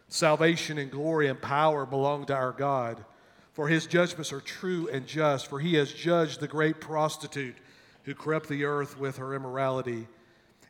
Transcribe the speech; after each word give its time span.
Salvation 0.10 0.77
and 0.77 0.91
glory 0.91 1.27
and 1.27 1.41
power 1.41 1.86
belong 1.86 2.26
to 2.26 2.35
our 2.35 2.52
God, 2.52 3.04
for 3.54 3.70
his 3.70 3.88
judgments 3.88 4.34
are 4.34 4.41
true 4.41 4.90
and 4.90 5.08
just, 5.08 5.48
for 5.48 5.60
he 5.60 5.76
has 5.76 5.91
judged 5.91 6.40
the 6.40 6.48
great 6.48 6.82
prostitute 6.82 7.55
who 8.04 8.13
corrupt 8.13 8.49
the 8.49 8.66
earth 8.66 8.99
with 8.99 9.18
her 9.18 9.34
immorality, 9.34 10.08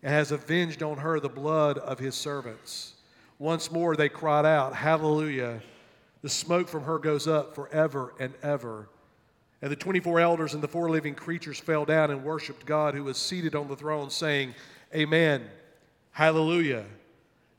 and 0.04 0.14
has 0.14 0.32
avenged 0.32 0.84
on 0.84 0.98
her 0.98 1.20
the 1.20 1.28
blood 1.28 1.80
of 1.80 1.98
his 1.98 2.14
servants. 2.14 2.94
Once 3.40 3.72
more 3.72 3.96
they 3.96 4.10
cried 4.10 4.46
out, 4.46 4.76
Hallelujah! 4.76 5.62
The 6.22 6.30
smoke 6.30 6.70
from 6.70 6.84
her 6.84 7.00
goes 7.00 7.28
up 7.28 7.54
forever 7.54 8.14
and 8.20 8.34
ever. 8.42 8.88
And 9.62 9.72
the 9.72 9.76
24 9.76 10.20
elders 10.20 10.54
and 10.54 10.62
the 10.62 10.68
four 10.68 10.90
living 10.90 11.16
creatures 11.16 11.60
fell 11.60 11.86
down 11.86 12.12
and 12.12 12.24
worshiped 12.24 12.66
God 12.66 12.94
who 12.94 13.04
was 13.04 13.18
seated 13.18 13.56
on 13.56 13.68
the 13.68 13.76
throne, 13.76 14.10
saying, 14.10 14.54
Amen, 14.94 15.50
Hallelujah. 16.12 16.86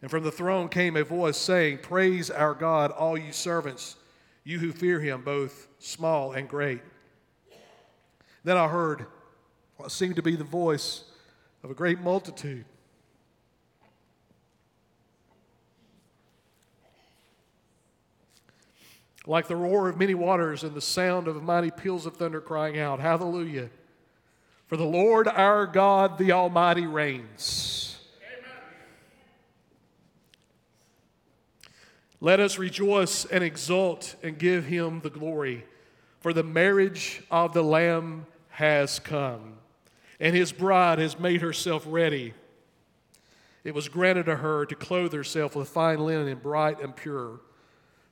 And 0.00 0.11
from 0.11 0.22
the 0.22 0.31
throne 0.31 0.69
came 0.69 0.97
a 0.97 1.03
voice 1.03 1.36
saying, 1.36 1.78
Praise 1.78 2.31
our 2.31 2.55
God, 2.55 2.91
all 2.92 3.19
you 3.19 3.33
servants, 3.33 3.97
you 4.44 4.59
who 4.59 4.70
fear 4.70 5.00
him, 5.00 5.22
both 5.22 5.66
small 5.78 6.33
and 6.33 6.48
great. 6.48 6.81
Then 8.44 8.56
I 8.56 8.69
heard 8.69 9.06
what 9.77 9.91
seemed 9.91 10.16
to 10.16 10.22
be 10.22 10.36
the 10.36 10.44
voice 10.44 11.05
of 11.62 11.70
a 11.70 11.75
great 11.75 12.00
multitude. 12.00 12.64
Like 19.27 19.48
the 19.48 19.56
roar 19.56 19.89
of 19.89 19.98
many 19.98 20.14
waters 20.14 20.64
and 20.64 20.75
the 20.75 20.80
sound 20.80 21.28
of 21.28 21.42
mighty 21.42 21.70
peals 21.70 22.05
of 22.05 22.17
thunder 22.17 22.41
crying 22.41 22.78
out, 22.78 23.00
Hallelujah! 23.00 23.70
For 24.66 24.77
the 24.77 24.84
Lord 24.84 25.28
our 25.28 25.66
God, 25.66 26.19
the 26.19 26.33
Almighty, 26.33 26.86
reigns. 26.86 27.84
Let 32.20 32.41
us 32.41 32.58
rejoice 32.58 33.27
and 33.27 33.44
exult 33.44 34.16
and 34.22 34.39
give 34.39 34.64
him 34.64 35.00
the 35.00 35.11
glory, 35.11 35.66
for 36.20 36.33
the 36.33 36.42
marriage 36.42 37.22
of 37.31 37.53
the 37.53 37.62
Lamb 37.62 38.25
has 38.48 38.98
come, 38.98 39.56
and 40.19 40.34
his 40.34 40.50
bride 40.50 40.98
has 40.98 41.19
made 41.19 41.42
herself 41.42 41.84
ready. 41.86 42.33
It 43.62 43.75
was 43.75 43.88
granted 43.88 44.25
to 44.25 44.36
her 44.36 44.64
to 44.64 44.75
clothe 44.75 45.12
herself 45.12 45.55
with 45.55 45.69
fine 45.69 45.98
linen 45.98 46.28
and 46.28 46.42
bright 46.42 46.81
and 46.81 46.97
pure, 46.97 47.41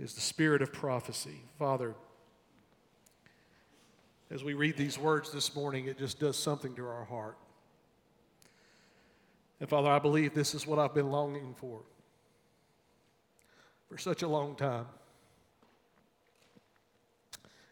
is 0.00 0.14
the 0.14 0.20
spirit 0.20 0.62
of 0.62 0.72
prophecy. 0.72 1.42
Father, 1.58 1.94
as 4.30 4.42
we 4.42 4.54
read 4.54 4.76
these 4.76 4.98
words 4.98 5.30
this 5.30 5.54
morning, 5.54 5.86
it 5.86 5.98
just 5.98 6.18
does 6.18 6.38
something 6.38 6.74
to 6.76 6.86
our 6.86 7.04
heart. 7.04 7.36
And 9.60 9.68
Father, 9.68 9.90
I 9.90 9.98
believe 9.98 10.32
this 10.32 10.54
is 10.54 10.66
what 10.66 10.78
I've 10.78 10.94
been 10.94 11.10
longing 11.10 11.54
for 11.58 11.82
for 13.90 13.98
such 13.98 14.22
a 14.22 14.28
long 14.28 14.54
time. 14.54 14.86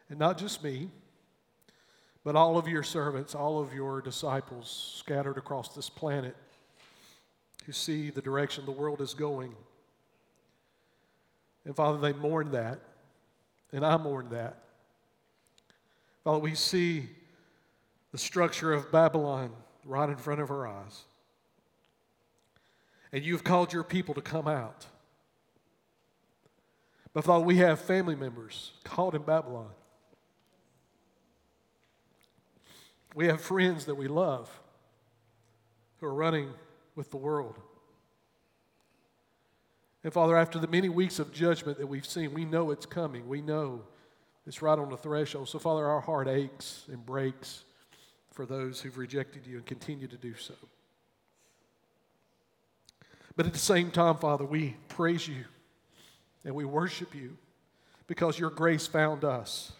And 0.09 0.19
not 0.19 0.37
just 0.37 0.63
me, 0.63 0.89
but 2.23 2.35
all 2.35 2.57
of 2.57 2.67
your 2.67 2.83
servants, 2.83 3.33
all 3.33 3.59
of 3.59 3.73
your 3.73 4.01
disciples 4.01 4.97
scattered 4.99 5.37
across 5.37 5.69
this 5.69 5.89
planet 5.89 6.35
who 7.65 7.71
see 7.71 8.09
the 8.11 8.21
direction 8.21 8.65
the 8.65 8.71
world 8.71 9.01
is 9.01 9.13
going. 9.13 9.55
And 11.69 11.75
Father, 11.75 11.99
they 11.99 12.13
mourn 12.13 12.49
that, 12.53 12.79
and 13.71 13.85
I 13.85 13.95
mourn 13.97 14.29
that. 14.31 14.57
Father, 16.23 16.39
we 16.39 16.55
see 16.55 17.07
the 18.11 18.17
structure 18.17 18.73
of 18.73 18.91
Babylon 18.91 19.51
right 19.85 20.09
in 20.09 20.15
front 20.15 20.41
of 20.41 20.49
our 20.49 20.65
eyes. 20.65 21.03
And 23.11 23.23
you've 23.23 23.43
called 23.43 23.71
your 23.71 23.83
people 23.83 24.15
to 24.15 24.21
come 24.21 24.47
out. 24.47 24.87
But 27.13 27.23
Father, 27.23 27.45
we 27.45 27.57
have 27.57 27.79
family 27.79 28.15
members 28.15 28.71
caught 28.83 29.13
in 29.13 29.21
Babylon. 29.21 29.69
We 33.13 33.27
have 33.27 33.41
friends 33.41 33.85
that 33.85 33.93
we 33.93 34.07
love 34.07 34.49
who 35.99 36.07
are 36.07 36.15
running 36.15 36.49
with 36.95 37.11
the 37.11 37.17
world. 37.17 37.59
And 40.03 40.13
Father, 40.13 40.37
after 40.37 40.59
the 40.59 40.67
many 40.67 40.89
weeks 40.89 41.19
of 41.19 41.33
judgment 41.33 41.77
that 41.77 41.87
we've 41.87 42.05
seen, 42.05 42.33
we 42.33 42.45
know 42.45 42.71
it's 42.71 42.85
coming. 42.85 43.27
We 43.27 43.41
know 43.41 43.81
it's 44.47 44.61
right 44.61 44.79
on 44.79 44.89
the 44.89 44.97
threshold. 44.97 45.49
So, 45.49 45.59
Father, 45.59 45.85
our 45.85 45.99
heart 45.99 46.27
aches 46.27 46.85
and 46.89 47.05
breaks 47.05 47.65
for 48.31 48.45
those 48.45 48.79
who've 48.79 48.97
rejected 48.97 49.45
you 49.45 49.57
and 49.57 49.65
continue 49.65 50.07
to 50.07 50.17
do 50.17 50.35
so. 50.35 50.53
But 53.35 53.45
at 53.45 53.53
the 53.53 53.59
same 53.59 53.91
time, 53.91 54.17
Father, 54.17 54.45
we 54.45 54.75
praise 54.87 55.27
you 55.27 55.45
and 56.45 56.55
we 56.55 56.65
worship 56.65 57.13
you 57.13 57.37
because 58.07 58.39
your 58.39 58.49
grace 58.49 58.87
found 58.87 59.23
us. 59.23 59.71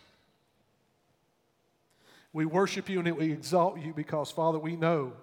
We 2.31 2.45
worship 2.45 2.89
you 2.89 2.99
and 2.99 3.17
we 3.17 3.31
exalt 3.31 3.79
you 3.79 3.93
because, 3.93 4.29
Father, 4.31 4.59
we 4.59 4.75
know 4.75 5.13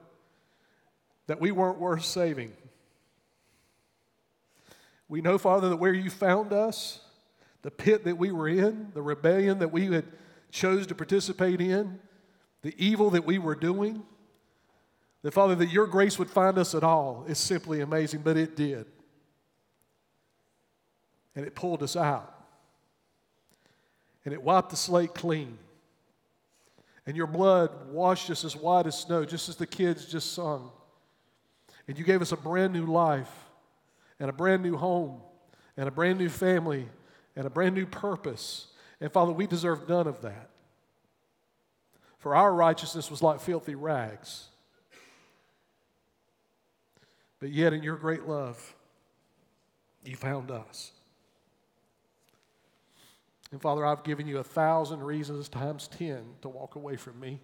that 1.27 1.41
we 1.41 1.51
weren't 1.51 1.79
worth 1.79 2.05
saving. 2.05 2.53
We 5.09 5.21
know, 5.21 5.39
Father, 5.39 5.69
that 5.69 5.77
where 5.77 5.95
you 5.95 6.11
found 6.11 6.53
us, 6.53 7.01
the 7.63 7.71
pit 7.71 8.05
that 8.05 8.19
we 8.19 8.33
were 8.33 8.49
in, 8.49 8.91
the 8.95 9.03
rebellion 9.03 9.61
that 9.61 9.73
we 9.73 9.87
had 9.87 10.05
chose 10.51 10.87
to 10.89 10.95
participate 10.95 11.61
in, 11.61 11.99
the 12.63 12.75
evil 12.77 13.11
that 13.11 13.25
we 13.25 13.39
were 13.39 13.55
doing, 13.55 14.03
that, 15.23 15.33
Father, 15.33 15.55
that 15.57 15.71
your 15.71 15.87
grace 15.87 16.19
would 16.19 16.31
find 16.31 16.59
us 16.59 16.75
at 16.75 16.85
all 16.85 17.25
is 17.29 17.39
simply 17.39 17.81
amazing, 17.81 18.21
but 18.23 18.37
it 18.37 18.57
did. 18.57 18.87
And 21.35 21.45
it 21.45 21.55
pulled 21.55 21.83
us 21.83 21.97
out. 21.97 22.33
And 24.25 24.33
it 24.33 24.43
wiped 24.43 24.71
the 24.71 24.77
slate 24.77 25.15
clean. 25.15 25.59
And 27.07 27.17
your 27.17 27.27
blood 27.29 27.71
washed 27.91 28.31
us 28.31 28.45
as 28.45 28.57
white 28.57 28.87
as 28.87 28.99
snow, 28.99 29.25
just 29.25 29.49
as 29.49 29.57
the 29.57 29.67
kids 29.67 30.07
just 30.07 30.33
sung. 30.33 30.71
And 31.87 31.97
you 31.97 32.05
gave 32.05 32.23
us 32.23 32.33
a 32.33 32.37
brand 32.37 32.73
new 32.73 32.87
life 32.87 33.46
and 34.19 34.31
a 34.31 34.33
brand 34.33 34.63
new 34.63 34.77
home 34.77 35.21
and 35.77 35.89
a 35.89 35.91
brand 35.91 36.19
new 36.19 36.29
family 36.29 36.89
and 37.35 37.47
a 37.47 37.51
brand 37.51 37.75
new 37.75 37.87
purpose. 37.87 38.69
And 39.01 39.13
Father, 39.13 39.33
we 39.33 39.47
deserve 39.47 39.89
none 39.89 40.07
of 40.07 40.23
that. 40.23 40.51
For 42.19 42.35
our 42.35 42.53
righteousness 42.53 43.11
was 43.11 43.23
like 43.23 43.41
filthy 43.41 43.75
rags. 43.75 44.49
But 47.39 47.51
yet, 47.51 47.75
in 47.75 47.83
your 47.83 47.97
great 47.97 48.27
love, 48.27 48.75
you 50.05 50.17
found 50.17 50.51
us. 50.51 50.93
And 53.53 53.61
Father, 53.61 53.85
I've 53.85 54.03
given 54.03 54.27
you 54.27 54.39
a 54.39 54.45
thousand 54.45 55.03
reasons 55.03 55.49
times 55.49 55.89
ten 55.89 56.25
to 56.43 56.49
walk 56.49 56.75
away 56.75 56.97
from 56.97 57.21
me. 57.21 57.41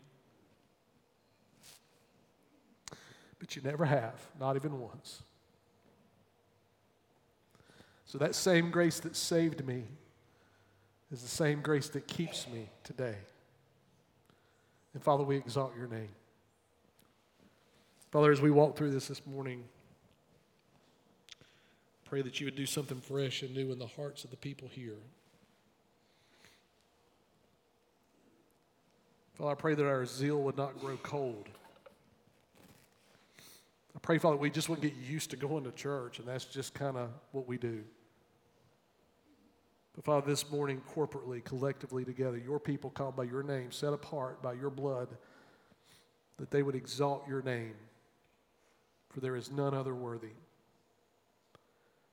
But 3.38 3.54
you 3.54 3.62
never 3.62 3.84
have, 3.84 4.20
not 4.40 4.56
even 4.56 4.80
once. 4.80 5.22
So 8.12 8.18
that 8.18 8.34
same 8.34 8.70
grace 8.70 9.00
that 9.00 9.16
saved 9.16 9.66
me 9.66 9.84
is 11.10 11.22
the 11.22 11.28
same 11.28 11.62
grace 11.62 11.88
that 11.88 12.06
keeps 12.06 12.46
me 12.46 12.68
today. 12.84 13.16
And 14.92 15.02
Father, 15.02 15.24
we 15.24 15.38
exalt 15.38 15.72
your 15.74 15.86
name. 15.86 16.10
Father, 18.10 18.30
as 18.30 18.42
we 18.42 18.50
walk 18.50 18.76
through 18.76 18.90
this 18.90 19.08
this 19.08 19.26
morning, 19.26 19.64
pray 22.04 22.20
that 22.20 22.38
you 22.38 22.44
would 22.44 22.54
do 22.54 22.66
something 22.66 23.00
fresh 23.00 23.40
and 23.40 23.54
new 23.54 23.72
in 23.72 23.78
the 23.78 23.86
hearts 23.86 24.24
of 24.24 24.30
the 24.30 24.36
people 24.36 24.68
here. 24.70 24.98
Father, 29.36 29.52
I 29.52 29.54
pray 29.54 29.74
that 29.74 29.86
our 29.86 30.04
zeal 30.04 30.42
would 30.42 30.58
not 30.58 30.78
grow 30.78 30.98
cold. 30.98 31.48
I 33.96 33.98
pray, 34.02 34.18
Father, 34.18 34.36
we 34.36 34.50
just 34.50 34.68
wouldn't 34.68 34.82
get 34.82 35.02
used 35.02 35.30
to 35.30 35.36
going 35.38 35.64
to 35.64 35.72
church, 35.72 36.18
and 36.18 36.28
that's 36.28 36.44
just 36.44 36.74
kind 36.74 36.98
of 36.98 37.08
what 37.30 37.48
we 37.48 37.56
do. 37.56 37.82
But 39.94 40.04
Father, 40.04 40.26
this 40.26 40.50
morning, 40.50 40.80
corporately, 40.94 41.44
collectively 41.44 42.04
together, 42.04 42.38
your 42.38 42.58
people 42.58 42.90
called 42.90 43.14
by 43.14 43.24
your 43.24 43.42
name, 43.42 43.72
set 43.72 43.92
apart 43.92 44.42
by 44.42 44.54
your 44.54 44.70
blood, 44.70 45.08
that 46.38 46.50
they 46.50 46.62
would 46.62 46.74
exalt 46.74 47.28
your 47.28 47.42
name, 47.42 47.74
for 49.10 49.20
there 49.20 49.36
is 49.36 49.50
none 49.50 49.74
other 49.74 49.94
worthy. 49.94 50.32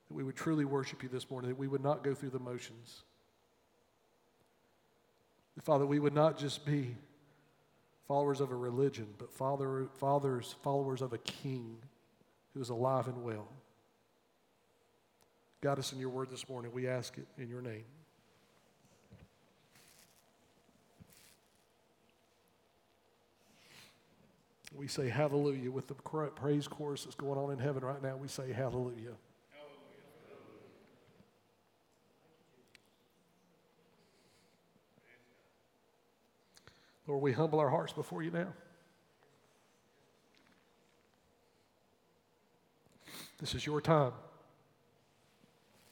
That 0.07 0.13
we 0.13 0.23
would 0.23 0.35
truly 0.35 0.65
worship 0.65 1.03
you 1.03 1.09
this 1.09 1.29
morning, 1.29 1.49
that 1.51 1.57
we 1.57 1.67
would 1.67 1.83
not 1.83 2.03
go 2.03 2.13
through 2.13 2.31
the 2.31 2.39
motions. 2.39 3.03
That, 5.55 5.63
Father, 5.63 5.85
we 5.85 5.99
would 5.99 6.13
not 6.13 6.37
just 6.37 6.65
be 6.65 6.95
followers 8.07 8.41
of 8.41 8.51
a 8.51 8.55
religion, 8.55 9.07
but 9.17 9.31
father, 9.31 9.87
fathers, 9.99 10.55
followers 10.63 11.01
of 11.01 11.13
a 11.13 11.17
king 11.19 11.77
who 12.53 12.59
is 12.59 12.69
alive 12.69 13.07
and 13.07 13.23
well. 13.23 13.47
God 15.61 15.77
us 15.77 15.91
in 15.91 15.99
your 15.99 16.09
word 16.09 16.29
this 16.29 16.47
morning. 16.47 16.71
We 16.73 16.87
ask 16.87 17.17
it 17.17 17.27
in 17.37 17.49
your 17.49 17.61
name. 17.61 17.83
We 24.73 24.87
say 24.87 25.09
hallelujah 25.09 25.69
with 25.71 25.87
the 25.87 25.95
praise 25.95 26.67
chorus 26.67 27.03
that's 27.03 27.15
going 27.15 27.37
on 27.37 27.51
in 27.51 27.59
heaven 27.59 27.83
right 27.83 28.01
now. 28.01 28.15
We 28.15 28.29
say 28.29 28.53
hallelujah. 28.53 29.15
Lord, 37.05 37.21
we 37.21 37.33
humble 37.33 37.59
our 37.59 37.69
hearts 37.69 37.91
before 37.91 38.23
you 38.23 38.31
now. 38.31 38.53
This 43.39 43.55
is 43.55 43.65
your 43.65 43.81
time 43.81 44.13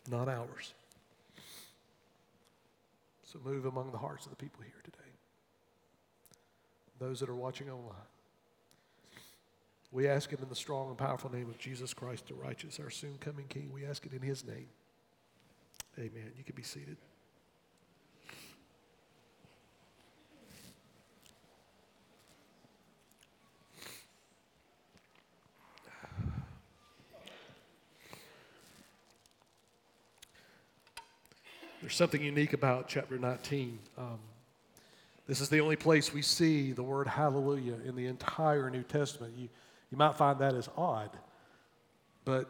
not 0.07 0.27
ours. 0.27 0.73
So 3.23 3.39
move 3.43 3.65
among 3.65 3.91
the 3.91 3.97
hearts 3.97 4.25
of 4.25 4.31
the 4.31 4.37
people 4.37 4.63
here 4.63 4.81
today, 4.83 4.97
those 6.99 7.19
that 7.19 7.29
are 7.29 7.35
watching 7.35 7.69
online. 7.69 7.95
We 9.91 10.07
ask 10.07 10.33
it 10.33 10.39
in 10.39 10.49
the 10.49 10.55
strong 10.55 10.89
and 10.89 10.97
powerful 10.97 11.31
name 11.31 11.49
of 11.49 11.57
Jesus 11.57 11.93
Christ, 11.93 12.27
the 12.27 12.33
righteous, 12.33 12.79
our 12.79 12.89
soon 12.89 13.17
coming 13.19 13.45
King. 13.47 13.71
We 13.73 13.85
ask 13.85 14.05
it 14.05 14.13
in 14.13 14.21
his 14.21 14.45
name. 14.45 14.67
Amen. 15.97 16.31
You 16.37 16.43
can 16.43 16.55
be 16.55 16.63
seated. 16.63 16.97
There's 31.87 31.95
something 31.95 32.21
unique 32.21 32.51
about 32.51 32.89
chapter 32.89 33.17
19. 33.17 33.79
Um, 33.97 34.19
this 35.25 35.39
is 35.39 35.47
the 35.47 35.61
only 35.61 35.77
place 35.77 36.13
we 36.13 36.21
see 36.21 36.73
the 36.73 36.83
word 36.83 37.07
hallelujah 37.07 37.75
in 37.85 37.95
the 37.95 38.07
entire 38.07 38.69
New 38.69 38.83
Testament. 38.83 39.35
You, 39.37 39.47
you 39.89 39.97
might 39.97 40.17
find 40.17 40.37
that 40.39 40.53
as 40.53 40.67
odd, 40.75 41.11
but 42.25 42.49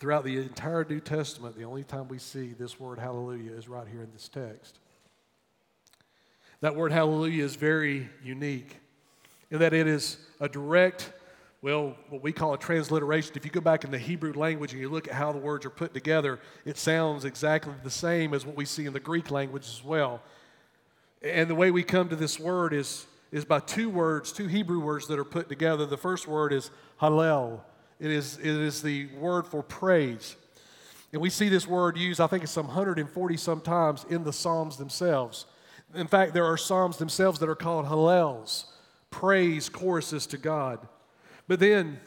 throughout 0.00 0.24
the 0.24 0.36
entire 0.36 0.84
New 0.84 0.98
Testament, 0.98 1.56
the 1.56 1.62
only 1.62 1.84
time 1.84 2.08
we 2.08 2.18
see 2.18 2.54
this 2.54 2.80
word 2.80 2.98
hallelujah 2.98 3.52
is 3.52 3.68
right 3.68 3.86
here 3.86 4.02
in 4.02 4.10
this 4.12 4.28
text. 4.28 4.80
That 6.60 6.74
word 6.74 6.90
hallelujah 6.90 7.44
is 7.44 7.54
very 7.54 8.10
unique 8.24 8.78
in 9.52 9.60
that 9.60 9.72
it 9.72 9.86
is 9.86 10.16
a 10.40 10.48
direct 10.48 11.12
well, 11.62 11.94
what 12.08 12.24
we 12.24 12.32
call 12.32 12.54
a 12.54 12.58
transliteration, 12.58 13.34
if 13.36 13.44
you 13.44 13.50
go 13.50 13.60
back 13.60 13.84
in 13.84 13.92
the 13.92 13.98
Hebrew 13.98 14.32
language 14.32 14.72
and 14.72 14.80
you 14.80 14.88
look 14.88 15.06
at 15.06 15.14
how 15.14 15.30
the 15.30 15.38
words 15.38 15.64
are 15.64 15.70
put 15.70 15.94
together, 15.94 16.40
it 16.64 16.76
sounds 16.76 17.24
exactly 17.24 17.72
the 17.84 17.90
same 17.90 18.34
as 18.34 18.44
what 18.44 18.56
we 18.56 18.64
see 18.64 18.84
in 18.84 18.92
the 18.92 19.00
Greek 19.00 19.30
language 19.30 19.66
as 19.68 19.84
well. 19.84 20.20
And 21.22 21.48
the 21.48 21.54
way 21.54 21.70
we 21.70 21.84
come 21.84 22.08
to 22.08 22.16
this 22.16 22.40
word 22.40 22.72
is, 22.72 23.06
is 23.30 23.44
by 23.44 23.60
two 23.60 23.88
words, 23.88 24.32
two 24.32 24.48
Hebrew 24.48 24.80
words 24.80 25.06
that 25.06 25.20
are 25.20 25.24
put 25.24 25.48
together. 25.48 25.86
The 25.86 25.96
first 25.96 26.26
word 26.26 26.52
is 26.52 26.72
hallel, 27.00 27.60
it 28.00 28.10
is, 28.10 28.38
it 28.38 28.46
is 28.46 28.82
the 28.82 29.06
word 29.18 29.46
for 29.46 29.62
praise. 29.62 30.34
And 31.12 31.22
we 31.22 31.30
see 31.30 31.48
this 31.48 31.68
word 31.68 31.96
used, 31.96 32.20
I 32.20 32.26
think 32.26 32.42
it's 32.42 32.50
some 32.50 32.66
140 32.66 33.36
sometimes 33.36 34.04
in 34.10 34.24
the 34.24 34.32
Psalms 34.32 34.78
themselves. 34.78 35.46
In 35.94 36.08
fact, 36.08 36.34
there 36.34 36.46
are 36.46 36.56
Psalms 36.56 36.96
themselves 36.96 37.38
that 37.38 37.48
are 37.48 37.54
called 37.54 37.86
hallels, 37.86 38.64
praise 39.10 39.68
choruses 39.68 40.26
to 40.26 40.38
God. 40.38 40.88
But 41.48 41.60
then, 41.60 42.00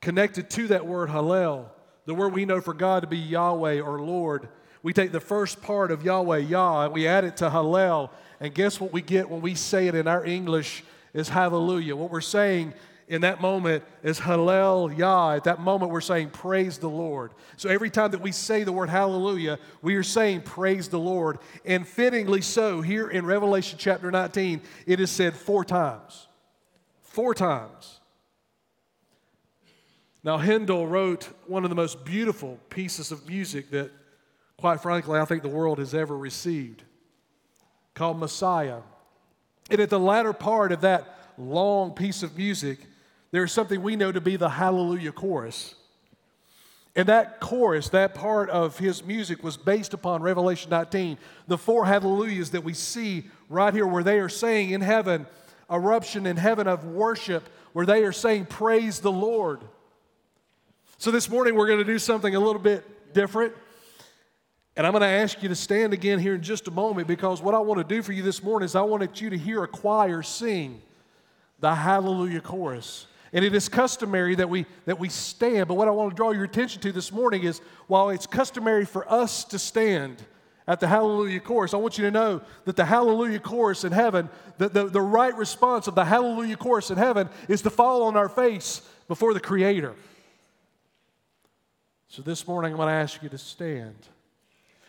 connected 0.00 0.50
to 0.50 0.68
that 0.68 0.86
word 0.86 1.08
Hallel, 1.08 1.66
the 2.06 2.14
word 2.14 2.32
we 2.32 2.44
know 2.44 2.60
for 2.60 2.74
God 2.74 3.00
to 3.00 3.06
be 3.06 3.18
Yahweh 3.18 3.80
or 3.80 4.00
Lord, 4.00 4.48
we 4.82 4.92
take 4.92 5.12
the 5.12 5.20
first 5.20 5.62
part 5.62 5.90
of 5.90 6.04
Yahweh, 6.04 6.38
Yah, 6.38 6.84
and 6.84 6.92
we 6.92 7.06
add 7.06 7.24
it 7.24 7.38
to 7.38 7.48
Hallel. 7.48 8.10
And 8.38 8.54
guess 8.54 8.78
what 8.78 8.92
we 8.92 9.00
get 9.00 9.30
when 9.30 9.40
we 9.40 9.54
say 9.54 9.88
it 9.88 9.94
in 9.94 10.06
our 10.06 10.24
English 10.24 10.84
is 11.14 11.30
Hallelujah. 11.30 11.96
What 11.96 12.10
we're 12.10 12.20
saying 12.20 12.74
in 13.08 13.22
that 13.22 13.40
moment 13.40 13.84
is 14.02 14.20
Hallel 14.20 14.96
Yah. 14.96 15.36
At 15.36 15.44
that 15.44 15.60
moment, 15.60 15.90
we're 15.90 16.02
saying, 16.02 16.30
Praise 16.30 16.76
the 16.76 16.88
Lord. 16.88 17.32
So 17.56 17.70
every 17.70 17.88
time 17.88 18.10
that 18.10 18.20
we 18.20 18.32
say 18.32 18.64
the 18.64 18.72
word 18.72 18.90
Hallelujah, 18.90 19.58
we 19.80 19.94
are 19.96 20.02
saying, 20.02 20.42
Praise 20.42 20.88
the 20.88 20.98
Lord. 20.98 21.38
And 21.64 21.88
fittingly 21.88 22.42
so, 22.42 22.82
here 22.82 23.08
in 23.08 23.24
Revelation 23.24 23.78
chapter 23.80 24.10
19, 24.10 24.60
it 24.86 25.00
is 25.00 25.10
said 25.10 25.34
four 25.34 25.64
times. 25.64 26.28
Four 27.00 27.34
times. 27.34 28.00
Now, 30.24 30.38
Handel 30.38 30.86
wrote 30.86 31.28
one 31.46 31.64
of 31.64 31.70
the 31.70 31.76
most 31.76 32.02
beautiful 32.02 32.58
pieces 32.70 33.12
of 33.12 33.28
music 33.28 33.70
that, 33.70 33.90
quite 34.56 34.80
frankly, 34.80 35.20
I 35.20 35.26
think 35.26 35.42
the 35.42 35.50
world 35.50 35.78
has 35.78 35.94
ever 35.94 36.16
received, 36.16 36.82
called 37.92 38.18
Messiah. 38.18 38.78
And 39.70 39.80
at 39.80 39.90
the 39.90 40.00
latter 40.00 40.32
part 40.32 40.72
of 40.72 40.80
that 40.80 41.18
long 41.36 41.92
piece 41.92 42.22
of 42.22 42.38
music, 42.38 42.78
there's 43.32 43.52
something 43.52 43.82
we 43.82 43.96
know 43.96 44.12
to 44.12 44.20
be 44.20 44.36
the 44.36 44.48
Hallelujah 44.48 45.12
chorus. 45.12 45.74
And 46.96 47.06
that 47.08 47.40
chorus, 47.40 47.90
that 47.90 48.14
part 48.14 48.48
of 48.48 48.78
his 48.78 49.04
music, 49.04 49.42
was 49.42 49.58
based 49.58 49.92
upon 49.92 50.22
Revelation 50.22 50.70
19, 50.70 51.18
the 51.48 51.58
four 51.58 51.84
hallelujahs 51.84 52.50
that 52.52 52.64
we 52.64 52.72
see 52.72 53.28
right 53.50 53.74
here, 53.74 53.86
where 53.86 54.04
they 54.04 54.20
are 54.20 54.28
saying 54.30 54.70
in 54.70 54.80
heaven, 54.80 55.26
eruption 55.70 56.24
in 56.24 56.38
heaven 56.38 56.66
of 56.66 56.84
worship, 56.86 57.46
where 57.74 57.84
they 57.84 58.04
are 58.04 58.12
saying, 58.12 58.46
Praise 58.46 59.00
the 59.00 59.12
Lord. 59.12 59.60
So 60.98 61.10
this 61.10 61.28
morning 61.28 61.56
we're 61.56 61.66
going 61.66 61.80
to 61.80 61.84
do 61.84 61.98
something 61.98 62.34
a 62.36 62.40
little 62.40 62.60
bit 62.62 63.12
different. 63.12 63.52
And 64.76 64.86
I'm 64.86 64.92
going 64.92 65.02
to 65.02 65.08
ask 65.08 65.42
you 65.42 65.48
to 65.48 65.54
stand 65.54 65.92
again 65.92 66.18
here 66.18 66.34
in 66.34 66.42
just 66.42 66.68
a 66.68 66.70
moment 66.70 67.08
because 67.08 67.42
what 67.42 67.54
I 67.54 67.58
want 67.58 67.86
to 67.86 67.94
do 67.94 68.00
for 68.00 68.12
you 68.12 68.22
this 68.22 68.42
morning 68.42 68.64
is 68.64 68.76
I 68.76 68.82
wanted 68.82 69.20
you 69.20 69.30
to 69.30 69.38
hear 69.38 69.64
a 69.64 69.68
choir 69.68 70.22
sing 70.22 70.80
the 71.58 71.74
Hallelujah 71.74 72.40
chorus. 72.40 73.06
And 73.32 73.44
it 73.44 73.54
is 73.54 73.68
customary 73.68 74.36
that 74.36 74.48
we, 74.48 74.66
that 74.84 75.00
we 75.00 75.08
stand, 75.08 75.66
but 75.66 75.74
what 75.74 75.88
I 75.88 75.90
want 75.90 76.10
to 76.10 76.16
draw 76.16 76.30
your 76.30 76.44
attention 76.44 76.80
to 76.82 76.92
this 76.92 77.10
morning 77.10 77.42
is 77.42 77.60
while 77.88 78.10
it's 78.10 78.26
customary 78.26 78.84
for 78.84 79.10
us 79.10 79.44
to 79.46 79.58
stand 79.58 80.22
at 80.68 80.78
the 80.78 80.86
Hallelujah 80.86 81.40
chorus, 81.40 81.74
I 81.74 81.78
want 81.78 81.98
you 81.98 82.04
to 82.04 82.10
know 82.12 82.40
that 82.64 82.76
the 82.76 82.84
Hallelujah 82.84 83.40
chorus 83.40 83.84
in 83.84 83.90
heaven, 83.90 84.28
the, 84.58 84.68
the, 84.68 84.84
the 84.86 85.00
right 85.00 85.36
response 85.36 85.88
of 85.88 85.96
the 85.96 86.04
Hallelujah 86.04 86.56
chorus 86.56 86.90
in 86.90 86.98
heaven 86.98 87.28
is 87.48 87.62
to 87.62 87.70
fall 87.70 88.04
on 88.04 88.16
our 88.16 88.28
face 88.28 88.80
before 89.08 89.34
the 89.34 89.40
Creator. 89.40 89.94
So 92.14 92.22
this 92.22 92.46
morning, 92.46 92.70
I'm 92.70 92.76
going 92.76 92.86
to 92.86 92.94
ask 92.94 93.20
you 93.24 93.28
to 93.28 93.38
stand. 93.38 93.96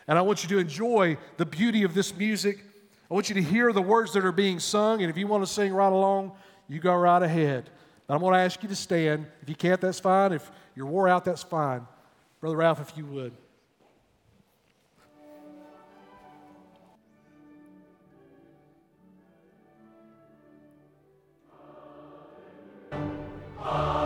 And 0.08 0.15
I 0.15 0.22
want 0.22 0.44
you 0.44 0.50
to 0.50 0.60
enjoy 0.60 1.17
the 1.38 1.46
beauty 1.48 1.82
of 1.82 1.96
this 1.96 2.15
music. 2.15 2.63
I 3.10 3.15
want 3.15 3.29
you 3.29 3.34
to 3.34 3.41
hear 3.41 3.74
the 3.74 3.82
words 3.82 4.13
that 4.13 4.24
are 4.24 4.32
being 4.32 4.60
sung. 4.60 5.01
And 5.01 5.10
if 5.10 5.17
you 5.17 5.25
want 5.25 5.41
to 5.41 5.51
sing 5.51 5.74
right 5.74 5.91
along, 5.91 6.34
you 6.67 6.79
go 6.79 6.94
right 6.94 7.24
ahead. 7.24 7.72
I'm 8.08 8.20
going 8.20 8.36
to 8.36 8.39
ask 8.39 8.62
you 8.62 8.70
to 8.70 8.75
stand. 8.75 9.25
If 9.41 9.50
you 9.50 9.55
can't, 9.55 9.82
that's 9.82 10.00
fine. 10.00 10.34
If 10.34 10.51
you're 10.75 10.86
wore 10.86 11.08
out, 11.08 11.25
that's 11.25 11.41
fine. 11.41 11.88
Brother 12.41 12.58
Ralph, 12.58 12.79
if 12.79 12.96
you 12.96 13.08
would. 13.08 13.34
All 23.63 24.05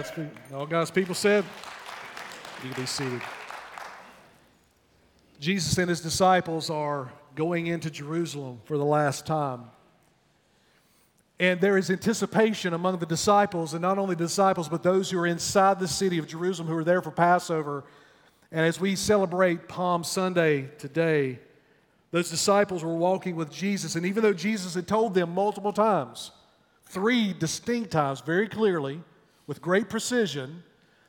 God's, 0.00 0.12
all 0.54 0.66
God's 0.66 0.90
people 0.90 1.14
said, 1.14 1.44
you 2.62 2.70
can 2.70 2.82
be 2.82 2.86
seated. 2.86 3.20
Jesus 5.38 5.76
and 5.76 5.90
his 5.90 6.00
disciples 6.00 6.70
are 6.70 7.12
going 7.34 7.66
into 7.66 7.90
Jerusalem 7.90 8.60
for 8.64 8.78
the 8.78 8.84
last 8.84 9.26
time. 9.26 9.64
And 11.38 11.60
there 11.60 11.76
is 11.76 11.90
anticipation 11.90 12.72
among 12.72 12.98
the 12.98 13.06
disciples, 13.06 13.74
and 13.74 13.82
not 13.82 13.98
only 13.98 14.14
the 14.14 14.24
disciples, 14.24 14.70
but 14.70 14.82
those 14.82 15.10
who 15.10 15.18
are 15.18 15.26
inside 15.26 15.78
the 15.78 15.88
city 15.88 16.16
of 16.18 16.26
Jerusalem 16.26 16.68
who 16.68 16.76
are 16.76 16.84
there 16.84 17.02
for 17.02 17.10
Passover. 17.10 17.84
And 18.52 18.60
as 18.60 18.80
we 18.80 18.96
celebrate 18.96 19.68
Palm 19.68 20.02
Sunday 20.04 20.70
today, 20.78 21.38
those 22.10 22.30
disciples 22.30 22.82
were 22.82 22.96
walking 22.96 23.36
with 23.36 23.50
Jesus. 23.50 23.96
And 23.96 24.06
even 24.06 24.22
though 24.22 24.32
Jesus 24.32 24.74
had 24.74 24.88
told 24.88 25.12
them 25.12 25.34
multiple 25.34 25.72
times, 25.72 26.30
three 26.84 27.34
distinct 27.34 27.90
times, 27.90 28.20
very 28.20 28.48
clearly, 28.48 29.02
with 29.50 29.60
great 29.60 29.88
precision, 29.88 30.62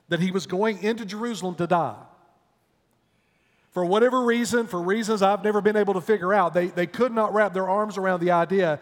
that 0.10 0.19
he 0.19 0.31
was 0.31 0.48
going 0.48 0.81
into 0.81 1.05
Jerusalem 1.05 1.53
to 1.53 1.67
die. 1.67 2.01
For 3.69 3.86
whatever 3.86 4.24
reason, 4.24 4.65
for 4.65 4.81
reasons 4.81 5.21
I've 5.21 5.43
never 5.43 5.62
been 5.62 5.75
able 5.75 5.93
to 5.93 6.01
figure 6.01 6.33
out, 6.33 6.55
they, 6.55 6.69
they 6.69 6.88
could 6.88 7.12
not 7.12 7.36
wrap 7.36 7.53
their 7.53 7.69
arms 7.69 8.00
around 8.00 8.19
the 8.19 8.31
idea 8.31 8.79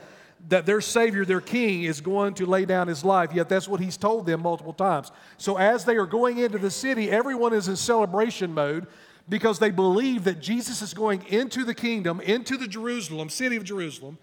that 0.48 0.66
their 0.66 0.80
Savior, 0.80 1.26
their 1.26 1.42
King, 1.42 1.84
is 1.84 2.00
going 2.00 2.36
to 2.36 2.46
lay 2.46 2.64
down 2.64 2.88
his 2.88 3.04
life, 3.04 3.34
yet 3.34 3.50
that's 3.50 3.68
what 3.68 3.82
he's 3.82 3.98
told 3.98 4.26
them 4.26 4.44
multiple 4.44 4.72
times. 4.72 5.12
So 5.38 5.58
as 5.58 5.84
they 5.84 5.98
are 5.98 6.06
going 6.06 6.38
into 6.38 6.58
the 6.58 6.72
city, 6.72 7.12
everyone 7.12 7.52
is 7.52 7.68
in 7.68 7.76
celebration 7.76 8.54
mode 8.54 8.88
because 9.28 9.60
they 9.60 9.72
believe 9.72 10.24
that 10.24 10.40
Jesus 10.40 10.82
is 10.82 10.94
going 10.94 11.22
into 11.28 11.66
the 11.66 11.76
kingdom, 11.76 12.22
into 12.22 12.56
the 12.56 12.66
Jerusalem, 12.66 13.28
city 13.28 13.58
of 13.58 13.66
Jerusalem, 13.66 14.20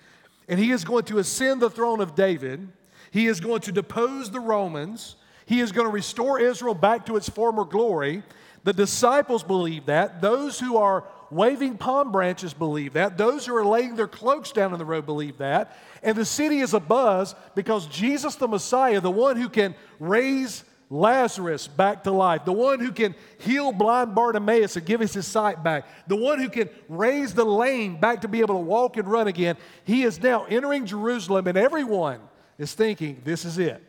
and 0.48 0.58
he 0.58 0.70
is 0.70 0.82
going 0.82 1.04
to 1.04 1.18
ascend 1.18 1.60
the 1.60 1.68
throne 1.68 2.00
of 2.00 2.14
David. 2.14 2.68
He 3.10 3.26
is 3.26 3.38
going 3.38 3.60
to 3.60 3.72
depose 3.72 4.30
the 4.30 4.40
Romans. 4.40 5.16
He 5.46 5.60
is 5.60 5.72
going 5.72 5.86
to 5.86 5.92
restore 5.92 6.38
Israel 6.38 6.74
back 6.74 7.06
to 7.06 7.16
its 7.16 7.28
former 7.28 7.64
glory. 7.64 8.22
The 8.64 8.72
disciples 8.72 9.42
believe 9.44 9.86
that. 9.86 10.20
Those 10.20 10.58
who 10.58 10.76
are 10.76 11.04
waving 11.30 11.78
palm 11.78 12.10
branches 12.12 12.52
believe 12.52 12.94
that. 12.94 13.16
Those 13.16 13.46
who 13.46 13.54
are 13.56 13.64
laying 13.64 13.94
their 13.94 14.08
cloaks 14.08 14.50
down 14.50 14.72
in 14.72 14.78
the 14.78 14.84
road 14.84 15.06
believe 15.06 15.38
that. 15.38 15.76
And 16.02 16.16
the 16.16 16.24
city 16.24 16.58
is 16.58 16.72
abuzz 16.72 17.34
because 17.54 17.86
Jesus, 17.86 18.34
the 18.34 18.48
Messiah, 18.48 19.00
the 19.00 19.10
one 19.10 19.36
who 19.36 19.48
can 19.48 19.76
raise 20.00 20.64
Lazarus 20.90 21.66
back 21.68 22.04
to 22.04 22.12
life, 22.12 22.44
the 22.44 22.52
one 22.52 22.80
who 22.80 22.92
can 22.92 23.14
heal 23.38 23.72
blind 23.72 24.14
Bartimaeus 24.14 24.76
and 24.76 24.86
give 24.86 25.00
us 25.00 25.14
his 25.14 25.26
sight 25.26 25.62
back, 25.62 25.84
the 26.08 26.16
one 26.16 26.40
who 26.40 26.48
can 26.48 26.68
raise 26.88 27.34
the 27.34 27.44
lame 27.44 27.98
back 27.98 28.22
to 28.22 28.28
be 28.28 28.40
able 28.40 28.54
to 28.54 28.60
walk 28.60 28.96
and 28.96 29.08
run 29.08 29.26
again, 29.26 29.56
he 29.84 30.02
is 30.02 30.20
now 30.20 30.44
entering 30.44 30.86
Jerusalem, 30.86 31.46
and 31.46 31.58
everyone 31.58 32.20
is 32.58 32.72
thinking, 32.74 33.20
this 33.24 33.44
is 33.44 33.58
it. 33.58 33.82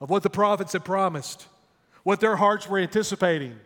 Of 0.00 0.10
what 0.10 0.22
the 0.22 0.30
prophets 0.30 0.72
had 0.72 0.84
promised 0.84 1.46
what 2.02 2.20
their 2.20 2.36
hearts 2.36 2.68
were 2.68 2.78
anticipating. 2.78 3.58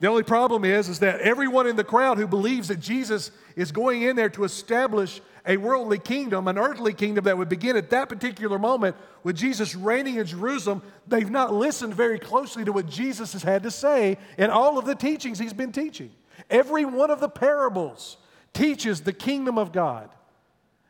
The 0.00 0.08
only 0.08 0.22
problem 0.24 0.64
is, 0.64 0.88
is 0.88 0.98
that 0.98 1.20
everyone 1.20 1.66
in 1.66 1.76
the 1.76 1.84
crowd 1.84 2.18
who 2.18 2.26
believes 2.26 2.68
that 2.68 2.80
Jesus 2.80 3.30
is 3.54 3.70
going 3.70 4.02
in 4.02 4.16
there 4.16 4.30
to 4.30 4.44
establish 4.44 5.20
a 5.46 5.56
worldly 5.56 5.98
kingdom, 5.98 6.48
an 6.48 6.58
earthly 6.58 6.92
kingdom 6.92 7.24
that 7.24 7.38
would 7.38 7.48
begin 7.48 7.76
at 7.76 7.90
that 7.90 8.08
particular 8.08 8.58
moment 8.58 8.96
with 9.22 9.36
Jesus 9.36 9.74
reigning 9.74 10.16
in 10.16 10.26
Jerusalem, 10.26 10.82
they've 11.06 11.30
not 11.30 11.52
listened 11.52 11.94
very 11.94 12.18
closely 12.18 12.64
to 12.64 12.72
what 12.72 12.88
Jesus 12.88 13.32
has 13.32 13.42
had 13.42 13.62
to 13.62 13.70
say 13.70 14.18
in 14.38 14.50
all 14.50 14.78
of 14.78 14.86
the 14.86 14.94
teachings 14.94 15.38
he's 15.38 15.52
been 15.52 15.72
teaching. 15.72 16.10
Every 16.50 16.84
one 16.84 17.10
of 17.10 17.20
the 17.20 17.28
parables 17.28 18.16
teaches 18.52 19.00
the 19.00 19.12
kingdom 19.12 19.58
of 19.58 19.72
God. 19.72 20.10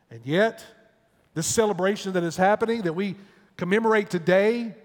And 0.09 0.21
yet, 0.23 0.65
this 1.33 1.47
celebration 1.47 2.13
that 2.13 2.23
is 2.23 2.37
happening 2.37 2.83
that 2.83 2.93
we 2.93 3.15
commemorate 3.57 4.09
today 4.09 4.75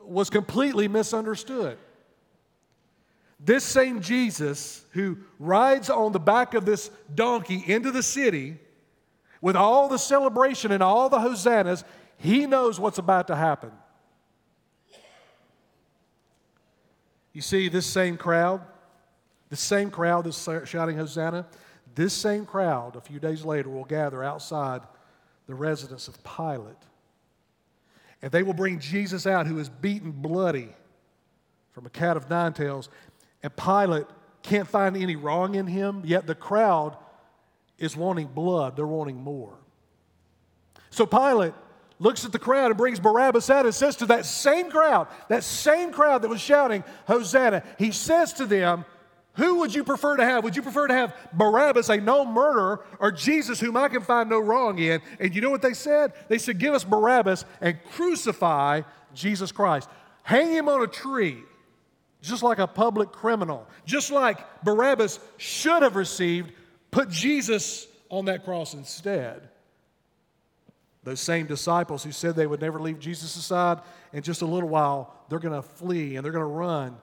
was 0.00 0.30
completely 0.30 0.88
misunderstood. 0.88 1.78
This 3.40 3.64
same 3.64 4.00
Jesus 4.00 4.84
who 4.92 5.18
rides 5.38 5.90
on 5.90 6.12
the 6.12 6.20
back 6.20 6.54
of 6.54 6.64
this 6.64 6.90
donkey 7.14 7.62
into 7.66 7.90
the 7.90 8.02
city 8.02 8.58
with 9.40 9.56
all 9.56 9.88
the 9.88 9.98
celebration 9.98 10.72
and 10.72 10.82
all 10.82 11.08
the 11.08 11.20
hosannas, 11.20 11.84
he 12.16 12.46
knows 12.46 12.80
what's 12.80 12.98
about 12.98 13.26
to 13.26 13.36
happen. 13.36 13.70
You 17.34 17.42
see, 17.42 17.68
this 17.68 17.84
same 17.84 18.16
crowd, 18.16 18.62
the 19.50 19.56
same 19.56 19.90
crowd 19.90 20.24
that's 20.24 20.48
shouting 20.68 20.96
Hosanna, 20.96 21.46
this 21.94 22.14
same 22.14 22.46
crowd 22.46 22.96
a 22.96 23.00
few 23.00 23.18
days 23.18 23.44
later 23.44 23.68
will 23.68 23.84
gather 23.84 24.22
outside 24.22 24.82
the 25.46 25.54
residence 25.54 26.08
of 26.08 26.22
Pilate 26.24 26.76
and 28.24 28.32
they 28.32 28.42
will 28.42 28.54
bring 28.54 28.78
Jesus 28.78 29.26
out 29.26 29.46
who 29.46 29.58
is 29.58 29.68
beaten 29.68 30.10
bloody 30.10 30.70
from 31.72 31.84
a 31.84 31.90
cat 31.90 32.16
of 32.16 32.30
nine 32.30 32.54
tails. 32.54 32.88
And 33.42 33.54
Pilate 33.54 34.06
can't 34.42 34.66
find 34.66 34.96
any 34.96 35.14
wrong 35.14 35.56
in 35.56 35.66
him, 35.66 36.00
yet 36.06 36.26
the 36.26 36.34
crowd 36.34 36.96
is 37.76 37.94
wanting 37.94 38.28
blood. 38.28 38.76
They're 38.76 38.86
wanting 38.86 39.18
more. 39.18 39.58
So 40.88 41.04
Pilate 41.04 41.52
looks 41.98 42.24
at 42.24 42.32
the 42.32 42.38
crowd 42.38 42.68
and 42.68 42.78
brings 42.78 42.98
Barabbas 42.98 43.50
out 43.50 43.66
and 43.66 43.74
says 43.74 43.94
to 43.96 44.06
that 44.06 44.24
same 44.24 44.70
crowd, 44.70 45.08
that 45.28 45.44
same 45.44 45.92
crowd 45.92 46.22
that 46.22 46.28
was 46.28 46.40
shouting, 46.40 46.82
Hosanna, 47.06 47.62
he 47.78 47.90
says 47.90 48.32
to 48.34 48.46
them, 48.46 48.86
who 49.34 49.56
would 49.56 49.74
you 49.74 49.82
prefer 49.82 50.16
to 50.16 50.24
have? 50.24 50.44
Would 50.44 50.54
you 50.54 50.62
prefer 50.62 50.86
to 50.86 50.94
have 50.94 51.16
Barabbas, 51.32 51.88
a 51.88 51.96
known 51.96 52.32
murderer, 52.32 52.84
or 53.00 53.10
Jesus, 53.10 53.58
whom 53.58 53.76
I 53.76 53.88
can 53.88 54.00
find 54.00 54.30
no 54.30 54.38
wrong 54.38 54.78
in? 54.78 55.02
And 55.18 55.34
you 55.34 55.40
know 55.40 55.50
what 55.50 55.62
they 55.62 55.74
said? 55.74 56.12
They 56.28 56.38
said, 56.38 56.58
Give 56.58 56.72
us 56.72 56.84
Barabbas 56.84 57.44
and 57.60 57.76
crucify 57.92 58.82
Jesus 59.12 59.50
Christ. 59.50 59.88
Hang 60.22 60.52
him 60.52 60.68
on 60.68 60.82
a 60.82 60.86
tree, 60.86 61.38
just 62.22 62.44
like 62.44 62.58
a 62.58 62.66
public 62.68 63.10
criminal. 63.10 63.66
Just 63.84 64.12
like 64.12 64.38
Barabbas 64.62 65.18
should 65.36 65.82
have 65.82 65.96
received, 65.96 66.52
put 66.92 67.10
Jesus 67.10 67.88
on 68.10 68.26
that 68.26 68.44
cross 68.44 68.72
instead. 68.72 69.48
Those 71.02 71.20
same 71.20 71.46
disciples 71.46 72.04
who 72.04 72.12
said 72.12 72.36
they 72.36 72.46
would 72.46 72.60
never 72.60 72.78
leave 72.78 73.00
Jesus 73.00 73.34
aside, 73.36 73.80
in 74.12 74.22
just 74.22 74.42
a 74.42 74.46
little 74.46 74.68
while, 74.68 75.12
they're 75.28 75.40
going 75.40 75.60
to 75.60 75.68
flee 75.68 76.14
and 76.14 76.24
they're 76.24 76.32
going 76.32 76.40
to 76.40 76.46
run 76.46 76.96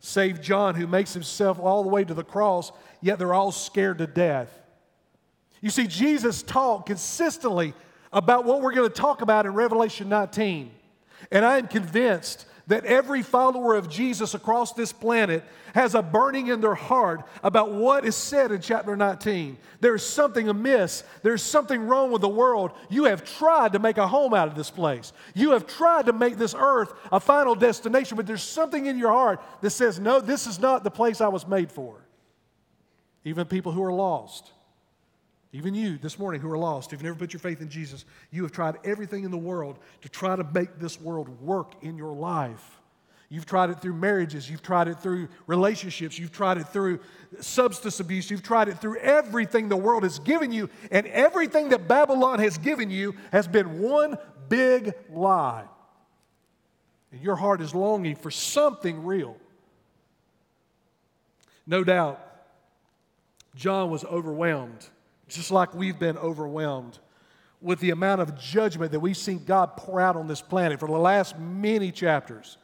save 0.00 0.40
John, 0.40 0.74
who 0.74 0.86
makes 0.86 1.12
himself 1.12 1.58
all 1.60 1.82
the 1.82 1.88
way 1.88 2.04
to 2.04 2.14
the 2.14 2.24
cross, 2.24 2.72
yet 3.00 3.18
they're 3.18 3.34
all 3.34 3.52
scared 3.52 3.98
to 3.98 4.06
death. 4.06 4.50
You 5.60 5.70
see, 5.70 5.86
Jesus 5.86 6.42
talked 6.42 6.86
consistently 6.86 7.74
about 8.12 8.44
what 8.44 8.62
we're 8.62 8.72
going 8.72 8.88
to 8.88 8.94
talk 8.94 9.20
about 9.20 9.46
in 9.46 9.52
Revelation 9.52 10.08
19. 10.08 10.70
And 11.30 11.44
I 11.44 11.58
am 11.58 11.68
convinced 11.68 12.46
that 12.70 12.84
every 12.84 13.20
follower 13.20 13.74
of 13.74 13.90
Jesus 13.90 14.34
across 14.34 14.74
this 14.74 14.92
planet 14.92 15.42
has 15.74 15.96
a 15.96 16.02
burning 16.02 16.46
in 16.46 16.60
their 16.60 16.76
heart 16.76 17.22
about 17.42 17.72
what 17.72 18.04
is 18.04 18.14
said 18.14 18.52
in 18.52 18.60
chapter 18.60 18.94
19. 18.94 19.58
There's 19.80 20.06
something 20.06 20.48
amiss. 20.48 21.02
There's 21.24 21.42
something 21.42 21.82
wrong 21.82 22.12
with 22.12 22.22
the 22.22 22.28
world. 22.28 22.70
You 22.88 23.06
have 23.06 23.24
tried 23.24 23.72
to 23.72 23.80
make 23.80 23.98
a 23.98 24.06
home 24.06 24.34
out 24.34 24.46
of 24.46 24.54
this 24.54 24.70
place. 24.70 25.12
You 25.34 25.50
have 25.50 25.66
tried 25.66 26.06
to 26.06 26.12
make 26.12 26.36
this 26.36 26.54
earth 26.56 26.92
a 27.10 27.18
final 27.18 27.56
destination, 27.56 28.16
but 28.16 28.28
there's 28.28 28.40
something 28.40 28.86
in 28.86 28.98
your 29.00 29.10
heart 29.10 29.42
that 29.62 29.70
says, 29.70 29.98
no, 29.98 30.20
this 30.20 30.46
is 30.46 30.60
not 30.60 30.84
the 30.84 30.92
place 30.92 31.20
I 31.20 31.28
was 31.28 31.48
made 31.48 31.72
for. 31.72 31.96
Even 33.24 33.46
people 33.46 33.72
who 33.72 33.82
are 33.82 33.92
lost. 33.92 34.52
Even 35.52 35.74
you 35.74 35.98
this 35.98 36.18
morning 36.18 36.40
who 36.40 36.50
are 36.50 36.58
lost, 36.58 36.92
you've 36.92 37.02
never 37.02 37.16
put 37.16 37.32
your 37.32 37.40
faith 37.40 37.60
in 37.60 37.68
Jesus, 37.68 38.04
you 38.30 38.42
have 38.42 38.52
tried 38.52 38.76
everything 38.84 39.24
in 39.24 39.30
the 39.30 39.38
world 39.38 39.78
to 40.02 40.08
try 40.08 40.36
to 40.36 40.44
make 40.44 40.78
this 40.78 41.00
world 41.00 41.28
work 41.40 41.74
in 41.82 41.96
your 41.96 42.14
life. 42.14 42.78
You've 43.28 43.46
tried 43.46 43.70
it 43.70 43.80
through 43.80 43.94
marriages, 43.94 44.50
you've 44.50 44.62
tried 44.62 44.88
it 44.88 45.00
through 45.00 45.28
relationships, 45.46 46.18
you've 46.18 46.32
tried 46.32 46.58
it 46.58 46.68
through 46.68 47.00
substance 47.40 48.00
abuse, 48.00 48.30
you've 48.30 48.42
tried 48.42 48.68
it 48.68 48.78
through 48.78 48.98
everything 48.98 49.68
the 49.68 49.76
world 49.76 50.02
has 50.02 50.18
given 50.20 50.52
you, 50.52 50.68
and 50.90 51.06
everything 51.06 51.68
that 51.70 51.86
Babylon 51.88 52.40
has 52.40 52.58
given 52.58 52.90
you 52.90 53.14
has 53.32 53.46
been 53.46 53.80
one 53.80 54.18
big 54.48 54.92
lie. 55.10 55.64
And 57.12 57.20
your 57.20 57.36
heart 57.36 57.60
is 57.60 57.74
longing 57.74 58.16
for 58.16 58.30
something 58.30 59.04
real. 59.04 59.36
No 61.66 61.84
doubt, 61.84 62.20
John 63.54 63.90
was 63.90 64.04
overwhelmed 64.04 64.88
just 65.34 65.50
like 65.50 65.74
we've 65.74 65.98
been 65.98 66.18
overwhelmed 66.18 66.98
with 67.60 67.80
the 67.80 67.90
amount 67.90 68.20
of 68.20 68.38
judgment 68.38 68.92
that 68.92 69.00
we've 69.00 69.16
seen 69.16 69.44
God 69.44 69.76
pour 69.76 70.00
out 70.00 70.16
on 70.16 70.26
this 70.26 70.40
planet 70.40 70.80
for 70.80 70.86
the 70.86 70.92
last 70.92 71.38
many 71.38 71.92
chapters. 71.92 72.56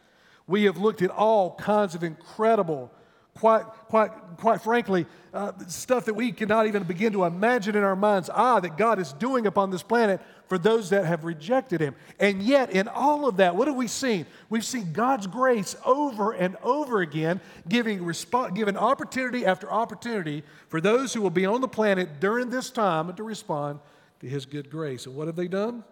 We 0.47 0.65
have 0.65 0.79
looked 0.79 1.03
at 1.03 1.11
all 1.11 1.55
kinds 1.57 1.95
of 1.95 2.03
incredible, 2.03 2.91
quite, 3.37 3.65
quite, 3.89 4.11
quite 4.39 4.61
frankly, 4.61 5.07
uh, 5.33 5.53
stuff 5.69 6.07
that 6.07 6.15
we 6.15 6.33
cannot 6.33 6.67
even 6.67 6.83
begin 6.83 7.13
to 7.13 7.25
imagine 7.25 7.77
in 7.77 7.83
our 7.83 7.97
mind's 7.97 8.31
eye 8.31 8.61
that 8.61 8.77
God 8.77 8.99
is 8.99 9.13
doing 9.13 9.47
upon 9.47 9.71
this 9.71 9.83
planet 9.83 10.21
for 10.49 10.59
those 10.59 10.91
that 10.91 11.05
have 11.05 11.25
rejected 11.25 11.81
Him. 11.81 11.95
And 12.19 12.43
yet, 12.43 12.71
in 12.71 12.89
all 12.89 13.29
of 13.29 13.37
that, 13.39 13.57
what 13.57 13.69
have 13.69 13.77
we 13.77 13.89
seen? 13.89 14.27
We've 14.49 14.65
seen 14.65 14.93
God's 14.93 15.27
grace 15.27 15.77
over 15.85 16.33
and 16.33 16.57
over 16.63 17.01
again, 17.01 17.41
giving, 17.69 18.01
resp- 18.01 18.55
giving 18.55 18.77
opportunity 18.77 19.45
after 19.45 19.71
opportunity 19.71 20.43
for 20.69 20.81
those 20.81 21.13
who 21.13 21.21
will 21.21 21.31
be 21.31 21.47
on 21.47 21.61
the 21.61 21.69
planet 21.69 22.21
during 22.21 22.51
this 22.51 22.71
time 22.71 23.15
to 23.15 23.23
respond 23.23 23.81
to 24.21 24.29
His 24.29 24.47
good 24.47 24.71
grace. 24.71 25.07
And 25.07 25.15
what 25.15 25.27
have 25.27 25.37
they 25.37 25.49
done? 25.49 25.85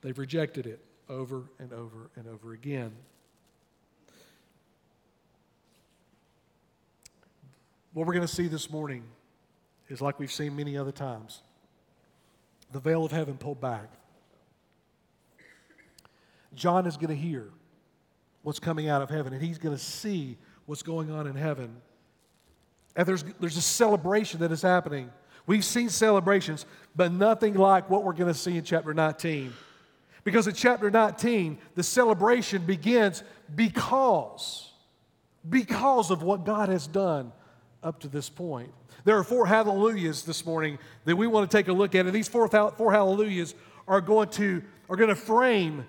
They've 0.00 0.18
rejected 0.18 0.66
it. 0.66 0.80
over 1.08 1.44
and 1.58 1.72
over 1.72 2.10
and 2.16 2.28
over 2.28 2.52
again. 2.52 2.92
What 7.92 8.06
we're 8.06 8.14
going 8.14 8.26
to 8.26 8.32
see 8.32 8.48
this 8.48 8.70
morning 8.70 9.02
is 9.88 10.00
like 10.00 10.18
we've 10.18 10.32
seen 10.32 10.54
many 10.54 10.76
other 10.76 10.92
times 10.92 11.42
the 12.70 12.80
veil 12.80 13.04
of 13.04 13.12
heaven 13.12 13.36
pulled 13.38 13.60
back. 13.60 13.88
John 16.54 16.86
is 16.86 16.96
going 16.96 17.08
to 17.08 17.16
hear 17.16 17.48
what's 18.42 18.58
coming 18.58 18.88
out 18.88 19.00
of 19.00 19.08
heaven, 19.08 19.32
and 19.32 19.42
he's 19.42 19.58
going 19.58 19.76
to 19.76 19.82
see 19.82 20.36
what's 20.66 20.82
going 20.82 21.10
on 21.10 21.26
in 21.26 21.34
heaven. 21.34 21.74
And 22.94 23.06
there's, 23.06 23.22
there's 23.40 23.56
a 23.56 23.62
celebration 23.62 24.40
that 24.40 24.52
is 24.52 24.60
happening. 24.60 25.10
We've 25.46 25.64
seen 25.64 25.88
celebrations, 25.88 26.66
but 26.94 27.10
nothing 27.10 27.54
like 27.54 27.88
what 27.88 28.04
we're 28.04 28.12
going 28.12 28.32
to 28.32 28.38
see 28.38 28.56
in 28.58 28.64
chapter 28.64 28.92
19. 28.92 29.52
Because 30.24 30.46
in 30.46 30.54
chapter 30.54 30.90
19, 30.90 31.58
the 31.74 31.82
celebration 31.82 32.66
begins 32.66 33.22
because, 33.54 34.72
because 35.48 36.10
of 36.10 36.22
what 36.22 36.44
God 36.44 36.68
has 36.68 36.86
done 36.86 37.32
up 37.82 38.00
to 38.00 38.08
this 38.08 38.28
point. 38.28 38.72
There 39.04 39.16
are 39.16 39.24
four 39.24 39.46
hallelujahs 39.46 40.24
this 40.24 40.44
morning 40.44 40.78
that 41.04 41.16
we 41.16 41.26
want 41.26 41.50
to 41.50 41.56
take 41.56 41.68
a 41.68 41.72
look 41.72 41.94
at, 41.94 42.06
and 42.06 42.14
these 42.14 42.28
four, 42.28 42.48
four 42.48 42.92
hallelujahs 42.92 43.54
are 43.86 44.00
going 44.00 44.28
to, 44.30 44.62
are 44.88 44.96
going 44.96 45.08
to 45.08 45.16
frame 45.16 45.86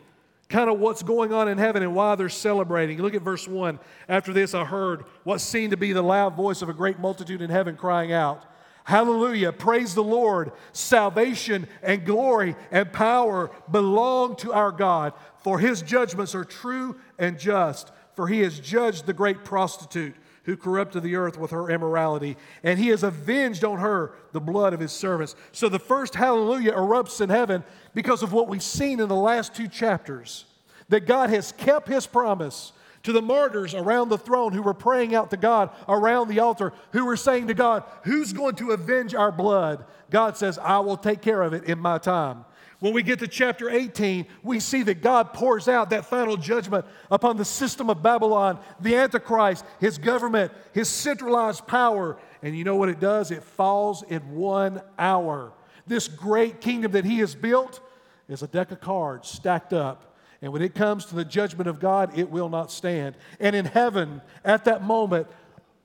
kind 0.47 0.69
of 0.69 0.79
what's 0.79 1.03
going 1.03 1.31
on 1.31 1.47
in 1.47 1.57
heaven 1.57 1.83
and 1.83 1.93
why 1.93 2.15
they're 2.15 2.29
celebrating. 2.29 2.99
Look 2.99 3.13
at 3.13 3.21
verse 3.21 3.47
1. 3.47 3.79
After 4.07 4.33
this, 4.33 4.55
I 4.55 4.65
heard 4.65 5.05
what 5.23 5.41
seemed 5.41 5.71
to 5.71 5.77
be 5.77 5.93
the 5.93 6.01
loud 6.01 6.35
voice 6.35 6.61
of 6.61 6.69
a 6.69 6.73
great 6.73 6.99
multitude 6.99 7.41
in 7.41 7.49
heaven 7.49 7.75
crying 7.75 8.11
out, 8.11 8.45
Hallelujah, 8.85 9.51
praise 9.51 9.93
the 9.93 10.03
Lord. 10.03 10.51
Salvation 10.73 11.67
and 11.83 12.03
glory 12.05 12.55
and 12.71 12.91
power 12.91 13.51
belong 13.69 14.35
to 14.37 14.51
our 14.51 14.71
God, 14.71 15.13
for 15.43 15.59
his 15.59 15.83
judgments 15.83 16.33
are 16.33 16.43
true 16.43 16.99
and 17.19 17.37
just, 17.37 17.91
for 18.15 18.27
he 18.27 18.39
has 18.39 18.59
judged 18.59 19.05
the 19.05 19.13
great 19.13 19.43
prostitute 19.43 20.15
who 20.43 20.57
corrupted 20.57 21.03
the 21.03 21.15
earth 21.15 21.37
with 21.37 21.51
her 21.51 21.69
immorality, 21.69 22.37
and 22.63 22.79
he 22.79 22.89
has 22.89 23.03
avenged 23.03 23.63
on 23.63 23.79
her 23.79 24.13
the 24.31 24.39
blood 24.39 24.73
of 24.73 24.79
his 24.79 24.91
servants. 24.91 25.35
So 25.51 25.69
the 25.69 25.79
first 25.79 26.15
hallelujah 26.15 26.73
erupts 26.73 27.21
in 27.21 27.29
heaven 27.29 27.63
because 27.93 28.23
of 28.23 28.33
what 28.33 28.47
we've 28.47 28.63
seen 28.63 28.99
in 28.99 29.07
the 29.07 29.15
last 29.15 29.53
two 29.53 29.67
chapters 29.67 30.45
that 30.89 31.05
God 31.05 31.29
has 31.29 31.51
kept 31.51 31.87
his 31.87 32.07
promise 32.07 32.73
to 33.03 33.13
the 33.13 33.21
martyrs 33.21 33.73
around 33.73 34.09
the 34.09 34.17
throne 34.17 34.51
who 34.51 34.61
were 34.61 34.73
praying 34.73 35.15
out 35.15 35.29
to 35.29 35.37
God 35.37 35.69
around 35.87 36.27
the 36.27 36.39
altar, 36.39 36.73
who 36.91 37.05
were 37.05 37.15
saying 37.15 37.47
to 37.47 37.53
God, 37.53 37.83
Who's 38.03 38.33
going 38.33 38.55
to 38.55 38.71
avenge 38.71 39.15
our 39.15 39.31
blood? 39.31 39.85
God 40.09 40.35
says, 40.35 40.57
I 40.57 40.79
will 40.79 40.97
take 40.97 41.21
care 41.21 41.41
of 41.41 41.53
it 41.53 41.65
in 41.65 41.79
my 41.79 41.97
time. 41.97 42.45
When 42.79 42.93
we 42.93 43.03
get 43.03 43.19
to 43.19 43.27
chapter 43.27 43.69
18, 43.69 44.25
we 44.41 44.61
see 44.61 44.83
that 44.83 45.01
God 45.01 45.33
pours 45.33 45.67
out 45.67 45.89
that 45.89 46.05
final 46.05 46.37
judgment 46.37 46.85
upon 47.11 47.35
the 47.35 47.43
system 47.43 47.89
of 47.89 48.01
Babylon, 48.01 48.57
the 48.79 48.95
Antichrist, 48.95 49.65
his 49.81 49.97
government, 49.97 50.53
his 50.71 50.87
centralized 50.87 51.67
power. 51.67 52.17
And 52.41 52.57
you 52.57 52.63
know 52.63 52.77
what 52.77 52.87
it 52.87 53.01
does? 53.01 53.31
It 53.31 53.43
falls 53.43 54.03
in 54.03 54.33
one 54.33 54.81
hour. 54.97 55.51
This 55.87 56.07
great 56.07 56.61
kingdom 56.61 56.93
that 56.93 57.03
he 57.03 57.19
has 57.19 57.35
built 57.35 57.81
is 58.29 58.43
a 58.43 58.47
deck 58.47 58.71
of 58.71 58.79
cards 58.79 59.27
stacked 59.27 59.73
up. 59.73 60.15
And 60.41 60.53
when 60.53 60.61
it 60.61 60.73
comes 60.73 61.05
to 61.07 61.15
the 61.15 61.25
judgment 61.25 61.67
of 61.67 61.81
God, 61.81 62.17
it 62.17 62.29
will 62.29 62.47
not 62.47 62.71
stand. 62.71 63.15
And 63.41 63.57
in 63.57 63.65
heaven, 63.65 64.21
at 64.45 64.63
that 64.65 64.83
moment, 64.83 65.27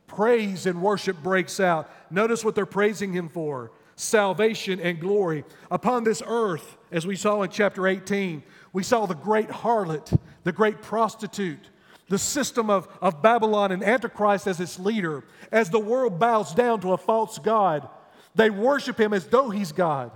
praise 0.06 0.66
and 0.66 0.80
worship 0.80 1.20
breaks 1.24 1.58
out. 1.58 1.90
Notice 2.08 2.44
what 2.44 2.54
they're 2.54 2.66
praising 2.66 3.12
him 3.12 3.28
for 3.28 3.72
salvation 3.96 4.80
and 4.80 5.00
glory. 5.00 5.44
Upon 5.70 6.04
this 6.04 6.22
earth, 6.26 6.76
as 6.94 7.04
we 7.04 7.16
saw 7.16 7.42
in 7.42 7.50
chapter 7.50 7.88
18, 7.88 8.40
we 8.72 8.84
saw 8.84 9.04
the 9.04 9.16
great 9.16 9.48
harlot, 9.48 10.16
the 10.44 10.52
great 10.52 10.80
prostitute, 10.80 11.68
the 12.08 12.18
system 12.18 12.70
of, 12.70 12.86
of 13.02 13.20
Babylon 13.20 13.72
and 13.72 13.82
Antichrist 13.82 14.46
as 14.46 14.60
its 14.60 14.78
leader. 14.78 15.24
As 15.50 15.70
the 15.70 15.80
world 15.80 16.20
bows 16.20 16.54
down 16.54 16.80
to 16.82 16.92
a 16.92 16.96
false 16.96 17.40
God, 17.40 17.88
they 18.36 18.48
worship 18.48 18.98
him 18.98 19.12
as 19.12 19.26
though 19.26 19.50
he's 19.50 19.72
God. 19.72 20.12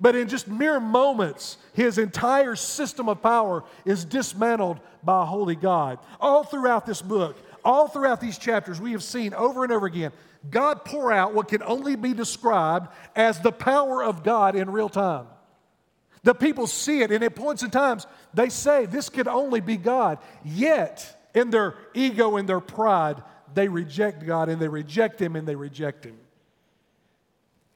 But 0.00 0.16
in 0.16 0.28
just 0.28 0.48
mere 0.48 0.80
moments, 0.80 1.58
his 1.74 1.98
entire 1.98 2.56
system 2.56 3.10
of 3.10 3.22
power 3.22 3.62
is 3.84 4.06
dismantled 4.06 4.80
by 5.02 5.22
a 5.22 5.26
holy 5.26 5.56
God. 5.56 5.98
All 6.20 6.42
throughout 6.42 6.86
this 6.86 7.02
book, 7.02 7.36
all 7.66 7.86
throughout 7.86 8.18
these 8.18 8.38
chapters, 8.38 8.80
we 8.80 8.92
have 8.92 9.02
seen 9.02 9.34
over 9.34 9.62
and 9.62 9.72
over 9.72 9.86
again 9.86 10.12
God 10.48 10.86
pour 10.86 11.12
out 11.12 11.34
what 11.34 11.48
can 11.48 11.62
only 11.62 11.96
be 11.96 12.14
described 12.14 12.88
as 13.14 13.40
the 13.40 13.52
power 13.52 14.02
of 14.02 14.24
God 14.24 14.56
in 14.56 14.70
real 14.70 14.88
time. 14.88 15.26
The 16.24 16.34
people 16.34 16.66
see 16.66 17.02
it, 17.02 17.10
and 17.10 17.22
at 17.24 17.34
points 17.34 17.62
in 17.62 17.70
times, 17.70 18.06
they 18.32 18.48
say, 18.48 18.86
This 18.86 19.08
could 19.08 19.28
only 19.28 19.60
be 19.60 19.76
God. 19.76 20.18
Yet, 20.44 21.28
in 21.34 21.50
their 21.50 21.74
ego 21.94 22.36
and 22.36 22.48
their 22.48 22.60
pride, 22.60 23.22
they 23.54 23.68
reject 23.68 24.24
God 24.24 24.48
and 24.48 24.60
they 24.60 24.68
reject 24.68 25.20
Him 25.20 25.36
and 25.36 25.46
they 25.46 25.56
reject 25.56 26.04
Him. 26.04 26.16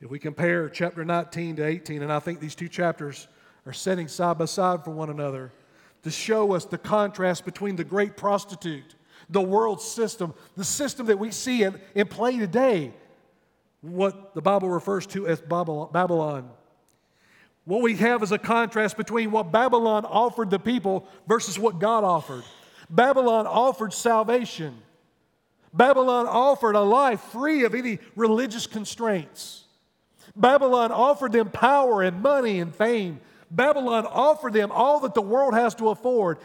If 0.01 0.11
we 0.11 0.19
compare 0.19 0.69
chapter 0.69 1.05
19 1.05 1.57
to 1.57 1.65
18, 1.65 2.03
and 2.03 2.13
I 2.13 2.19
think 2.19 2.41
these 2.41 2.55
two 2.55 2.69
chapters 2.69 3.29
are 3.65 3.73
setting 3.73 4.09
side 4.09 4.39
by 4.39 4.45
side 4.45 4.85
for 4.85 4.91
one 4.91 5.11
another 5.11 5.53
to 6.03 6.11
show 6.11 6.53
us 6.53 6.65
the 6.65 6.79
contrast 6.79 7.45
between 7.45 7.77
the 7.77 7.85
great 7.85 8.17
prostitute 8.17 8.95
the 9.29 9.43
world 9.43 9.81
system, 9.81 10.35
the 10.57 10.65
system 10.65 11.07
that 11.07 11.19
we 11.19 11.31
see 11.31 11.63
in, 11.63 11.81
in 11.95 12.07
play 12.07 12.39
today, 12.39 12.93
what 13.81 14.35
the 14.35 14.43
Bible 14.43 14.69
refers 14.69 15.07
to 15.07 15.27
as 15.27 15.41
Babylon. 15.41 16.51
What 17.67 17.83
we 17.83 17.97
have 17.97 18.23
is 18.23 18.31
a 18.31 18.39
contrast 18.39 18.97
between 18.97 19.33
what 19.33 19.51
Babylon 19.51 20.05
offered 20.05 20.51
the 20.51 20.59
people 20.59 21.07
versus 21.27 21.59
what 21.59 21.81
God 21.81 22.05
offered. 22.05 22.45
Babylon 22.89 23.47
offered 23.49 23.93
salvation. 23.93 24.79
Babylon 25.75 26.27
offered 26.29 26.77
a 26.77 26.81
life 26.81 27.21
free 27.21 27.65
of 27.65 27.75
any 27.75 27.99
religious 28.15 28.69
constraints. 28.69 29.65
Babylon 30.37 30.93
offered 30.93 31.33
them 31.33 31.51
power 31.51 32.03
and 32.03 32.23
money 32.23 32.61
and 32.61 32.73
fame. 32.73 33.21
Babylon 33.51 34.07
offered 34.07 34.53
them 34.53 34.71
all 34.71 35.01
that 35.01 35.15
the 35.15 35.23
world 35.23 35.55
has 35.55 35.75
to 35.77 35.89
afford. 35.89 36.39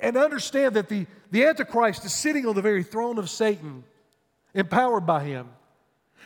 And 0.00 0.16
understand 0.16 0.74
that 0.76 0.88
the, 0.88 1.06
the 1.30 1.44
Antichrist 1.44 2.04
is 2.06 2.14
sitting 2.14 2.46
on 2.46 2.54
the 2.54 2.62
very 2.62 2.82
throne 2.82 3.18
of 3.18 3.28
Satan, 3.28 3.84
empowered 4.54 5.06
by 5.06 5.22
him. 5.24 5.50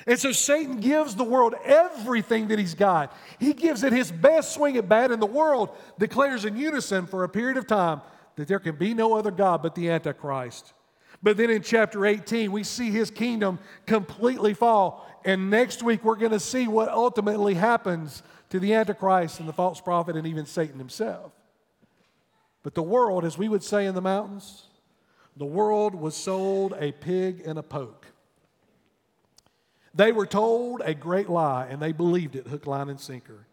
And 0.07 0.19
so 0.19 0.31
Satan 0.31 0.79
gives 0.79 1.16
the 1.16 1.25
world 1.25 1.55
everything 1.64 2.49
that 2.49 2.59
he's 2.59 2.75
got. 2.75 3.12
He 3.40 3.53
gives 3.53 3.83
it 3.83 3.92
his 3.92 4.12
best 4.12 4.55
swing 4.55 4.77
at 4.77 4.88
bat, 4.88 5.11
and 5.11 5.21
the 5.21 5.27
world 5.27 5.71
declares 5.99 6.45
in 6.45 6.57
unison 6.57 7.07
for 7.07 7.25
a 7.25 7.29
period 7.29 7.57
of 7.57 7.66
time 7.66 8.01
that 8.37 8.47
there 8.47 8.61
can 8.61 8.77
be 8.77 8.95
no 8.95 9.14
other 9.14 9.33
God 9.33 9.62
but 9.62 9.75
the 9.75 9.90
Antichrist. 9.90 10.73
But 11.23 11.37
then 11.37 11.51
in 11.51 11.62
chapter 11.62 12.07
18, 12.07 12.53
we 12.53 12.62
see 12.62 12.90
his 12.90 13.11
kingdom 13.11 13.59
completely 13.85 14.55
fall. 14.55 15.11
And 15.25 15.51
next 15.51 15.83
week, 15.83 16.05
we're 16.05 16.14
going 16.16 16.33
to 16.33 16.40
see 16.40 16.69
what 16.69 16.88
ultimately 16.88 17.55
happens 17.55 18.23
to 18.51 18.61
the 18.61 18.75
Antichrist 18.75 19.40
and 19.40 19.49
the 19.49 19.53
false 19.53 19.81
prophet 19.81 20.14
and 20.14 20.27
even 20.27 20.47
Satan 20.47 20.79
himself. 20.79 21.33
But 22.62 22.75
the 22.75 22.83
world, 22.83 23.25
as 23.25 23.37
we 23.37 23.49
would 23.49 23.64
say 23.64 23.87
in 23.87 23.95
the 23.95 24.01
mountains, 24.01 24.64
the 25.37 25.47
world 25.47 25.95
was 25.95 26.14
sold 26.14 26.75
a 26.79 26.92
pig 26.92 27.42
and 27.45 27.59
a 27.59 27.62
poke. 27.62 28.07
They 29.96 30.12
were 30.12 30.26
told 30.26 30.82
a 30.85 30.94
great 30.94 31.28
lie 31.28 31.66
and 31.66 31.80
they 31.80 31.92
believed 31.92 32.37
it 32.37 32.46
hook, 32.46 32.66
line, 32.66 32.90
and 32.90 33.00
sinker. 33.00 33.46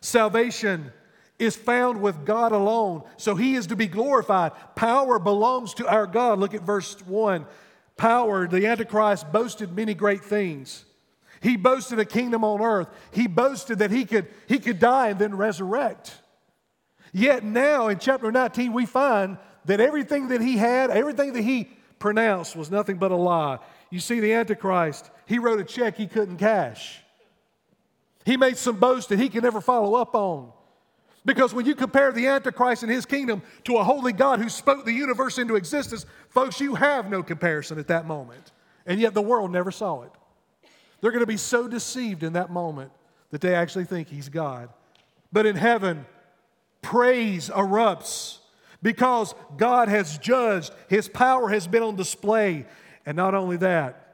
Salvation 0.00 0.92
is 1.38 1.54
found 1.54 2.00
with 2.00 2.24
God 2.24 2.52
alone, 2.52 3.04
so 3.16 3.34
He 3.34 3.54
is 3.54 3.68
to 3.68 3.76
be 3.76 3.86
glorified. 3.86 4.52
Power 4.74 5.18
belongs 5.18 5.74
to 5.74 5.88
our 5.88 6.06
God. 6.06 6.38
Look 6.38 6.54
at 6.54 6.62
verse 6.62 7.00
1. 7.06 7.46
Power, 7.96 8.48
the 8.48 8.66
Antichrist 8.66 9.32
boasted 9.32 9.74
many 9.74 9.94
great 9.94 10.24
things. 10.24 10.84
He 11.40 11.56
boasted 11.56 11.98
a 11.98 12.04
kingdom 12.04 12.44
on 12.44 12.60
earth. 12.60 12.88
He 13.12 13.26
boasted 13.26 13.78
that 13.78 13.90
he 13.90 14.04
could, 14.04 14.26
he 14.48 14.58
could 14.58 14.78
die 14.78 15.10
and 15.10 15.18
then 15.18 15.36
resurrect. 15.36 16.14
Yet 17.12 17.44
now 17.44 17.88
in 17.88 17.98
chapter 17.98 18.32
19, 18.32 18.72
we 18.72 18.86
find 18.86 19.38
that 19.66 19.80
everything 19.80 20.28
that 20.28 20.40
he 20.40 20.56
had, 20.56 20.90
everything 20.90 21.34
that 21.34 21.42
he 21.42 21.70
pronounced 21.98 22.56
was 22.56 22.70
nothing 22.70 22.96
but 22.96 23.12
a 23.12 23.16
lie. 23.16 23.58
You 23.90 24.00
see, 24.00 24.20
the 24.20 24.32
Antichrist, 24.32 25.10
he 25.26 25.38
wrote 25.38 25.60
a 25.60 25.64
check 25.64 25.96
he 25.96 26.06
couldn't 26.06 26.38
cash. 26.38 27.00
He 28.24 28.36
made 28.36 28.56
some 28.56 28.76
boast 28.76 29.10
that 29.10 29.18
he 29.18 29.28
could 29.28 29.42
never 29.42 29.60
follow 29.60 29.94
up 29.94 30.14
on. 30.14 30.52
Because 31.24 31.52
when 31.52 31.66
you 31.66 31.74
compare 31.74 32.12
the 32.12 32.28
Antichrist 32.28 32.84
and 32.84 32.90
his 32.90 33.04
kingdom 33.04 33.42
to 33.64 33.76
a 33.76 33.84
holy 33.84 34.12
God 34.12 34.40
who 34.40 34.48
spoke 34.48 34.84
the 34.84 34.92
universe 34.92 35.38
into 35.38 35.56
existence, 35.56 36.06
folks, 36.28 36.60
you 36.60 36.76
have 36.76 37.10
no 37.10 37.22
comparison 37.22 37.78
at 37.78 37.88
that 37.88 38.06
moment. 38.06 38.52
And 38.86 39.00
yet 39.00 39.12
the 39.12 39.22
world 39.22 39.50
never 39.50 39.72
saw 39.72 40.02
it. 40.02 40.12
They're 41.00 41.10
going 41.10 41.20
to 41.20 41.26
be 41.26 41.36
so 41.36 41.66
deceived 41.66 42.22
in 42.22 42.34
that 42.34 42.50
moment 42.50 42.92
that 43.30 43.40
they 43.40 43.54
actually 43.54 43.84
think 43.84 44.08
he's 44.08 44.28
God. 44.28 44.68
But 45.32 45.46
in 45.46 45.56
heaven, 45.56 46.06
praise 46.80 47.50
erupts 47.50 48.38
because 48.82 49.34
God 49.56 49.88
has 49.88 50.18
judged, 50.18 50.72
His 50.88 51.08
power 51.08 51.48
has 51.48 51.66
been 51.66 51.82
on 51.82 51.96
display. 51.96 52.66
And 53.04 53.16
not 53.16 53.34
only 53.34 53.56
that, 53.58 54.05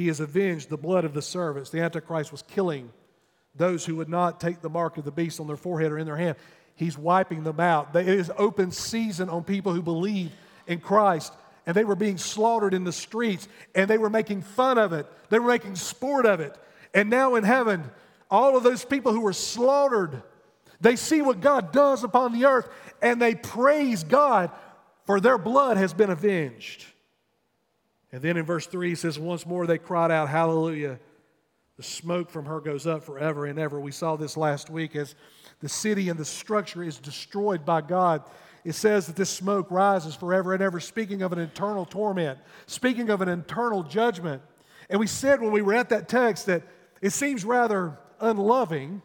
He 0.00 0.06
has 0.06 0.18
avenged 0.18 0.70
the 0.70 0.78
blood 0.78 1.04
of 1.04 1.12
the 1.12 1.20
servants. 1.20 1.68
The 1.68 1.82
Antichrist 1.82 2.32
was 2.32 2.40
killing 2.40 2.90
those 3.54 3.84
who 3.84 3.96
would 3.96 4.08
not 4.08 4.40
take 4.40 4.62
the 4.62 4.70
mark 4.70 4.96
of 4.96 5.04
the 5.04 5.10
beast 5.10 5.40
on 5.40 5.46
their 5.46 5.58
forehead 5.58 5.92
or 5.92 5.98
in 5.98 6.06
their 6.06 6.16
hand. 6.16 6.36
He's 6.74 6.96
wiping 6.96 7.44
them 7.44 7.60
out. 7.60 7.94
It 7.94 8.08
is 8.08 8.32
open 8.38 8.70
season 8.70 9.28
on 9.28 9.44
people 9.44 9.74
who 9.74 9.82
believe 9.82 10.32
in 10.66 10.80
Christ. 10.80 11.34
And 11.66 11.76
they 11.76 11.84
were 11.84 11.96
being 11.96 12.16
slaughtered 12.16 12.72
in 12.72 12.84
the 12.84 12.92
streets 12.92 13.46
and 13.74 13.90
they 13.90 13.98
were 13.98 14.08
making 14.08 14.40
fun 14.40 14.78
of 14.78 14.94
it. 14.94 15.06
They 15.28 15.38
were 15.38 15.48
making 15.48 15.76
sport 15.76 16.24
of 16.24 16.40
it. 16.40 16.56
And 16.94 17.10
now 17.10 17.34
in 17.34 17.44
heaven, 17.44 17.84
all 18.30 18.56
of 18.56 18.62
those 18.62 18.86
people 18.86 19.12
who 19.12 19.20
were 19.20 19.34
slaughtered, 19.34 20.22
they 20.80 20.96
see 20.96 21.20
what 21.20 21.42
God 21.42 21.72
does 21.72 22.04
upon 22.04 22.32
the 22.32 22.46
earth 22.46 22.70
and 23.02 23.20
they 23.20 23.34
praise 23.34 24.02
God 24.02 24.50
for 25.04 25.20
their 25.20 25.36
blood 25.36 25.76
has 25.76 25.92
been 25.92 26.08
avenged. 26.08 26.86
And 28.12 28.22
then 28.22 28.36
in 28.36 28.44
verse 28.44 28.66
3, 28.66 28.90
he 28.90 28.94
says, 28.94 29.18
Once 29.18 29.46
more 29.46 29.66
they 29.66 29.78
cried 29.78 30.10
out, 30.10 30.28
Hallelujah. 30.28 30.98
The 31.76 31.82
smoke 31.82 32.28
from 32.28 32.44
her 32.44 32.60
goes 32.60 32.86
up 32.86 33.04
forever 33.04 33.46
and 33.46 33.58
ever. 33.58 33.80
We 33.80 33.92
saw 33.92 34.16
this 34.16 34.36
last 34.36 34.68
week 34.68 34.94
as 34.94 35.14
the 35.60 35.68
city 35.68 36.10
and 36.10 36.18
the 36.18 36.26
structure 36.26 36.82
is 36.82 36.98
destroyed 36.98 37.64
by 37.64 37.80
God. 37.80 38.22
It 38.64 38.74
says 38.74 39.06
that 39.06 39.16
this 39.16 39.30
smoke 39.30 39.70
rises 39.70 40.14
forever 40.14 40.52
and 40.52 40.62
ever, 40.62 40.78
speaking 40.80 41.22
of 41.22 41.32
an 41.32 41.38
eternal 41.38 41.86
torment, 41.86 42.38
speaking 42.66 43.08
of 43.08 43.22
an 43.22 43.30
eternal 43.30 43.82
judgment. 43.82 44.42
And 44.90 45.00
we 45.00 45.06
said 45.06 45.40
when 45.40 45.52
we 45.52 45.62
were 45.62 45.72
at 45.72 45.88
that 45.88 46.08
text 46.08 46.46
that 46.46 46.64
it 47.00 47.10
seems 47.10 47.44
rather 47.44 47.98
unloving 48.20 49.00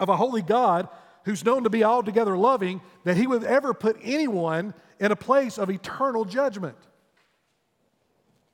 of 0.00 0.08
a 0.08 0.16
holy 0.16 0.42
God 0.42 0.88
who's 1.24 1.44
known 1.44 1.62
to 1.64 1.70
be 1.70 1.84
altogether 1.84 2.36
loving 2.36 2.80
that 3.04 3.16
he 3.16 3.28
would 3.28 3.44
ever 3.44 3.72
put 3.72 3.96
anyone 4.02 4.74
in 4.98 5.12
a 5.12 5.16
place 5.16 5.58
of 5.58 5.70
eternal 5.70 6.24
judgment. 6.24 6.76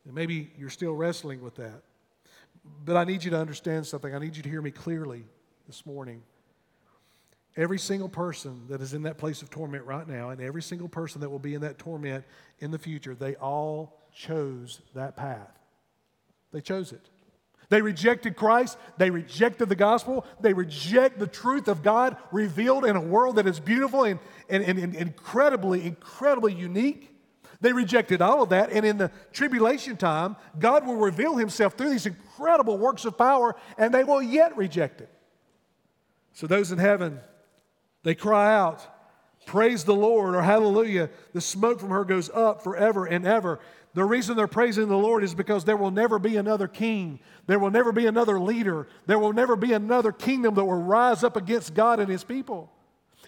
And 0.09 0.14
maybe 0.14 0.51
you're 0.59 0.71
still 0.71 0.94
wrestling 0.94 1.42
with 1.42 1.57
that. 1.57 1.83
But 2.85 2.97
I 2.97 3.05
need 3.05 3.23
you 3.23 3.31
to 3.31 3.38
understand 3.38 3.87
something. 3.87 4.14
I 4.14 4.18
need 4.18 4.37
you 4.37 4.42
to 4.42 4.49
hear 4.49 4.62
me 4.62 4.71
clearly 4.71 5.23
this 5.66 5.85
morning. 5.85 6.23
Every 7.59 7.79
single 7.79 8.09
person 8.09 8.62
that 8.71 8.81
is 8.81 8.94
in 8.94 9.03
that 9.03 9.18
place 9.18 9.42
of 9.42 9.51
torment 9.51 9.85
right 9.85 10.09
now, 10.09 10.31
and 10.31 10.40
every 10.40 10.62
single 10.62 10.88
person 10.88 11.21
that 11.21 11.29
will 11.29 11.38
be 11.38 11.55
in 11.55 11.61
that 11.61 11.79
torment 11.79 12.25
in 12.61 12.71
the 12.71 12.79
future, 12.79 13.14
they 13.14 13.35
all 13.35 14.01
chose 14.14 14.81
that 14.94 15.14
path. 15.14 15.59
They 16.53 16.62
chose 16.62 16.92
it. 16.92 17.11
They 17.68 17.83
rejected 17.83 18.35
Christ. 18.35 18.79
They 18.97 19.11
rejected 19.11 19.68
the 19.68 19.77
gospel. 19.77 20.25
They 20.40 20.55
reject 20.55 21.18
the 21.18 21.27
truth 21.27 21.68
of 21.68 21.83
God 21.83 22.16
revealed 22.33 22.87
in 22.87 22.97
a 22.97 23.01
world 23.01 23.37
that 23.37 23.47
is 23.47 23.61
beautiful 23.61 24.05
and, 24.05 24.18
and, 24.49 24.64
and, 24.64 24.94
incredibly, 24.94 25.85
incredibly 25.85 26.55
unique. 26.55 27.14
They 27.61 27.73
rejected 27.73 28.23
all 28.23 28.42
of 28.42 28.51
that. 28.51 28.71
And 28.71 28.87
in 28.87 28.99
the 28.99 29.11
tribulation 29.33 29.97
time, 29.97 30.37
God 30.59 30.87
will 30.87 30.97
reveal 30.97 31.37
himself 31.37 31.75
through 31.75 31.90
these 31.90 32.07
incredible 32.07 32.79
works 32.79 33.05
of 33.05 33.18
power, 33.18 33.57
and 33.77 33.92
they 33.92 34.05
will 34.05 34.23
yet 34.23 34.57
reject 34.57 35.01
it. 35.01 35.11
So 36.33 36.47
those 36.47 36.71
in 36.71 36.79
heaven, 36.79 37.21
they 38.05 38.14
cry 38.14 38.55
out, 38.55 38.87
Praise 39.47 39.85
the 39.85 39.94
Lord, 39.94 40.35
or 40.35 40.42
Hallelujah. 40.42 41.09
The 41.33 41.40
smoke 41.40 41.81
from 41.81 41.88
her 41.88 42.05
goes 42.05 42.29
up 42.31 42.62
forever 42.62 43.07
and 43.07 43.27
ever. 43.27 43.61
The 43.94 44.05
reason 44.05 44.37
they're 44.37 44.47
praising 44.47 44.88
the 44.88 44.97
Lord 44.97 45.25
is 45.25 45.35
because 45.35 45.64
there 45.64 45.77
will 45.77 45.90
never 45.90 46.18
be 46.18 46.37
another 46.37 46.68
king. 46.68 47.18
There 47.47 47.59
will 47.59 47.71
never 47.71 47.90
be 47.90 48.07
another 48.07 48.38
leader. 48.38 48.87
There 49.07 49.18
will 49.18 49.33
never 49.33 49.57
be 49.57 49.73
another 49.73 50.12
kingdom 50.12 50.55
that 50.55 50.64
will 50.64 50.83
rise 50.83 51.25
up 51.25 51.37
against 51.37 51.75
God 51.75 51.99
and 51.99 52.11
his 52.11 52.23
people. 52.23 52.71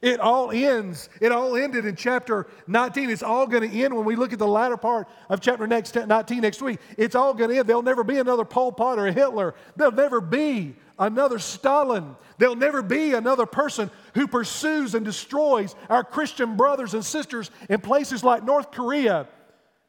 It 0.03 0.19
all 0.19 0.51
ends. 0.51 1.11
It 1.21 1.31
all 1.31 1.57
ended 1.57 1.85
in 1.85 1.95
chapter 1.95 2.47
19. 2.67 3.11
It's 3.11 3.23
all 3.23 3.47
going 3.47 3.69
to 3.69 3.83
end 3.83 3.95
when 3.95 4.07
we 4.07 4.17
look 4.17 4.33
at 4.33 4.39
the 4.39 4.49
latter 4.49 4.79
part 4.79 5.09
of 5.29 5.41
chapter 5.41 5.67
next, 5.67 5.95
19 5.95 6.41
next 6.41 6.63
week. 6.63 6.81
It's 6.97 7.15
all 7.15 7.35
going 7.35 7.51
to 7.51 7.59
end. 7.59 7.69
There'll 7.69 7.83
never 7.83 8.03
be 8.03 8.19
another 8.19 8.45
Pol 8.45 8.73
Pot 8.73 8.99
or 8.99 9.07
a 9.07 9.13
Hitler. 9.13 9.55
There'll 9.77 9.93
never 9.93 10.23
be 10.23 10.75
another 10.99 11.39
Stalin. 11.39 12.17
There'll 12.39 12.57
never 12.57 12.81
be 12.81 13.13
another 13.13 13.45
person 13.45 13.91
who 14.15 14.27
pursues 14.27 14.95
and 14.95 15.05
destroys 15.05 15.75
our 15.91 16.03
Christian 16.03 16.57
brothers 16.57 16.95
and 16.95 17.05
sisters 17.05 17.51
in 17.69 17.81
places 17.81 18.25
like 18.25 18.43
North 18.43 18.71
Korea 18.71 19.29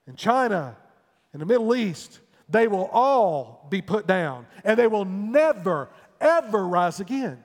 and 0.08 0.18
China 0.18 0.76
and 1.32 1.42
the 1.42 1.46
Middle 1.46 1.74
East. 1.74 2.20
They 2.50 2.68
will 2.68 2.90
all 2.92 3.66
be 3.70 3.82
put 3.82 4.08
down 4.08 4.46
and 4.66 4.78
they 4.78 4.88
will 4.88 5.06
never, 5.06 5.90
ever 6.20 6.68
rise 6.68 7.00
again. 7.00 7.42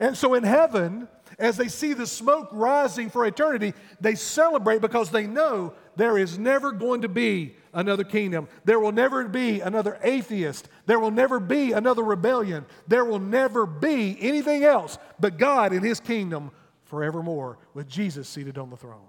And 0.00 0.16
so 0.16 0.34
in 0.34 0.42
heaven, 0.42 1.08
as 1.38 1.56
they 1.56 1.68
see 1.68 1.92
the 1.92 2.06
smoke 2.06 2.48
rising 2.50 3.10
for 3.10 3.24
eternity, 3.24 3.72
they 4.00 4.16
celebrate 4.16 4.80
because 4.80 5.10
they 5.10 5.26
know 5.26 5.72
there 5.94 6.18
is 6.18 6.38
never 6.38 6.72
going 6.72 7.02
to 7.02 7.08
be 7.08 7.54
another 7.72 8.02
kingdom. 8.02 8.48
There 8.64 8.80
will 8.80 8.92
never 8.92 9.28
be 9.28 9.60
another 9.60 9.98
atheist. 10.02 10.68
There 10.86 10.98
will 10.98 11.12
never 11.12 11.38
be 11.38 11.72
another 11.72 12.02
rebellion. 12.02 12.66
There 12.88 13.04
will 13.04 13.20
never 13.20 13.66
be 13.66 14.16
anything 14.20 14.64
else 14.64 14.98
but 15.20 15.38
God 15.38 15.72
in 15.72 15.82
His 15.82 16.00
kingdom 16.00 16.50
forevermore 16.84 17.58
with 17.72 17.88
Jesus 17.88 18.28
seated 18.28 18.58
on 18.58 18.70
the 18.70 18.76
throne. 18.76 19.08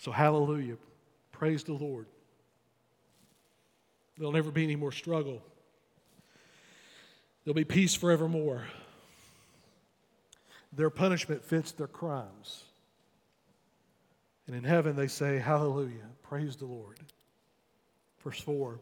So, 0.00 0.12
hallelujah. 0.12 0.76
Praise 1.32 1.64
the 1.64 1.72
Lord. 1.72 2.06
There'll 4.16 4.32
never 4.32 4.50
be 4.50 4.64
any 4.64 4.76
more 4.76 4.92
struggle. 4.92 5.42
There'll 7.46 7.54
be 7.54 7.64
peace 7.64 7.94
forevermore. 7.94 8.64
Their 10.72 10.90
punishment 10.90 11.44
fits 11.44 11.70
their 11.70 11.86
crimes. 11.86 12.64
And 14.48 14.56
in 14.56 14.64
heaven 14.64 14.96
they 14.96 15.06
say, 15.06 15.38
Hallelujah, 15.38 16.10
praise 16.24 16.56
the 16.56 16.64
Lord. 16.66 16.98
Verse 18.24 18.40
4 18.40 18.80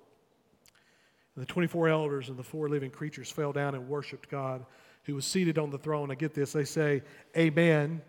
And 1.37 1.43
the 1.43 1.47
24 1.47 1.89
elders 1.89 2.31
and 2.31 2.39
the 2.39 2.43
four 2.43 2.71
living 2.71 2.91
creatures 2.91 3.31
fell 3.31 3.53
down 3.53 3.75
and 3.75 3.87
worshiped 3.87 4.31
God 4.31 4.65
who 5.03 5.15
was 5.15 5.27
seated 5.27 5.59
on 5.59 5.69
the 5.69 5.77
throne. 5.77 6.11
I 6.11 6.15
get 6.15 6.33
this, 6.33 6.55
they 6.55 6.65
say, 6.65 7.03
Amen, 7.37 8.01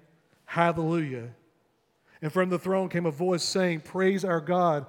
Hallelujah. 0.46 1.32
And 2.22 2.32
from 2.32 2.50
the 2.50 2.60
throne 2.60 2.88
came 2.88 3.06
a 3.06 3.12
voice 3.12 3.44
saying, 3.44 3.82
Praise 3.82 4.24
our 4.24 4.39
God 4.39 4.86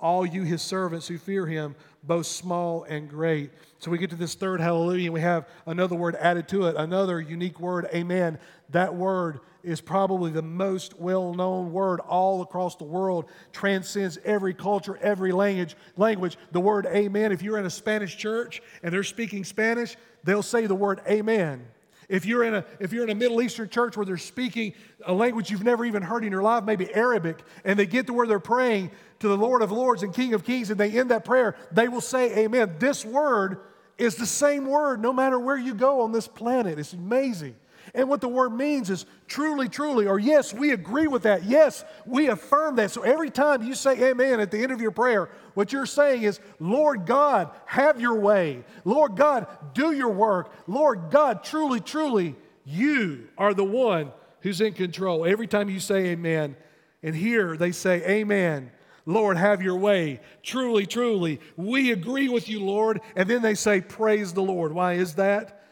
all 0.00 0.24
you 0.24 0.42
his 0.42 0.62
servants 0.62 1.08
who 1.08 1.18
fear 1.18 1.46
him, 1.46 1.74
both 2.04 2.26
small 2.26 2.84
and 2.84 3.08
great. 3.08 3.50
So 3.78 3.90
we 3.90 3.98
get 3.98 4.10
to 4.10 4.16
this 4.16 4.34
third 4.34 4.60
hallelujah, 4.60 5.06
and 5.06 5.14
we 5.14 5.20
have 5.20 5.48
another 5.66 5.96
word 5.96 6.16
added 6.16 6.48
to 6.48 6.66
it, 6.66 6.76
another 6.76 7.20
unique 7.20 7.58
word, 7.60 7.88
amen. 7.92 8.38
That 8.70 8.94
word 8.94 9.40
is 9.62 9.80
probably 9.80 10.30
the 10.30 10.42
most 10.42 10.98
well 10.98 11.34
known 11.34 11.72
word 11.72 12.00
all 12.00 12.42
across 12.42 12.76
the 12.76 12.84
world, 12.84 13.26
transcends 13.52 14.18
every 14.24 14.54
culture, 14.54 14.96
every 14.98 15.32
language. 15.32 15.76
language. 15.96 16.38
The 16.52 16.60
word 16.60 16.86
amen, 16.86 17.32
if 17.32 17.42
you're 17.42 17.58
in 17.58 17.66
a 17.66 17.70
Spanish 17.70 18.16
church 18.16 18.62
and 18.82 18.92
they're 18.92 19.02
speaking 19.02 19.44
Spanish, 19.44 19.96
they'll 20.24 20.42
say 20.42 20.66
the 20.66 20.74
word 20.74 21.00
amen. 21.08 21.66
If 22.08 22.24
you're, 22.24 22.42
in 22.42 22.54
a, 22.54 22.64
if 22.80 22.92
you're 22.92 23.04
in 23.04 23.10
a 23.10 23.14
Middle 23.14 23.42
Eastern 23.42 23.68
church 23.68 23.96
where 23.96 24.06
they're 24.06 24.16
speaking 24.16 24.72
a 25.04 25.12
language 25.12 25.50
you've 25.50 25.62
never 25.62 25.84
even 25.84 26.02
heard 26.02 26.24
in 26.24 26.32
your 26.32 26.42
life, 26.42 26.64
maybe 26.64 26.92
Arabic, 26.94 27.38
and 27.64 27.78
they 27.78 27.84
get 27.84 28.06
to 28.06 28.14
where 28.14 28.26
they're 28.26 28.40
praying 28.40 28.90
to 29.20 29.28
the 29.28 29.36
Lord 29.36 29.60
of 29.60 29.70
Lords 29.70 30.02
and 30.02 30.14
King 30.14 30.32
of 30.32 30.42
Kings, 30.42 30.70
and 30.70 30.80
they 30.80 30.98
end 30.98 31.10
that 31.10 31.24
prayer, 31.24 31.54
they 31.70 31.86
will 31.86 32.00
say, 32.00 32.44
Amen. 32.44 32.76
This 32.78 33.04
word 33.04 33.60
is 33.98 34.14
the 34.14 34.26
same 34.26 34.66
word 34.66 35.02
no 35.02 35.12
matter 35.12 35.38
where 35.38 35.58
you 35.58 35.74
go 35.74 36.00
on 36.00 36.12
this 36.12 36.28
planet. 36.28 36.78
It's 36.78 36.94
amazing. 36.94 37.56
And 37.94 38.08
what 38.08 38.20
the 38.20 38.28
word 38.28 38.50
means 38.50 38.90
is 38.90 39.06
truly, 39.26 39.68
truly, 39.68 40.06
or 40.06 40.18
yes, 40.18 40.52
we 40.52 40.72
agree 40.72 41.06
with 41.06 41.22
that. 41.22 41.44
Yes, 41.44 41.84
we 42.06 42.28
affirm 42.28 42.76
that. 42.76 42.90
So 42.90 43.02
every 43.02 43.30
time 43.30 43.62
you 43.62 43.74
say 43.74 44.10
amen 44.10 44.40
at 44.40 44.50
the 44.50 44.62
end 44.62 44.72
of 44.72 44.80
your 44.80 44.90
prayer, 44.90 45.30
what 45.54 45.72
you're 45.72 45.86
saying 45.86 46.22
is, 46.22 46.40
Lord 46.58 47.06
God, 47.06 47.50
have 47.66 48.00
your 48.00 48.18
way. 48.20 48.64
Lord 48.84 49.16
God, 49.16 49.46
do 49.74 49.92
your 49.92 50.10
work. 50.10 50.52
Lord 50.66 51.10
God, 51.10 51.44
truly, 51.44 51.80
truly, 51.80 52.36
you 52.64 53.28
are 53.38 53.54
the 53.54 53.64
one 53.64 54.12
who's 54.40 54.60
in 54.60 54.72
control. 54.72 55.24
Every 55.24 55.46
time 55.46 55.68
you 55.68 55.80
say 55.80 56.06
amen, 56.06 56.56
and 57.02 57.14
here 57.14 57.56
they 57.56 57.72
say, 57.72 58.02
Amen. 58.08 58.70
Lord, 59.06 59.38
have 59.38 59.62
your 59.62 59.76
way. 59.76 60.20
Truly, 60.42 60.84
truly, 60.84 61.40
we 61.56 61.92
agree 61.92 62.28
with 62.28 62.46
you, 62.46 62.62
Lord. 62.62 63.00
And 63.16 63.28
then 63.28 63.40
they 63.40 63.54
say, 63.54 63.80
Praise 63.80 64.32
the 64.32 64.42
Lord. 64.42 64.72
Why 64.72 64.94
is 64.94 65.14
that? 65.14 65.64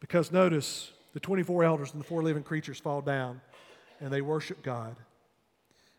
Because 0.00 0.30
notice, 0.30 0.92
the 1.14 1.20
24 1.20 1.64
elders 1.64 1.92
and 1.92 2.00
the 2.00 2.06
four 2.06 2.22
living 2.22 2.42
creatures 2.42 2.78
fall 2.78 3.00
down 3.00 3.40
and 4.00 4.12
they 4.12 4.20
worship 4.20 4.62
God. 4.62 4.96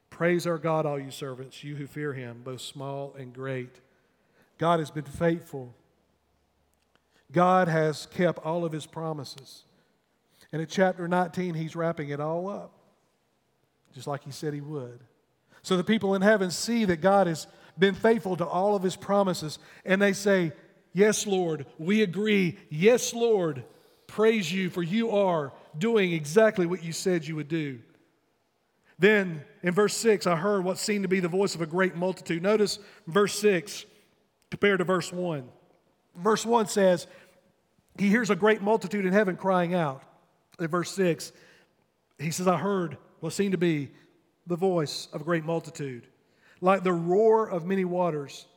Praise 0.09 0.45
our 0.45 0.57
God, 0.57 0.85
all 0.85 0.99
you 0.99 1.11
servants, 1.11 1.63
you 1.63 1.75
who 1.75 1.87
fear 1.87 2.13
him, 2.13 2.41
both 2.43 2.61
small 2.61 3.15
and 3.17 3.33
great. 3.33 3.79
God 4.57 4.79
has 4.79 4.91
been 4.91 5.05
faithful. 5.05 5.73
God 7.31 7.67
has 7.67 8.05
kept 8.05 8.39
all 8.39 8.63
of 8.63 8.71
his 8.71 8.85
promises. 8.85 9.63
And 10.51 10.61
in 10.61 10.67
chapter 10.67 11.07
19, 11.07 11.55
he's 11.55 11.75
wrapping 11.75 12.09
it 12.09 12.19
all 12.19 12.47
up, 12.47 12.71
just 13.93 14.07
like 14.07 14.23
he 14.23 14.31
said 14.31 14.53
he 14.53 14.61
would. 14.61 14.99
So 15.63 15.75
the 15.75 15.83
people 15.83 16.15
in 16.15 16.21
heaven 16.21 16.51
see 16.51 16.85
that 16.85 17.01
God 17.01 17.27
has 17.27 17.47
been 17.77 17.95
faithful 17.95 18.37
to 18.37 18.45
all 18.45 18.75
of 18.75 18.83
his 18.83 18.95
promises, 18.95 19.59
and 19.83 20.01
they 20.01 20.13
say, 20.13 20.53
Yes, 20.93 21.27
Lord, 21.27 21.65
we 21.77 22.03
agree. 22.03 22.57
Yes, 22.69 23.13
Lord, 23.13 23.65
praise 24.07 24.51
you, 24.51 24.69
for 24.69 24.83
you 24.83 25.11
are 25.11 25.53
doing 25.77 26.13
exactly 26.13 26.65
what 26.65 26.83
you 26.83 26.91
said 26.91 27.27
you 27.27 27.35
would 27.35 27.47
do. 27.47 27.79
Then 28.97 29.43
in 29.61 29.73
verse 29.73 29.95
6, 29.95 30.25
I 30.25 30.35
heard 30.35 30.63
what 30.63 30.77
seemed 30.77 31.03
to 31.03 31.09
be 31.09 31.19
the 31.19 31.27
voice 31.27 31.55
of 31.55 31.61
a 31.61 31.65
great 31.65 31.95
multitude. 31.95 32.41
Notice 32.41 32.79
verse 33.07 33.37
6 33.39 33.85
compared 34.49 34.79
to 34.79 34.85
verse 34.85 35.11
1. 35.11 35.49
Verse 36.15 36.45
1 36.45 36.67
says, 36.67 37.07
he 37.97 38.09
hears 38.09 38.29
a 38.29 38.35
great 38.35 38.61
multitude 38.61 39.05
in 39.05 39.13
heaven 39.13 39.37
crying 39.37 39.73
out. 39.73 40.03
In 40.59 40.67
verse 40.67 40.91
6, 40.91 41.31
he 42.19 42.31
says, 42.31 42.47
I 42.47 42.57
heard 42.57 42.97
what 43.19 43.33
seemed 43.33 43.53
to 43.53 43.57
be 43.57 43.91
the 44.47 44.55
voice 44.55 45.07
of 45.11 45.21
a 45.21 45.23
great 45.23 45.43
multitude, 45.43 46.07
like 46.61 46.83
the 46.83 46.93
roar 46.93 47.49
of 47.49 47.65
many 47.65 47.85
waters, 47.85 48.47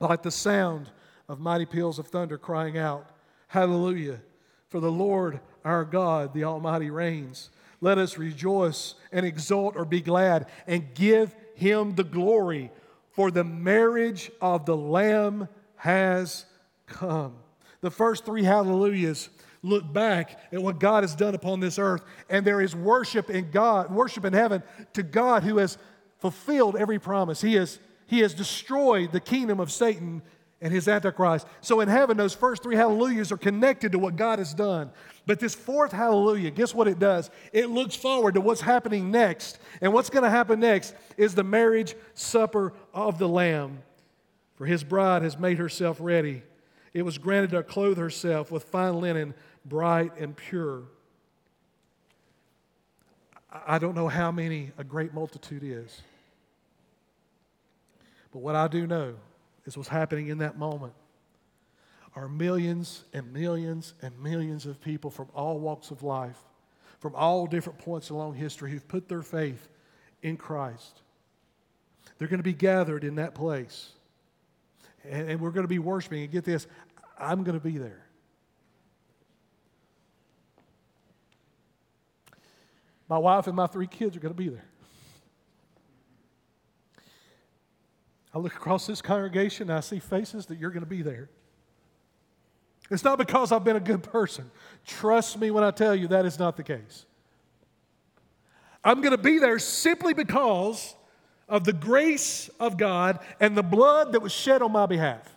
like 0.00 0.22
the 0.22 0.30
sound 0.30 0.90
of 1.28 1.40
mighty 1.40 1.66
peals 1.66 1.98
of 1.98 2.08
thunder 2.08 2.38
crying 2.38 2.78
out, 2.78 3.10
Hallelujah! 3.48 4.20
For 4.68 4.80
the 4.80 4.90
Lord 4.90 5.40
our 5.64 5.84
God, 5.84 6.32
the 6.32 6.44
Almighty, 6.44 6.90
reigns. 6.90 7.50
Let 7.80 7.98
us 7.98 8.18
rejoice 8.18 8.94
and 9.12 9.26
exult 9.26 9.76
or 9.76 9.84
be 9.84 10.00
glad 10.00 10.46
and 10.66 10.94
give 10.94 11.34
him 11.54 11.94
the 11.94 12.04
glory, 12.04 12.70
for 13.10 13.30
the 13.30 13.44
marriage 13.44 14.30
of 14.40 14.66
the 14.66 14.76
Lamb 14.76 15.48
has 15.76 16.46
come. 16.86 17.34
The 17.80 17.90
first 17.90 18.24
three 18.24 18.44
hallelujahs 18.44 19.28
look 19.62 19.92
back 19.92 20.38
at 20.52 20.62
what 20.62 20.78
God 20.78 21.02
has 21.02 21.14
done 21.14 21.34
upon 21.34 21.60
this 21.60 21.78
earth, 21.78 22.02
and 22.30 22.46
there 22.46 22.60
is 22.60 22.74
worship 22.74 23.30
in 23.30 23.50
God, 23.50 23.90
worship 23.90 24.24
in 24.24 24.32
heaven 24.32 24.62
to 24.94 25.02
God 25.02 25.42
who 25.42 25.58
has 25.58 25.78
fulfilled 26.18 26.76
every 26.76 26.98
promise. 26.98 27.40
He 27.40 27.54
has, 27.54 27.78
he 28.06 28.20
has 28.20 28.34
destroyed 28.34 29.12
the 29.12 29.20
kingdom 29.20 29.60
of 29.60 29.72
Satan 29.72 30.22
and 30.60 30.72
his 30.72 30.88
Antichrist. 30.88 31.46
So 31.60 31.80
in 31.80 31.88
heaven, 31.88 32.16
those 32.16 32.34
first 32.34 32.62
three 32.62 32.76
hallelujahs 32.76 33.30
are 33.30 33.36
connected 33.36 33.92
to 33.92 33.98
what 33.98 34.16
God 34.16 34.38
has 34.38 34.54
done. 34.54 34.90
But 35.26 35.38
this 35.38 35.54
fourth 35.54 35.92
hallelujah, 35.92 36.50
guess 36.50 36.74
what 36.74 36.88
it 36.88 36.98
does? 36.98 37.30
It 37.52 37.68
looks 37.68 37.94
forward 37.94 38.34
to 38.34 38.40
what's 38.40 38.60
happening 38.60 39.10
next. 39.10 39.58
And 39.80 39.92
what's 39.92 40.08
going 40.08 40.24
to 40.24 40.30
happen 40.30 40.60
next 40.60 40.94
is 41.16 41.34
the 41.34 41.44
marriage 41.44 41.94
supper 42.14 42.72
of 42.94 43.18
the 43.18 43.28
Lamb. 43.28 43.82
For 44.54 44.64
his 44.64 44.82
bride 44.82 45.22
has 45.22 45.38
made 45.38 45.58
herself 45.58 45.98
ready. 46.00 46.42
It 46.94 47.02
was 47.02 47.18
granted 47.18 47.50
to 47.50 47.62
clothe 47.62 47.98
herself 47.98 48.50
with 48.50 48.64
fine 48.64 49.00
linen, 49.00 49.34
bright 49.66 50.16
and 50.18 50.34
pure. 50.34 50.84
I 53.66 53.78
don't 53.78 53.94
know 53.94 54.08
how 54.08 54.32
many 54.32 54.72
a 54.78 54.84
great 54.84 55.12
multitude 55.12 55.62
is. 55.62 56.00
But 58.32 58.38
what 58.38 58.54
I 58.54 58.68
do 58.68 58.86
know 58.86 59.16
is 59.66 59.76
what's 59.76 59.88
happening 59.88 60.28
in 60.28 60.38
that 60.38 60.56
moment 60.56 60.94
are 62.14 62.28
millions 62.28 63.04
and 63.12 63.30
millions 63.32 63.92
and 64.00 64.18
millions 64.22 64.64
of 64.64 64.80
people 64.80 65.10
from 65.10 65.28
all 65.34 65.60
walks 65.60 65.90
of 65.90 66.02
life, 66.02 66.38
from 66.98 67.14
all 67.14 67.46
different 67.46 67.78
points 67.78 68.08
along 68.08 68.34
history 68.34 68.70
who've 68.70 68.88
put 68.88 69.06
their 69.06 69.22
faith 69.22 69.68
in 70.22 70.36
Christ. 70.38 71.02
They're 72.16 72.28
going 72.28 72.38
to 72.38 72.44
be 72.44 72.54
gathered 72.54 73.04
in 73.04 73.16
that 73.16 73.34
place. 73.34 73.90
And, 75.04 75.30
and 75.30 75.40
we're 75.40 75.50
going 75.50 75.64
to 75.64 75.68
be 75.68 75.78
worshiping. 75.78 76.22
And 76.22 76.32
get 76.32 76.44
this, 76.44 76.66
I'm 77.18 77.44
going 77.44 77.58
to 77.58 77.64
be 77.64 77.76
there. 77.76 78.02
My 83.08 83.18
wife 83.18 83.46
and 83.46 83.54
my 83.54 83.66
three 83.66 83.86
kids 83.86 84.16
are 84.16 84.20
going 84.20 84.34
to 84.34 84.38
be 84.38 84.48
there. 84.48 84.64
I 88.36 88.38
look 88.38 88.54
across 88.54 88.86
this 88.86 89.00
congregation 89.00 89.70
and 89.70 89.78
I 89.78 89.80
see 89.80 89.98
faces 89.98 90.44
that 90.46 90.58
you're 90.58 90.68
going 90.68 90.82
to 90.82 90.86
be 90.86 91.00
there. 91.00 91.30
It's 92.90 93.02
not 93.02 93.16
because 93.16 93.50
I've 93.50 93.64
been 93.64 93.76
a 93.76 93.80
good 93.80 94.02
person. 94.02 94.50
Trust 94.86 95.38
me 95.38 95.50
when 95.50 95.64
I 95.64 95.70
tell 95.70 95.94
you 95.94 96.08
that 96.08 96.26
is 96.26 96.38
not 96.38 96.58
the 96.58 96.62
case. 96.62 97.06
I'm 98.84 99.00
going 99.00 99.16
to 99.16 99.22
be 99.22 99.38
there 99.38 99.58
simply 99.58 100.12
because 100.12 100.94
of 101.48 101.64
the 101.64 101.72
grace 101.72 102.50
of 102.60 102.76
God 102.76 103.20
and 103.40 103.56
the 103.56 103.62
blood 103.62 104.12
that 104.12 104.20
was 104.20 104.32
shed 104.32 104.60
on 104.60 104.70
my 104.70 104.84
behalf. 104.84 105.34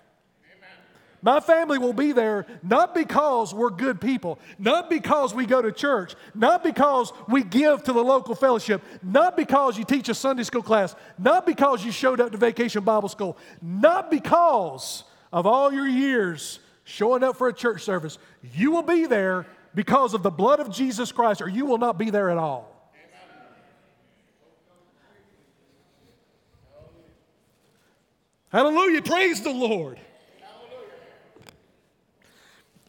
My 1.22 1.40
family 1.40 1.78
will 1.78 1.94
be 1.94 2.12
there 2.14 2.46
not 2.64 2.96
because 2.96 3.54
we're 3.54 3.70
good 3.72 4.00
people, 4.00 4.40
not 4.58 4.90
because 4.90 5.34
we 5.34 5.46
go 5.46 5.62
to 5.62 5.72
church, 5.72 6.16
not 6.34 6.64
because 6.64 7.12
we 7.28 7.44
give 7.44 7.84
to 7.84 7.94
the 7.94 8.04
local 8.04 8.36
fellowship, 8.36 8.82
not 9.04 9.36
because 9.36 9.78
you 9.78 9.84
teach 9.84 10.08
a 10.08 10.14
Sunday 10.14 10.44
school 10.44 10.62
class, 10.62 10.96
not 11.18 11.46
because 11.46 11.84
you 11.84 11.92
showed 11.92 12.22
up 12.22 12.32
to 12.32 12.38
vacation 12.38 12.84
Bible 12.84 13.10
school, 13.10 13.38
not 13.62 14.10
because 14.10 15.04
of 15.34 15.46
all 15.46 15.74
your 15.74 15.88
years 15.88 16.60
showing 16.86 17.24
up 17.24 17.36
for 17.36 17.48
a 17.50 17.54
church 17.54 17.84
service. 17.84 18.18
You 18.54 18.72
will 18.72 18.84
be 18.84 19.06
there 19.06 19.46
because 19.76 20.14
of 20.14 20.24
the 20.24 20.32
blood 20.32 20.60
of 20.60 20.72
Jesus 20.72 21.12
Christ, 21.12 21.42
or 21.42 21.50
you 21.50 21.66
will 21.66 21.78
not 21.78 21.98
be 21.98 22.10
there 22.10 22.30
at 22.30 22.38
all. 22.38 22.76
Hallelujah. 28.52 29.04
Praise 29.04 29.44
the 29.44 29.52
Lord. 29.52 30.00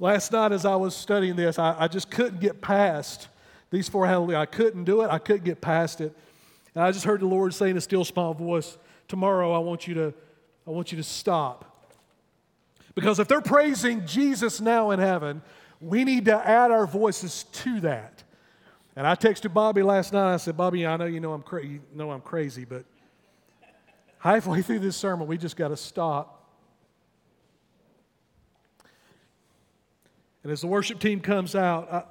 Last 0.00 0.32
night, 0.32 0.50
as 0.50 0.64
I 0.64 0.76
was 0.76 0.96
studying 0.96 1.36
this, 1.36 1.58
I, 1.58 1.76
I 1.78 1.86
just 1.86 2.10
couldn't 2.10 2.40
get 2.40 2.62
past 2.62 3.28
these 3.70 3.86
four 3.86 4.06
hallelujah. 4.06 4.38
I 4.38 4.46
couldn't 4.46 4.84
do 4.84 5.02
it. 5.02 5.10
I 5.10 5.18
couldn't 5.18 5.44
get 5.44 5.60
past 5.60 6.00
it. 6.00 6.16
And 6.74 6.82
I 6.82 6.90
just 6.90 7.04
heard 7.04 7.20
the 7.20 7.26
Lord 7.26 7.52
say 7.52 7.68
in 7.68 7.76
a 7.76 7.82
still 7.82 8.04
small 8.06 8.32
voice, 8.32 8.78
tomorrow 9.08 9.52
I 9.52 9.58
want 9.58 9.86
you 9.86 9.94
to, 9.94 10.14
I 10.66 10.70
want 10.70 10.90
you 10.90 10.96
to 10.96 11.04
stop. 11.04 11.86
Because 12.94 13.18
if 13.18 13.28
they're 13.28 13.42
praising 13.42 14.06
Jesus 14.06 14.58
now 14.58 14.90
in 14.90 15.00
heaven, 15.00 15.42
we 15.82 16.04
need 16.04 16.24
to 16.24 16.48
add 16.48 16.70
our 16.70 16.86
voices 16.86 17.44
to 17.52 17.80
that. 17.80 18.24
And 18.96 19.06
I 19.06 19.14
texted 19.14 19.52
Bobby 19.52 19.82
last 19.82 20.14
night. 20.14 20.32
I 20.32 20.38
said, 20.38 20.56
Bobby, 20.56 20.86
I 20.86 20.96
know 20.96 21.04
you 21.04 21.20
know 21.20 21.34
I'm, 21.34 21.42
cra- 21.42 21.64
you 21.64 21.80
know 21.94 22.10
I'm 22.10 22.22
crazy, 22.22 22.64
but 22.64 22.86
halfway 24.18 24.62
through 24.62 24.78
this 24.78 24.96
sermon, 24.96 25.26
we 25.26 25.36
just 25.36 25.56
got 25.56 25.68
to 25.68 25.76
stop 25.76 26.39
And 30.42 30.52
as 30.52 30.62
the 30.62 30.66
worship 30.66 31.00
team 31.00 31.20
comes 31.20 31.54
out, 31.54 31.92
I, 31.92 32.02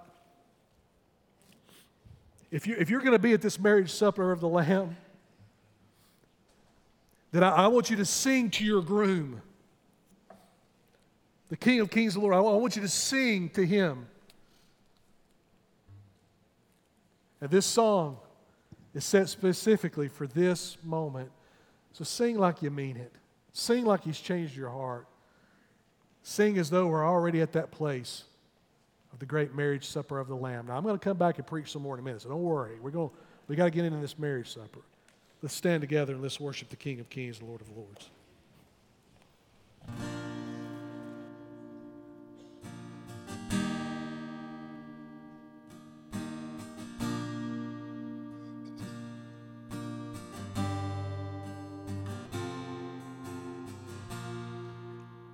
if, 2.52 2.68
you, 2.68 2.76
if 2.78 2.90
you're 2.90 3.02
going 3.02 3.14
to 3.14 3.20
be 3.20 3.34
at 3.34 3.42
this 3.42 3.60
marriage 3.60 3.92
supper 3.92 4.32
of 4.32 4.40
the 4.40 4.48
Lamb, 4.48 4.98
then 7.32 7.44
I, 7.44 7.50
I 7.50 7.68
want 7.68 7.90
you 7.90 7.96
to 7.98 8.06
sing 8.06 8.50
to 8.52 8.64
your 8.64 8.82
groom, 8.82 9.42
the 11.50 11.58
King 11.58 11.80
of 11.80 11.90
Kings, 11.90 12.14
the 12.14 12.20
Lord. 12.20 12.36
I 12.36 12.40
want 12.40 12.76
you 12.76 12.82
to 12.82 12.88
sing 12.88 13.50
to 13.50 13.66
him. 13.66 14.08
And 17.42 17.50
this 17.50 17.66
song 17.66 18.18
is 18.94 19.06
set 19.06 19.30
specifically 19.30 20.08
for 20.08 20.28
this 20.28 20.78
moment. 20.84 21.32
So 21.94 22.04
sing 22.04 22.38
like 22.38 22.62
you 22.62 22.70
mean 22.70 22.98
it. 22.98 23.14
Sing 23.54 23.86
like 23.86 24.04
He's 24.04 24.20
changed 24.20 24.56
your 24.56 24.70
heart. 24.70 25.08
Sing 26.24 26.58
as 26.58 26.70
though 26.70 26.88
we're 26.88 27.08
already 27.08 27.42
at 27.42 27.54
that 27.54 27.72
place 27.72 28.24
of 29.14 29.20
the 29.20 29.26
great 29.26 29.56
marriage 29.56 29.86
supper 29.86 30.20
of 30.20 30.28
the 30.28 30.36
Lamb. 30.36 30.68
Now, 30.68 30.78
I'm 30.78 30.84
going 30.84 30.98
to 30.98 31.04
come 31.04 31.18
back 31.18 31.38
and 31.38 31.48
preach 31.48 31.72
some 31.72 31.82
more 31.82 31.96
in 31.96 32.00
a 32.00 32.04
minute, 32.04 32.22
so 32.22 32.30
don't 32.30 32.44
worry. 32.44 32.80
We're 32.80 32.92
going, 32.92 33.10
we 33.48 33.56
got 33.56 33.66
to 33.66 33.72
get 33.72 33.86
into 33.86 34.00
this 34.00 34.20
marriage 34.20 34.54
supper. 34.54 34.82
Let's 35.42 35.56
stand 35.56 35.82
together 35.82 36.14
and 36.14 36.22
let's 36.22 36.40
worship 36.40 36.70
the 36.70 36.76
King 36.76 37.00
of 37.00 37.10
Kings 37.10 37.40
and 37.40 37.48
Lord 37.48 37.62
of 37.62 37.70
Lords. 37.76 38.10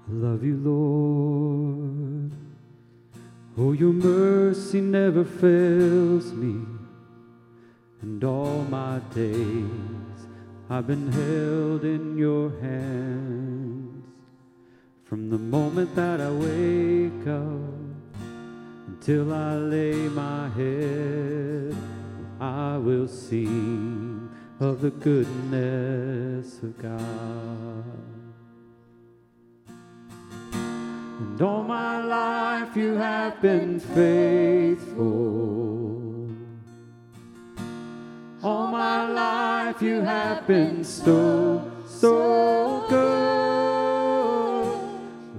Love 0.08 0.44
you, 0.44 0.58
Lord. 0.58 2.32
Oh, 3.58 3.72
your 3.72 3.94
mercy 3.94 4.82
never 4.82 5.24
fails 5.24 6.34
me, 6.34 6.66
and 8.02 8.24
all 8.24 8.66
my 8.70 9.00
days 9.14 10.28
I've 10.70 10.88
been 10.88 11.12
held 11.12 11.86
in 11.86 12.18
your 12.18 12.50
hands. 12.60 14.06
From 15.06 15.30
the 15.30 15.38
moment 15.38 15.96
that 15.96 16.20
I 16.20 16.32
wake 16.32 17.28
up 17.28 18.26
until 18.88 19.34
I 19.34 19.56
lay 19.56 20.10
my 20.10 20.50
head, 20.50 21.76
I 22.40 22.78
will 22.78 23.08
sing 23.08 24.30
of 24.60 24.82
the 24.82 24.90
goodness 24.90 26.62
of 26.64 26.78
God. 26.78 28.15
And 31.36 31.42
all 31.42 31.64
my 31.64 32.02
life 32.02 32.78
you 32.78 32.94
have 32.94 33.42
been 33.42 33.78
faithful. 33.78 35.04
All 38.42 38.68
my 38.68 39.10
life 39.10 39.82
you 39.82 40.00
have 40.00 40.48
been 40.48 40.86
so, 40.86 41.70
so 41.86 42.86
good. 42.88 43.02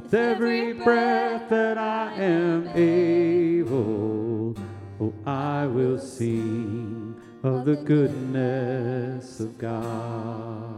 With 0.02 0.12
every 0.12 0.74
breath 0.74 1.48
that 1.48 1.78
I 1.78 2.12
am 2.12 2.68
able, 2.74 4.54
oh, 5.00 5.14
I 5.24 5.66
will 5.66 5.98
sing 5.98 7.18
of 7.42 7.64
the 7.64 7.76
goodness 7.76 9.40
of 9.40 9.56
God. 9.56 10.75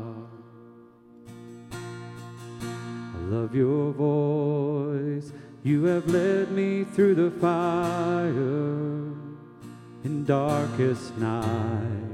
Love 3.29 3.55
your 3.55 3.93
voice. 3.93 5.33
You 5.63 5.85
have 5.85 6.09
led 6.09 6.51
me 6.51 6.85
through 6.85 7.15
the 7.15 7.31
fire 7.31 8.33
in 10.05 10.25
darkest 10.25 11.17
night. 11.19 12.09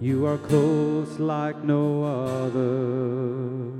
You 0.00 0.26
are 0.26 0.38
close 0.38 1.18
like 1.18 1.64
no 1.64 2.04
other. 2.04 3.72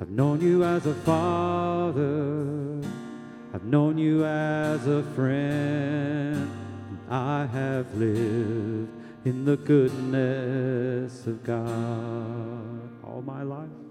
I've 0.00 0.10
known 0.10 0.40
you 0.40 0.62
as 0.62 0.86
a 0.86 0.94
father. 0.94 2.80
I've 3.54 3.64
known 3.64 3.96
you 3.98 4.24
as 4.24 4.86
a 4.86 5.02
friend. 5.14 6.50
I 7.08 7.46
have 7.46 7.94
lived 7.94 8.90
in 9.24 9.44
the 9.44 9.56
goodness 9.56 11.26
of 11.26 11.42
God 11.44 13.04
all 13.04 13.22
my 13.22 13.42
life. 13.42 13.87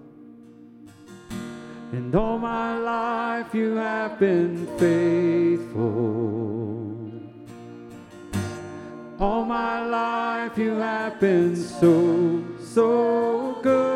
And 1.90 2.14
all 2.14 2.38
my 2.38 2.76
life 2.78 3.54
you 3.54 3.76
have 3.76 4.18
been 4.18 4.66
faithful. 4.78 6.28
All 9.18 9.44
my 9.46 9.86
life 9.86 10.58
you 10.58 10.74
have 10.74 11.18
been 11.18 11.56
so, 11.56 12.44
so 12.62 13.58
good. 13.62 13.88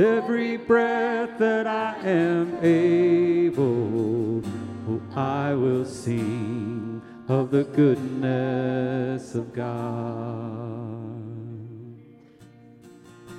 Every 0.00 0.56
breath 0.56 1.38
that 1.38 1.68
I 1.68 1.94
am 2.02 2.56
able, 2.60 4.42
oh, 4.88 5.00
I 5.14 5.54
will 5.54 5.84
sing 5.84 7.00
of 7.28 7.52
the 7.52 7.62
goodness 7.64 9.36
of 9.36 9.52
God. 9.54 10.42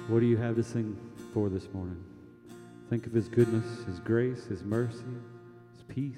What 0.07 0.21
do 0.21 0.25
you 0.25 0.37
have 0.37 0.55
to 0.55 0.63
sing 0.63 0.97
for 1.33 1.49
this 1.49 1.67
morning? 1.73 2.12
Think 2.93 3.07
of 3.07 3.13
His 3.13 3.27
goodness, 3.27 3.65
His 3.87 3.99
grace, 3.99 4.45
His 4.45 4.63
mercy, 4.63 4.99
His 5.73 5.83
peace. 5.87 6.13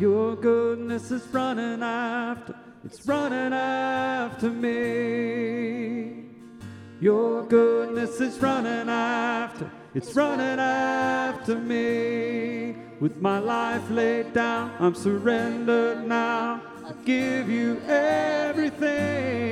Your 0.00 0.34
goodness 0.34 1.12
is 1.12 1.24
running 1.28 1.80
after, 1.80 2.56
it's 2.84 3.06
running 3.06 3.52
after 3.52 4.50
me. 4.50 6.24
Your 7.00 7.44
goodness 7.44 8.20
is 8.20 8.36
running 8.40 8.88
after, 8.88 9.70
it's 9.94 10.12
running 10.16 10.58
after 10.58 11.54
me. 11.54 12.74
With 12.98 13.18
my 13.18 13.38
life 13.38 13.88
laid 13.90 14.32
down, 14.32 14.72
I'm 14.80 14.96
surrendered 14.96 16.04
now. 16.08 16.62
I 16.84 16.94
give 17.04 17.48
you 17.48 17.80
everything. 17.86 19.51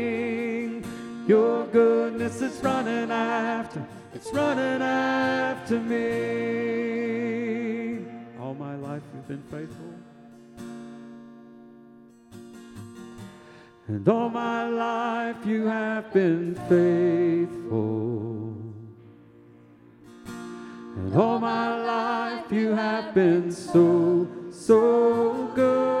Your 1.31 1.63
goodness 1.67 2.41
is 2.41 2.61
running 2.61 3.09
after, 3.09 3.81
it's 4.13 4.33
running 4.33 4.81
after 4.81 5.79
me. 5.79 6.01
All 8.37 8.53
my 8.53 8.75
life 8.75 9.01
you've 9.13 9.29
been 9.29 9.43
faithful. 9.43 9.93
And 13.87 14.05
all 14.09 14.27
my 14.29 14.67
life 14.67 15.37
you 15.45 15.67
have 15.67 16.11
been 16.11 16.53
faithful. 16.67 18.57
And 20.97 21.15
all 21.15 21.39
my 21.39 21.81
life 21.81 22.51
you 22.51 22.71
have 22.71 23.13
been 23.13 23.53
so, 23.53 24.27
so 24.51 25.49
good. 25.55 26.00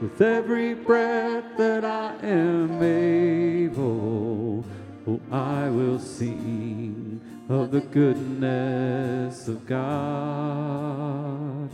With 0.00 0.22
every 0.22 0.74
breath 0.74 1.56
that 1.56 1.84
I 1.84 2.14
am 2.22 2.80
able, 2.80 4.64
oh, 5.08 5.20
I 5.32 5.68
will 5.70 5.98
sing 5.98 7.20
of 7.48 7.72
the 7.72 7.80
goodness 7.80 9.48
of 9.48 9.66
God. 9.66 11.68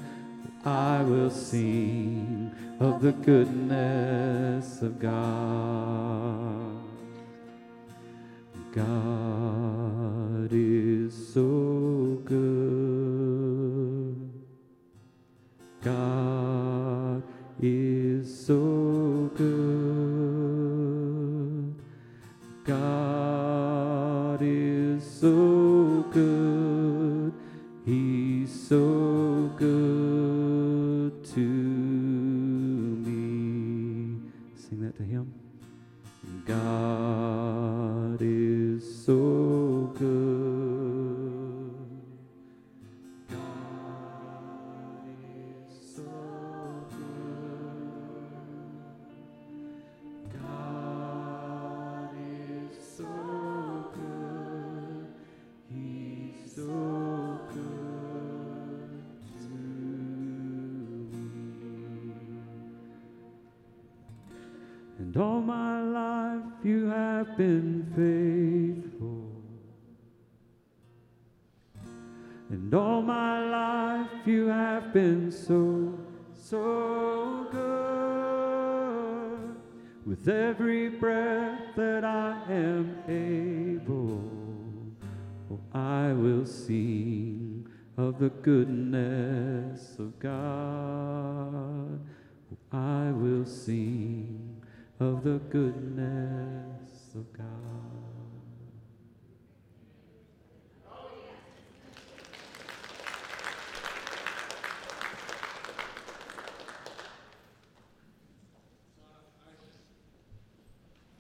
I 0.65 1.03
will 1.03 1.29
sing 1.29 2.51
of 2.81 3.03
the 3.03 3.13
goodness 3.13 4.81
of 4.81 4.99
God. 4.99 6.81
God 8.73 10.49
is 10.51 11.35
so 11.35 11.74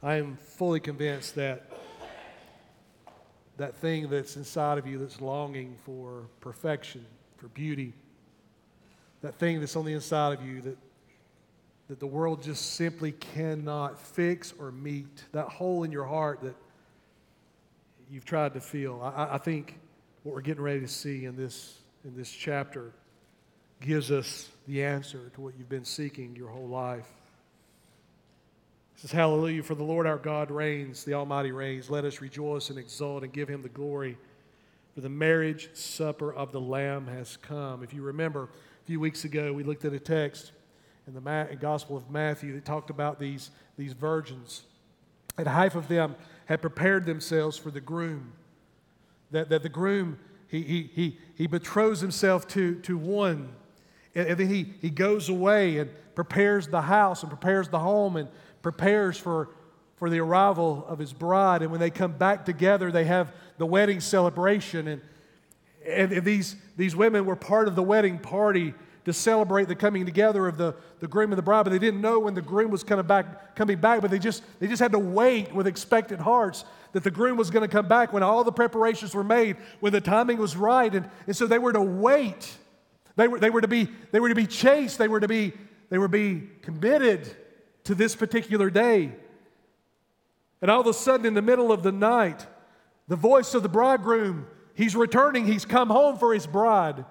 I 0.04 0.16
am 0.16 0.36
fully 0.36 0.80
convinced 0.80 1.34
that 1.36 1.62
that 3.56 3.74
thing 3.76 4.10
that's 4.10 4.36
inside 4.36 4.76
of 4.76 4.86
you 4.86 4.98
that's 4.98 5.22
longing 5.22 5.76
for 5.86 6.24
perfection, 6.42 7.06
for 7.38 7.48
beauty, 7.48 7.94
that 9.22 9.36
thing 9.36 9.60
that's 9.60 9.76
on 9.76 9.86
the 9.86 9.94
inside 9.94 10.34
of 10.34 10.44
you 10.44 10.60
that, 10.60 10.76
that 11.88 12.00
the 12.00 12.06
world 12.06 12.42
just 12.42 12.74
simply 12.74 13.12
cannot 13.12 13.98
fix 13.98 14.52
or 14.58 14.70
meet, 14.70 15.24
that 15.32 15.48
hole 15.48 15.84
in 15.84 15.90
your 15.90 16.04
heart 16.04 16.42
that 16.42 16.54
you've 18.10 18.26
tried 18.26 18.52
to 18.52 18.60
fill. 18.60 19.00
I, 19.00 19.36
I 19.36 19.38
think 19.38 19.78
what 20.22 20.34
we're 20.34 20.42
getting 20.42 20.62
ready 20.62 20.80
to 20.80 20.88
see 20.88 21.24
in 21.24 21.34
this, 21.34 21.78
in 22.04 22.14
this 22.14 22.30
chapter 22.30 22.92
gives 23.80 24.10
us 24.10 24.50
the 24.68 24.84
answer 24.84 25.30
to 25.34 25.40
what 25.40 25.54
you've 25.56 25.70
been 25.70 25.86
seeking 25.86 26.36
your 26.36 26.48
whole 26.50 26.68
life. 26.68 27.06
Says, 29.04 29.12
Hallelujah, 29.12 29.62
for 29.62 29.74
the 29.74 29.84
Lord 29.84 30.06
our 30.06 30.16
God 30.16 30.50
reigns, 30.50 31.04
the 31.04 31.12
Almighty 31.12 31.52
reigns. 31.52 31.90
Let 31.90 32.06
us 32.06 32.22
rejoice 32.22 32.70
and 32.70 32.78
exult 32.78 33.22
and 33.22 33.30
give 33.30 33.50
him 33.50 33.60
the 33.60 33.68
glory. 33.68 34.16
For 34.94 35.02
the 35.02 35.10
marriage 35.10 35.68
supper 35.74 36.32
of 36.32 36.52
the 36.52 36.60
Lamb 36.62 37.06
has 37.08 37.36
come. 37.36 37.82
If 37.82 37.92
you 37.92 38.00
remember, 38.00 38.44
a 38.44 38.86
few 38.86 38.98
weeks 38.98 39.26
ago, 39.26 39.52
we 39.52 39.62
looked 39.62 39.84
at 39.84 39.92
a 39.92 39.98
text 39.98 40.52
in 41.06 41.12
the 41.12 41.58
Gospel 41.60 41.98
of 41.98 42.08
Matthew 42.08 42.54
that 42.54 42.64
talked 42.64 42.88
about 42.88 43.20
these, 43.20 43.50
these 43.76 43.92
virgins. 43.92 44.62
And 45.36 45.46
half 45.46 45.74
of 45.74 45.86
them 45.86 46.16
had 46.46 46.62
prepared 46.62 47.04
themselves 47.04 47.58
for 47.58 47.70
the 47.70 47.82
groom. 47.82 48.32
That, 49.32 49.50
that 49.50 49.62
the 49.62 49.68
groom, 49.68 50.18
he, 50.48 50.62
he, 50.62 50.90
he, 50.94 51.18
he 51.36 51.46
betroths 51.46 52.00
himself 52.00 52.48
to, 52.48 52.76
to 52.76 52.96
one. 52.96 53.50
And, 54.14 54.28
and 54.28 54.40
then 54.40 54.48
he, 54.48 54.72
he 54.80 54.88
goes 54.88 55.28
away 55.28 55.76
and 55.76 55.90
prepares 56.14 56.68
the 56.68 56.80
house 56.80 57.22
and 57.22 57.28
prepares 57.28 57.68
the 57.68 57.80
home 57.80 58.16
and 58.16 58.30
prepares 58.64 59.16
for, 59.16 59.50
for 59.96 60.10
the 60.10 60.18
arrival 60.18 60.84
of 60.88 60.98
his 60.98 61.12
bride. 61.12 61.62
And 61.62 61.70
when 61.70 61.78
they 61.78 61.90
come 61.90 62.12
back 62.12 62.44
together, 62.44 62.90
they 62.90 63.04
have 63.04 63.32
the 63.58 63.66
wedding 63.66 64.00
celebration. 64.00 64.88
And, 64.88 65.02
and, 65.86 66.10
and 66.10 66.24
these, 66.24 66.56
these 66.76 66.96
women 66.96 67.26
were 67.26 67.36
part 67.36 67.68
of 67.68 67.76
the 67.76 67.82
wedding 67.82 68.18
party 68.18 68.74
to 69.04 69.12
celebrate 69.12 69.68
the 69.68 69.74
coming 69.74 70.06
together 70.06 70.48
of 70.48 70.56
the, 70.56 70.74
the 71.00 71.06
groom 71.06 71.30
and 71.30 71.38
the 71.38 71.42
bride, 71.42 71.64
but 71.64 71.70
they 71.70 71.78
didn't 71.78 72.00
know 72.00 72.18
when 72.18 72.32
the 72.32 72.40
groom 72.40 72.70
was 72.70 72.82
coming 72.82 73.06
back, 73.06 73.54
coming 73.54 73.76
back, 73.76 74.00
but 74.00 74.10
they 74.10 74.18
just, 74.18 74.42
they 74.60 74.66
just 74.66 74.80
had 74.80 74.92
to 74.92 74.98
wait 74.98 75.54
with 75.54 75.66
expectant 75.66 76.22
hearts 76.22 76.64
that 76.92 77.04
the 77.04 77.10
groom 77.10 77.36
was 77.36 77.50
going 77.50 77.60
to 77.60 77.68
come 77.68 77.86
back 77.86 78.14
when 78.14 78.22
all 78.22 78.42
the 78.44 78.52
preparations 78.52 79.14
were 79.14 79.22
made, 79.22 79.56
when 79.80 79.92
the 79.92 80.00
timing 80.00 80.38
was 80.38 80.56
right. 80.56 80.94
And, 80.94 81.10
and 81.26 81.36
so 81.36 81.46
they 81.46 81.58
were 81.58 81.74
to 81.74 81.82
wait. 81.82 82.56
They 83.16 83.28
were, 83.28 83.38
they 83.38 83.50
were 83.50 83.60
to 83.60 83.68
be, 83.68 83.90
they 84.10 84.20
were 84.20 84.30
to 84.30 84.34
be 84.34 84.46
chaste. 84.46 84.96
They 84.96 85.08
were 85.08 85.20
to 85.20 85.28
be, 85.28 85.52
they 85.90 85.98
were 85.98 86.06
to 86.06 86.12
be 86.12 86.48
committed 86.62 87.36
to 87.84 87.94
this 87.94 88.16
particular 88.16 88.70
day. 88.70 89.12
And 90.60 90.70
all 90.70 90.80
of 90.80 90.86
a 90.86 90.94
sudden, 90.94 91.26
in 91.26 91.34
the 91.34 91.42
middle 91.42 91.70
of 91.70 91.82
the 91.82 91.92
night, 91.92 92.46
the 93.08 93.16
voice 93.16 93.54
of 93.54 93.62
the 93.62 93.68
bridegroom, 93.68 94.46
he's 94.74 94.96
returning, 94.96 95.46
he's 95.46 95.64
come 95.64 95.88
home 95.88 96.18
for 96.18 96.32
his 96.32 96.46
bride. 96.46 97.04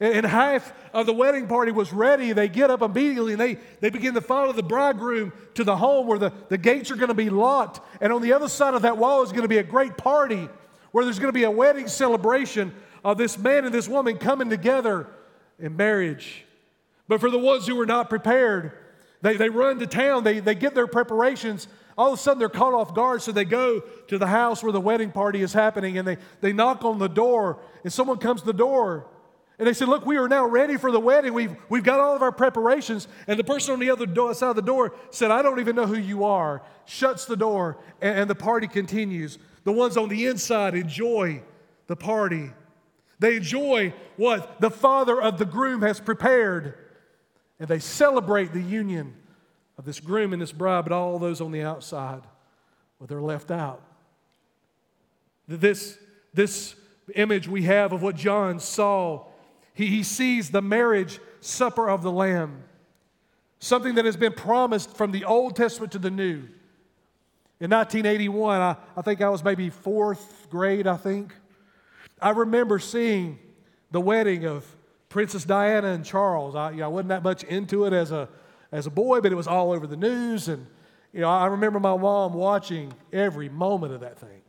And 0.00 0.24
half 0.24 0.72
of 0.94 1.06
the 1.06 1.12
wedding 1.12 1.48
party 1.48 1.72
was 1.72 1.92
ready. 1.92 2.32
They 2.32 2.48
get 2.48 2.70
up 2.70 2.82
immediately 2.82 3.32
and 3.32 3.40
they, 3.40 3.58
they 3.80 3.90
begin 3.90 4.14
to 4.14 4.20
follow 4.20 4.52
the 4.52 4.62
bridegroom 4.62 5.32
to 5.54 5.64
the 5.64 5.76
home 5.76 6.06
where 6.06 6.20
the, 6.20 6.32
the 6.48 6.58
gates 6.58 6.90
are 6.92 6.96
going 6.96 7.08
to 7.08 7.14
be 7.14 7.30
locked. 7.30 7.80
And 8.00 8.12
on 8.12 8.22
the 8.22 8.32
other 8.32 8.48
side 8.48 8.74
of 8.74 8.82
that 8.82 8.96
wall 8.96 9.22
is 9.22 9.30
going 9.30 9.42
to 9.42 9.48
be 9.48 9.58
a 9.58 9.62
great 9.64 9.96
party 9.96 10.48
where 10.92 11.04
there's 11.04 11.18
going 11.18 11.30
to 11.30 11.38
be 11.38 11.44
a 11.44 11.50
wedding 11.50 11.88
celebration 11.88 12.72
of 13.04 13.18
this 13.18 13.36
man 13.36 13.64
and 13.64 13.74
this 13.74 13.88
woman 13.88 14.18
coming 14.18 14.48
together 14.48 15.08
in 15.58 15.76
marriage. 15.76 16.44
But 17.08 17.20
for 17.20 17.30
the 17.30 17.38
ones 17.38 17.66
who 17.66 17.74
were 17.74 17.86
not 17.86 18.08
prepared, 18.08 18.72
they, 19.20 19.36
they 19.36 19.48
run 19.48 19.78
to 19.78 19.86
town, 19.86 20.24
they, 20.24 20.40
they 20.40 20.54
get 20.54 20.74
their 20.74 20.86
preparations. 20.86 21.68
All 21.96 22.12
of 22.12 22.18
a 22.18 22.22
sudden, 22.22 22.38
they're 22.38 22.48
caught 22.48 22.74
off 22.74 22.94
guard, 22.94 23.22
so 23.22 23.32
they 23.32 23.44
go 23.44 23.80
to 23.80 24.18
the 24.18 24.26
house 24.28 24.62
where 24.62 24.72
the 24.72 24.80
wedding 24.80 25.10
party 25.10 25.42
is 25.42 25.52
happening 25.52 25.98
and 25.98 26.06
they, 26.06 26.16
they 26.40 26.52
knock 26.52 26.84
on 26.84 26.98
the 26.98 27.08
door, 27.08 27.58
and 27.82 27.92
someone 27.92 28.18
comes 28.18 28.40
to 28.40 28.46
the 28.46 28.52
door. 28.52 29.08
And 29.58 29.66
they 29.66 29.72
said, 29.72 29.88
Look, 29.88 30.06
we 30.06 30.18
are 30.18 30.28
now 30.28 30.46
ready 30.46 30.76
for 30.76 30.92
the 30.92 31.00
wedding. 31.00 31.34
We've, 31.34 31.56
we've 31.68 31.82
got 31.82 31.98
all 31.98 32.14
of 32.14 32.22
our 32.22 32.30
preparations. 32.30 33.08
And 33.26 33.38
the 33.38 33.44
person 33.44 33.72
on 33.72 33.80
the 33.80 33.90
other 33.90 34.06
side 34.34 34.50
of 34.50 34.56
the 34.56 34.62
door 34.62 34.94
said, 35.10 35.32
I 35.32 35.42
don't 35.42 35.58
even 35.58 35.74
know 35.74 35.86
who 35.86 35.98
you 35.98 36.24
are. 36.24 36.62
Shuts 36.84 37.24
the 37.24 37.36
door, 37.36 37.78
and, 38.00 38.20
and 38.20 38.30
the 38.30 38.36
party 38.36 38.68
continues. 38.68 39.38
The 39.64 39.72
ones 39.72 39.96
on 39.96 40.08
the 40.08 40.26
inside 40.26 40.76
enjoy 40.76 41.42
the 41.88 41.96
party. 41.96 42.50
They 43.18 43.36
enjoy 43.36 43.94
what 44.16 44.60
the 44.60 44.70
father 44.70 45.20
of 45.20 45.38
the 45.38 45.44
groom 45.44 45.82
has 45.82 45.98
prepared. 45.98 46.74
And 47.58 47.68
they 47.68 47.78
celebrate 47.78 48.52
the 48.52 48.62
union 48.62 49.14
of 49.76 49.84
this 49.84 50.00
groom 50.00 50.32
and 50.32 50.40
this 50.42 50.52
bride, 50.52 50.82
but 50.84 50.92
all 50.92 51.18
those 51.18 51.40
on 51.40 51.52
the 51.52 51.62
outside, 51.62 52.22
well, 52.98 53.06
they're 53.06 53.22
left 53.22 53.50
out. 53.50 53.82
This, 55.46 55.98
this 56.34 56.74
image 57.14 57.48
we 57.48 57.62
have 57.62 57.92
of 57.92 58.02
what 58.02 58.16
John 58.16 58.60
saw, 58.60 59.24
he, 59.72 59.86
he 59.86 60.02
sees 60.02 60.50
the 60.50 60.62
marriage 60.62 61.20
supper 61.40 61.88
of 61.88 62.02
the 62.02 62.12
Lamb, 62.12 62.64
something 63.60 63.94
that 63.94 64.04
has 64.04 64.16
been 64.16 64.32
promised 64.32 64.96
from 64.96 65.12
the 65.12 65.24
Old 65.24 65.56
Testament 65.56 65.92
to 65.92 65.98
the 65.98 66.10
New. 66.10 66.48
In 67.60 67.70
1981, 67.70 68.60
I, 68.60 68.76
I 68.96 69.02
think 69.02 69.20
I 69.20 69.28
was 69.28 69.42
maybe 69.42 69.70
fourth 69.70 70.46
grade, 70.50 70.86
I 70.86 70.96
think. 70.96 71.34
I 72.20 72.30
remember 72.30 72.78
seeing 72.78 73.38
the 73.90 74.00
wedding 74.00 74.44
of 74.44 74.64
Princess 75.08 75.44
Diana 75.44 75.88
and 75.88 76.04
Charles. 76.04 76.54
I, 76.54 76.70
you 76.70 76.78
know, 76.78 76.84
I 76.84 76.88
wasn't 76.88 77.08
that 77.08 77.22
much 77.22 77.44
into 77.44 77.84
it 77.84 77.92
as 77.92 78.12
a, 78.12 78.28
as 78.72 78.86
a 78.86 78.90
boy, 78.90 79.20
but 79.20 79.32
it 79.32 79.34
was 79.34 79.46
all 79.46 79.72
over 79.72 79.86
the 79.86 79.96
news. 79.96 80.48
And 80.48 80.66
you 81.12 81.20
know, 81.20 81.30
I 81.30 81.46
remember 81.46 81.80
my 81.80 81.96
mom 81.96 82.34
watching 82.34 82.92
every 83.12 83.48
moment 83.48 83.94
of 83.94 84.00
that 84.00 84.18
thing. 84.18 84.42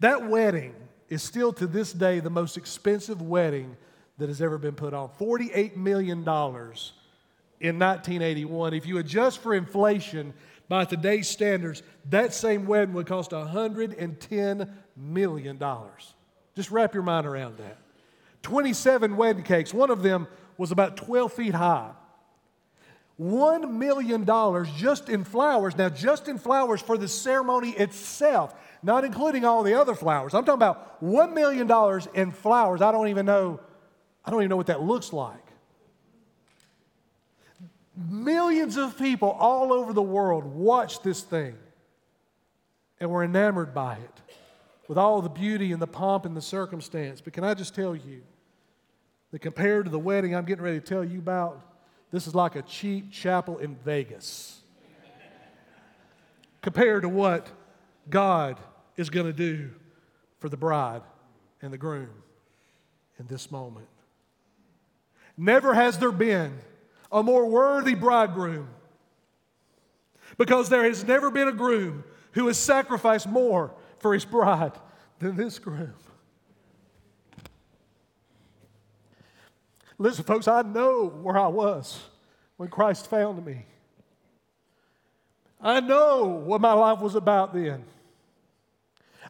That 0.00 0.28
wedding 0.28 0.74
is 1.08 1.22
still 1.22 1.52
to 1.54 1.66
this 1.66 1.92
day 1.92 2.20
the 2.20 2.30
most 2.30 2.56
expensive 2.56 3.22
wedding 3.22 3.76
that 4.18 4.28
has 4.28 4.42
ever 4.42 4.58
been 4.58 4.74
put 4.74 4.94
on 4.94 5.08
$48 5.20 5.76
million 5.76 6.18
in 6.18 6.24
1981. 7.78 8.74
If 8.74 8.86
you 8.86 8.98
adjust 8.98 9.42
for 9.42 9.54
inflation 9.54 10.34
by 10.68 10.84
today's 10.84 11.28
standards, 11.28 11.82
that 12.10 12.34
same 12.34 12.66
wedding 12.66 12.94
would 12.94 13.06
cost 13.06 13.30
$110 13.30 14.68
million. 14.96 15.62
Just 16.54 16.70
wrap 16.70 16.94
your 16.94 17.02
mind 17.02 17.26
around 17.26 17.58
that. 17.58 17.78
27 18.44 19.16
wedding 19.16 19.42
cakes. 19.42 19.74
One 19.74 19.90
of 19.90 20.02
them 20.02 20.28
was 20.56 20.70
about 20.70 20.96
12 20.96 21.32
feet 21.32 21.54
high. 21.54 21.90
$1 23.20 23.70
million 23.70 24.24
just 24.76 25.08
in 25.08 25.24
flowers. 25.24 25.76
Now, 25.76 25.88
just 25.88 26.28
in 26.28 26.38
flowers 26.38 26.80
for 26.80 26.98
the 26.98 27.08
ceremony 27.08 27.70
itself, 27.70 28.54
not 28.82 29.04
including 29.04 29.44
all 29.44 29.62
the 29.62 29.74
other 29.74 29.94
flowers. 29.94 30.34
I'm 30.34 30.44
talking 30.44 30.54
about 30.54 31.02
$1 31.02 31.32
million 31.32 31.68
in 32.14 32.32
flowers. 32.32 32.82
I 32.82 32.92
don't 32.92 33.08
even 33.08 33.26
know, 33.26 33.60
I 34.24 34.30
don't 34.30 34.40
even 34.40 34.50
know 34.50 34.56
what 34.56 34.66
that 34.66 34.82
looks 34.82 35.12
like. 35.12 35.38
Millions 37.96 38.76
of 38.76 38.98
people 38.98 39.30
all 39.30 39.72
over 39.72 39.92
the 39.92 40.02
world 40.02 40.44
watched 40.44 41.04
this 41.04 41.22
thing 41.22 41.56
and 42.98 43.08
were 43.10 43.22
enamored 43.22 43.72
by 43.72 43.94
it 43.94 44.20
with 44.88 44.98
all 44.98 45.22
the 45.22 45.28
beauty 45.28 45.72
and 45.72 45.80
the 45.80 45.86
pomp 45.86 46.26
and 46.26 46.36
the 46.36 46.42
circumstance. 46.42 47.20
But 47.20 47.32
can 47.32 47.44
I 47.44 47.54
just 47.54 47.74
tell 47.74 47.94
you, 47.94 48.22
that 49.34 49.40
compared 49.40 49.84
to 49.84 49.90
the 49.90 49.98
wedding 49.98 50.32
I'm 50.32 50.44
getting 50.44 50.62
ready 50.62 50.78
to 50.78 50.86
tell 50.86 51.02
you 51.02 51.18
about, 51.18 51.60
this 52.12 52.28
is 52.28 52.36
like 52.36 52.54
a 52.54 52.62
cheap 52.62 53.10
chapel 53.10 53.58
in 53.58 53.74
Vegas. 53.84 54.60
compared 56.62 57.02
to 57.02 57.08
what 57.08 57.48
God 58.08 58.60
is 58.96 59.10
going 59.10 59.26
to 59.26 59.32
do 59.32 59.72
for 60.38 60.48
the 60.48 60.56
bride 60.56 61.02
and 61.60 61.72
the 61.72 61.76
groom 61.76 62.10
in 63.18 63.26
this 63.26 63.50
moment. 63.50 63.88
Never 65.36 65.74
has 65.74 65.98
there 65.98 66.12
been 66.12 66.56
a 67.10 67.20
more 67.20 67.44
worthy 67.44 67.96
bridegroom 67.96 68.68
because 70.38 70.68
there 70.68 70.84
has 70.84 71.02
never 71.02 71.28
been 71.32 71.48
a 71.48 71.52
groom 71.52 72.04
who 72.34 72.46
has 72.46 72.56
sacrificed 72.56 73.26
more 73.26 73.72
for 73.98 74.14
his 74.14 74.24
bride 74.24 74.74
than 75.18 75.34
this 75.34 75.58
groom. 75.58 75.94
Listen, 79.98 80.24
folks, 80.24 80.48
I 80.48 80.62
know 80.62 81.06
where 81.06 81.38
I 81.38 81.46
was 81.46 82.02
when 82.56 82.68
Christ 82.68 83.08
found 83.08 83.44
me. 83.44 83.64
I 85.60 85.80
know 85.80 86.24
what 86.24 86.60
my 86.60 86.72
life 86.72 87.00
was 87.00 87.14
about 87.14 87.54
then. 87.54 87.84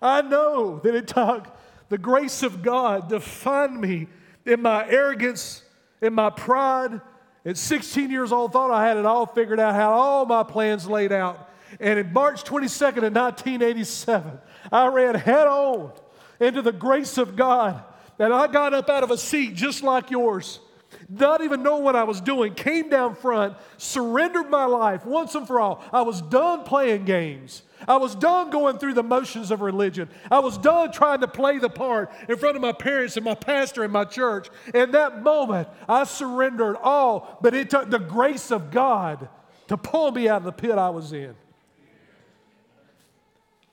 I 0.00 0.22
know 0.22 0.80
that 0.80 0.94
it 0.94 1.06
took 1.06 1.46
the 1.88 1.98
grace 1.98 2.42
of 2.42 2.62
God 2.62 3.08
to 3.10 3.20
find 3.20 3.80
me 3.80 4.08
in 4.44 4.62
my 4.62 4.88
arrogance, 4.88 5.62
in 6.00 6.14
my 6.14 6.30
pride. 6.30 7.00
At 7.46 7.58
16 7.58 8.10
years 8.10 8.32
old, 8.32 8.52
thought 8.52 8.70
I 8.70 8.86
had 8.86 8.96
it 8.96 9.04
all 9.04 9.26
figured 9.26 9.60
out, 9.60 9.74
had 9.74 9.84
all 9.84 10.24
my 10.24 10.42
plans 10.42 10.88
laid 10.88 11.12
out. 11.12 11.50
And 11.78 11.98
in 11.98 12.12
March 12.12 12.42
22nd 12.44 13.04
of 13.04 13.14
1987, 13.14 14.38
I 14.72 14.86
ran 14.86 15.14
head 15.14 15.46
on 15.46 15.92
into 16.40 16.62
the 16.62 16.72
grace 16.72 17.18
of 17.18 17.36
God 17.36 17.84
and 18.18 18.32
I 18.32 18.46
got 18.46 18.74
up 18.74 18.88
out 18.88 19.02
of 19.02 19.10
a 19.10 19.18
seat 19.18 19.54
just 19.54 19.82
like 19.82 20.10
yours. 20.10 20.60
not 21.08 21.42
even 21.42 21.62
knowing 21.62 21.84
what 21.84 21.96
I 21.96 22.04
was 22.04 22.20
doing, 22.20 22.54
came 22.54 22.88
down 22.88 23.14
front, 23.14 23.56
surrendered 23.76 24.50
my 24.50 24.64
life 24.64 25.04
once 25.04 25.34
and 25.34 25.46
for 25.46 25.60
all. 25.60 25.84
I 25.92 26.02
was 26.02 26.20
done 26.22 26.64
playing 26.64 27.04
games. 27.04 27.62
I 27.86 27.96
was 27.96 28.14
done 28.14 28.50
going 28.50 28.78
through 28.78 28.94
the 28.94 29.02
motions 29.02 29.50
of 29.50 29.60
religion. 29.60 30.08
I 30.30 30.38
was 30.38 30.56
done 30.56 30.92
trying 30.92 31.20
to 31.20 31.28
play 31.28 31.58
the 31.58 31.68
part 31.68 32.10
in 32.28 32.36
front 32.36 32.56
of 32.56 32.62
my 32.62 32.72
parents 32.72 33.16
and 33.16 33.24
my 33.24 33.34
pastor 33.34 33.84
and 33.84 33.92
my 33.92 34.04
church. 34.04 34.48
In 34.72 34.92
that 34.92 35.22
moment, 35.22 35.68
I 35.88 36.04
surrendered 36.04 36.76
all, 36.82 37.38
but 37.42 37.54
it 37.54 37.70
took 37.70 37.90
the 37.90 37.98
grace 37.98 38.50
of 38.50 38.70
God 38.70 39.28
to 39.68 39.76
pull 39.76 40.12
me 40.12 40.28
out 40.28 40.38
of 40.38 40.44
the 40.44 40.52
pit 40.52 40.72
I 40.72 40.90
was 40.90 41.12
in. 41.12 41.34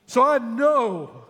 So 0.06 0.22
I 0.22 0.38
know 0.38 1.21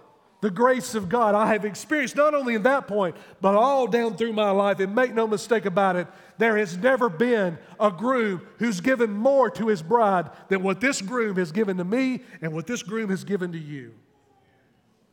the 0.43 0.51
grace 0.51 0.97
of 0.97 1.09
God 1.09 1.36
I 1.36 1.53
have 1.53 1.64
experienced 1.64 2.16
not 2.16 2.34
only 2.34 2.57
in 2.57 2.64
that 2.64 2.88
point, 2.88 3.16
but 3.40 3.55
all 3.55 3.86
down 3.86 4.16
through 4.16 4.32
my 4.32 4.51
life. 4.51 4.80
And 4.80 4.93
make 4.93 5.14
no 5.14 5.28
mistake 5.28 5.66
about 5.66 5.95
it, 5.95 6.09
there 6.36 6.59
has 6.59 6.76
never 6.76 7.09
been 7.09 7.59
a 7.78 7.93
groom 7.93 8.43
who's 8.59 8.80
given 8.80 9.12
more 9.12 9.49
to 9.51 9.68
his 9.68 9.82
bride 9.82 10.30
than 10.49 10.64
what 10.64 10.80
this 10.80 11.01
groom 11.01 11.36
has 11.36 11.53
given 11.53 11.76
to 11.76 11.84
me 11.84 12.22
and 12.43 12.53
what 12.53 12.66
this 12.66 12.82
groom 12.82 13.09
has 13.11 13.22
given 13.22 13.53
to 13.53 13.59
you. 13.59 13.95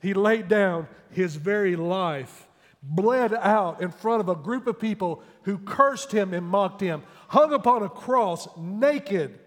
He 0.02 0.16
laid 0.16 0.48
down 0.48 0.88
his 1.12 1.36
very 1.36 1.76
life, 1.76 2.48
bled 2.82 3.32
out 3.36 3.84
in 3.84 3.92
front 3.92 4.22
of 4.22 4.30
a 4.30 4.36
group 4.36 4.66
of 4.66 4.80
people 4.80 5.22
who 5.44 5.60
cursed 5.60 6.12
him 6.12 6.34
and 6.34 6.44
mocked 6.44 6.82
him, 6.82 7.04
hung 7.28 7.54
upon 7.54 7.84
a 7.84 7.90
cross 7.90 8.48
naked 8.58 9.38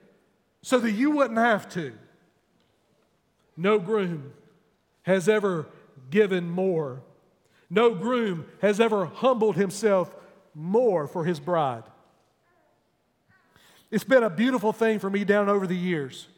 so 0.62 0.78
that 0.78 0.92
you 0.92 1.10
wouldn't 1.10 1.40
have 1.40 1.68
to. 1.70 1.92
No 3.56 3.80
groom 3.80 4.32
has 5.02 5.28
ever 5.28 5.66
given 6.10 6.50
more. 6.50 7.02
No 7.70 7.94
groom 7.94 8.46
has 8.60 8.80
ever 8.80 9.06
humbled 9.06 9.56
himself 9.56 10.14
more 10.54 11.06
for 11.06 11.24
his 11.24 11.40
bride. 11.40 11.84
It's 13.90 14.04
been 14.04 14.22
a 14.22 14.30
beautiful 14.30 14.72
thing 14.72 14.98
for 14.98 15.10
me 15.10 15.24
down 15.24 15.48
over 15.48 15.66
the 15.66 15.76
years 15.76 16.28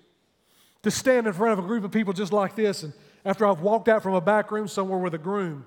to 0.82 0.90
stand 0.90 1.26
in 1.26 1.32
front 1.32 1.58
of 1.58 1.64
a 1.64 1.66
group 1.66 1.84
of 1.84 1.92
people 1.92 2.12
just 2.12 2.32
like 2.32 2.54
this. 2.54 2.82
And 2.82 2.92
after 3.24 3.46
I've 3.46 3.60
walked 3.60 3.88
out 3.88 4.02
from 4.02 4.14
a 4.14 4.20
back 4.20 4.50
room 4.50 4.68
somewhere 4.68 4.98
with 4.98 5.14
a 5.14 5.18
groom, 5.18 5.64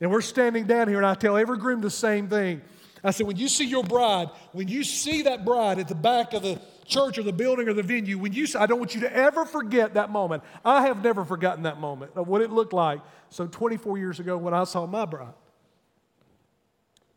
and 0.00 0.10
we're 0.10 0.20
standing 0.20 0.66
down 0.66 0.88
here, 0.88 0.98
and 0.98 1.06
I 1.06 1.14
tell 1.14 1.36
every 1.36 1.58
groom 1.58 1.80
the 1.80 1.90
same 1.90 2.28
thing. 2.28 2.62
I 3.02 3.10
said, 3.12 3.26
when 3.26 3.36
you 3.36 3.48
see 3.48 3.66
your 3.66 3.84
bride, 3.84 4.28
when 4.52 4.68
you 4.68 4.82
see 4.82 5.22
that 5.22 5.44
bride 5.44 5.78
at 5.78 5.88
the 5.88 5.94
back 5.94 6.32
of 6.32 6.42
the 6.42 6.60
church 6.86 7.18
or 7.18 7.22
the 7.22 7.32
building 7.32 7.68
or 7.68 7.74
the 7.74 7.82
venue, 7.82 8.18
when 8.18 8.32
you, 8.32 8.46
say 8.46 8.58
I 8.58 8.66
don't 8.66 8.78
want 8.78 8.94
you 8.94 9.02
to 9.02 9.12
ever 9.12 9.44
forget 9.44 9.94
that 9.94 10.10
moment. 10.10 10.42
I 10.64 10.86
have 10.86 11.02
never 11.02 11.24
forgotten 11.24 11.64
that 11.64 11.80
moment 11.80 12.12
of 12.14 12.28
what 12.28 12.40
it 12.40 12.50
looked 12.50 12.72
like. 12.72 13.00
So 13.28 13.46
24 13.46 13.98
years 13.98 14.20
ago 14.20 14.36
when 14.36 14.54
I 14.54 14.64
saw 14.64 14.86
my 14.86 15.04
bride, 15.04 15.34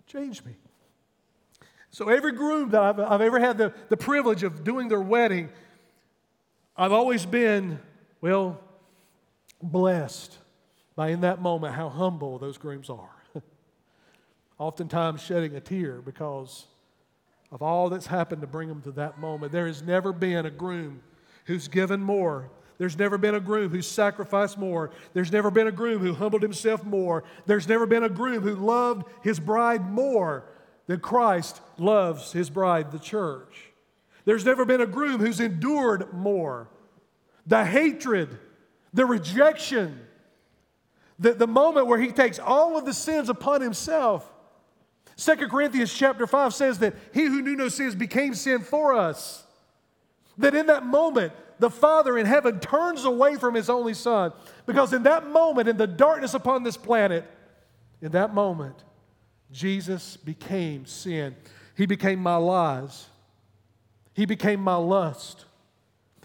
changed 0.08 0.46
me. 0.46 0.56
So 1.92 2.10
every 2.10 2.32
groom 2.32 2.70
that 2.72 2.82
I've, 2.82 3.00
I've 3.00 3.22
ever 3.22 3.40
had 3.40 3.58
the, 3.58 3.74
the 3.90 3.98
privilege 3.98 4.44
of 4.44 4.64
doing 4.64 4.88
their 4.90 5.02
wedding, 5.02 5.50
I've 6.78 6.92
always 6.92 7.26
been, 7.26 7.80
well, 8.22 8.60
blessed 9.62 10.38
by 10.96 11.10
in 11.10 11.22
that 11.22 11.42
moment 11.42 11.76
how 11.76 11.90
humble 11.90 12.38
those 12.40 12.58
grooms 12.58 12.90
are. 12.90 13.10
Oftentimes 14.58 15.22
shedding 15.22 15.56
a 15.56 15.60
tear 15.60 16.02
because 16.02 16.68
of 17.52 17.62
all 17.62 17.90
that's 17.90 18.08
happened 18.08 18.42
to 18.42 18.48
bring 18.48 18.68
them 18.68 18.82
to 18.84 18.92
that 18.92 19.20
moment. 19.20 19.52
There 19.52 19.68
has 19.68 19.82
never 19.82 20.14
been 20.14 20.46
a 20.46 20.52
groom 20.52 21.02
who's 21.46 21.68
given 21.68 22.02
more. 22.02 22.50
There's 22.78 22.98
never 22.98 23.18
been 23.18 23.36
a 23.36 23.40
groom 23.40 23.70
who's 23.70 23.88
sacrificed 23.88 24.58
more. 24.58 24.92
There's 25.14 25.32
never 25.32 25.52
been 25.52 25.68
a 25.68 25.72
groom 25.72 26.00
who 26.00 26.14
humbled 26.14 26.42
himself 26.42 26.86
more. 26.86 27.24
There's 27.46 27.68
never 27.68 27.86
been 27.86 28.04
a 28.04 28.10
groom 28.10 28.42
who 28.42 28.56
loved 28.56 29.06
his 29.22 29.40
bride 29.40 29.90
more 29.90 30.46
than 30.88 31.00
Christ 31.00 31.62
loves 31.78 32.32
his 32.32 32.50
bride, 32.50 32.92
the 32.92 33.00
church. 33.00 33.72
There's 34.26 34.46
never 34.46 34.64
been 34.64 34.82
a 34.82 34.86
groom 34.86 35.20
who's 35.20 35.40
endured 35.40 36.14
more. 36.14 36.70
The 37.48 37.66
hatred, 37.66 38.38
the 38.94 39.06
rejection, 39.06 40.00
the, 41.18 41.34
the 41.34 41.48
moment 41.48 41.88
where 41.88 42.00
he 42.00 42.12
takes 42.12 42.40
all 42.40 42.78
of 42.78 42.86
the 42.86 42.94
sins 42.94 43.28
upon 43.28 43.62
himself 43.62 44.32
Second 45.20 45.50
Corinthians 45.50 45.94
chapter 45.94 46.26
5 46.26 46.54
says 46.54 46.80
that 46.80 46.96
he 47.14 47.26
who 47.26 47.42
knew 47.42 47.58
no 47.58 47.68
sins 47.68 47.94
became 47.94 48.34
sin 48.34 48.62
for 48.62 48.94
us. 48.94 49.46
That 50.38 50.56
in 50.56 50.68
that 50.68 50.86
moment, 50.86 51.34
the 51.60 51.70
Father 51.70 52.18
in 52.18 52.26
heaven 52.26 52.62
turns 52.62 53.04
away 53.04 53.36
from 53.36 53.54
his 53.54 53.70
only 53.70 53.94
Son. 53.94 54.32
Because 54.66 54.94
in 54.94 55.04
that 55.04 55.28
moment, 55.28 55.68
in 55.68 55.76
the 55.76 55.88
darkness 55.88 56.36
upon 56.36 56.64
this 56.64 56.78
planet, 56.78 57.26
in 58.02 58.14
that 58.14 58.34
moment, 58.34 58.82
Jesus 59.52 60.16
became 60.16 60.86
sin. 60.86 61.36
He 61.76 61.86
became 61.86 62.20
my 62.20 62.38
lies. 62.38 63.08
He 64.14 64.26
became 64.26 64.62
my 64.62 64.78
lust. 64.78 65.44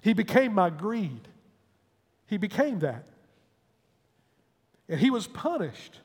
He 0.03 0.13
became 0.13 0.55
my 0.55 0.71
greed. 0.71 1.27
He 2.29 2.37
became 2.37 2.79
that. 2.79 3.09
And 4.89 5.01
he 5.01 5.11
was 5.11 5.27
punished 5.27 5.99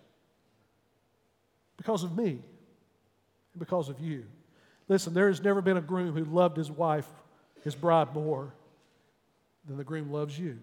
because 1.77 2.03
of 2.03 2.17
me 2.17 2.41
because 3.60 3.89
of 3.89 3.99
you. 3.99 4.26
Listen, 4.88 5.14
there 5.14 5.28
has 5.28 5.41
never 5.41 5.62
been 5.62 5.78
a 5.78 5.82
groom 5.82 6.16
who 6.16 6.26
loved 6.26 6.57
his 6.57 6.72
wife, 6.72 7.07
his 7.64 7.76
bride, 7.76 8.14
more 8.14 8.53
than 9.68 9.78
the 9.78 9.84
groom 9.84 10.12
loves 10.12 10.38
you. 10.38 10.57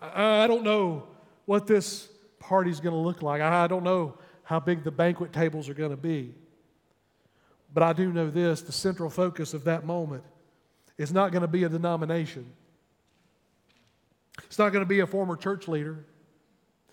I, 0.00 0.44
I 0.44 0.46
don't 0.46 0.62
know 0.62 1.08
what 1.46 1.66
this 1.66 2.08
party's 2.38 2.80
going 2.80 2.94
to 2.94 3.00
look 3.00 3.22
like. 3.22 3.40
I 3.40 3.66
don't 3.66 3.82
know 3.82 4.18
how 4.44 4.60
big 4.60 4.84
the 4.84 4.92
banquet 4.92 5.32
tables 5.32 5.68
are 5.68 5.74
going 5.74 5.90
to 5.90 5.96
be. 5.96 6.34
But 7.74 7.82
I 7.82 7.92
do 7.92 8.12
know 8.12 8.30
this 8.30 8.62
the 8.62 8.72
central 8.72 9.10
focus 9.10 9.54
of 9.54 9.64
that 9.64 9.84
moment 9.84 10.22
is 10.96 11.12
not 11.12 11.32
going 11.32 11.42
to 11.42 11.48
be 11.48 11.64
a 11.64 11.68
denomination. 11.68 12.46
It's 14.44 14.58
not 14.58 14.70
going 14.72 14.84
to 14.84 14.88
be 14.88 15.00
a 15.00 15.06
former 15.06 15.36
church 15.36 15.66
leader. 15.66 16.04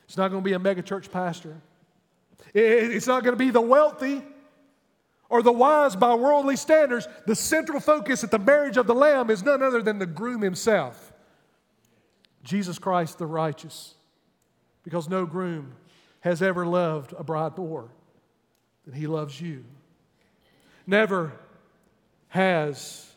It's 0.05 0.17
not 0.17 0.29
going 0.29 0.43
to 0.43 0.45
be 0.45 0.53
a 0.53 0.59
megachurch 0.59 1.11
pastor. 1.11 1.61
It's 2.53 3.07
not 3.07 3.23
going 3.23 3.33
to 3.33 3.43
be 3.43 3.49
the 3.49 3.61
wealthy 3.61 4.23
or 5.29 5.41
the 5.41 5.51
wise 5.51 5.95
by 5.95 6.13
worldly 6.13 6.55
standards. 6.55 7.07
The 7.25 7.35
central 7.35 7.79
focus 7.79 8.23
at 8.23 8.31
the 8.31 8.39
marriage 8.39 8.77
of 8.77 8.87
the 8.87 8.95
Lamb 8.95 9.29
is 9.29 9.43
none 9.43 9.63
other 9.63 9.81
than 9.81 9.99
the 9.99 10.05
groom 10.05 10.41
himself 10.41 11.13
Jesus 12.43 12.77
Christ 12.77 13.17
the 13.17 13.25
righteous. 13.25 13.95
Because 14.83 15.09
no 15.09 15.25
groom 15.25 15.73
has 16.19 16.41
ever 16.41 16.65
loved 16.65 17.13
a 17.17 17.23
bride 17.23 17.57
more 17.57 17.89
than 18.85 18.93
he 18.93 19.07
loves 19.07 19.39
you. 19.39 19.63
Never 20.85 21.33
has 22.29 23.09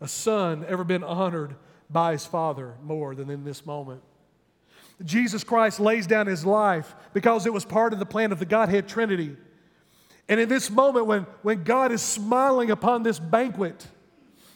a 0.00 0.08
son 0.08 0.64
ever 0.68 0.84
been 0.84 1.02
honored 1.02 1.56
by 1.88 2.12
his 2.12 2.26
father 2.26 2.74
more 2.82 3.14
than 3.14 3.30
in 3.30 3.44
this 3.44 3.64
moment. 3.64 4.02
Jesus 5.04 5.44
Christ 5.44 5.78
lays 5.78 6.06
down 6.06 6.26
his 6.26 6.44
life 6.46 6.94
because 7.12 7.46
it 7.46 7.52
was 7.52 7.64
part 7.64 7.92
of 7.92 7.98
the 7.98 8.06
plan 8.06 8.32
of 8.32 8.38
the 8.38 8.46
Godhead 8.46 8.88
Trinity. 8.88 9.36
And 10.28 10.40
in 10.40 10.48
this 10.48 10.70
moment, 10.70 11.06
when, 11.06 11.26
when 11.42 11.64
God 11.64 11.92
is 11.92 12.02
smiling 12.02 12.70
upon 12.70 13.02
this 13.02 13.18
banquet, 13.18 13.86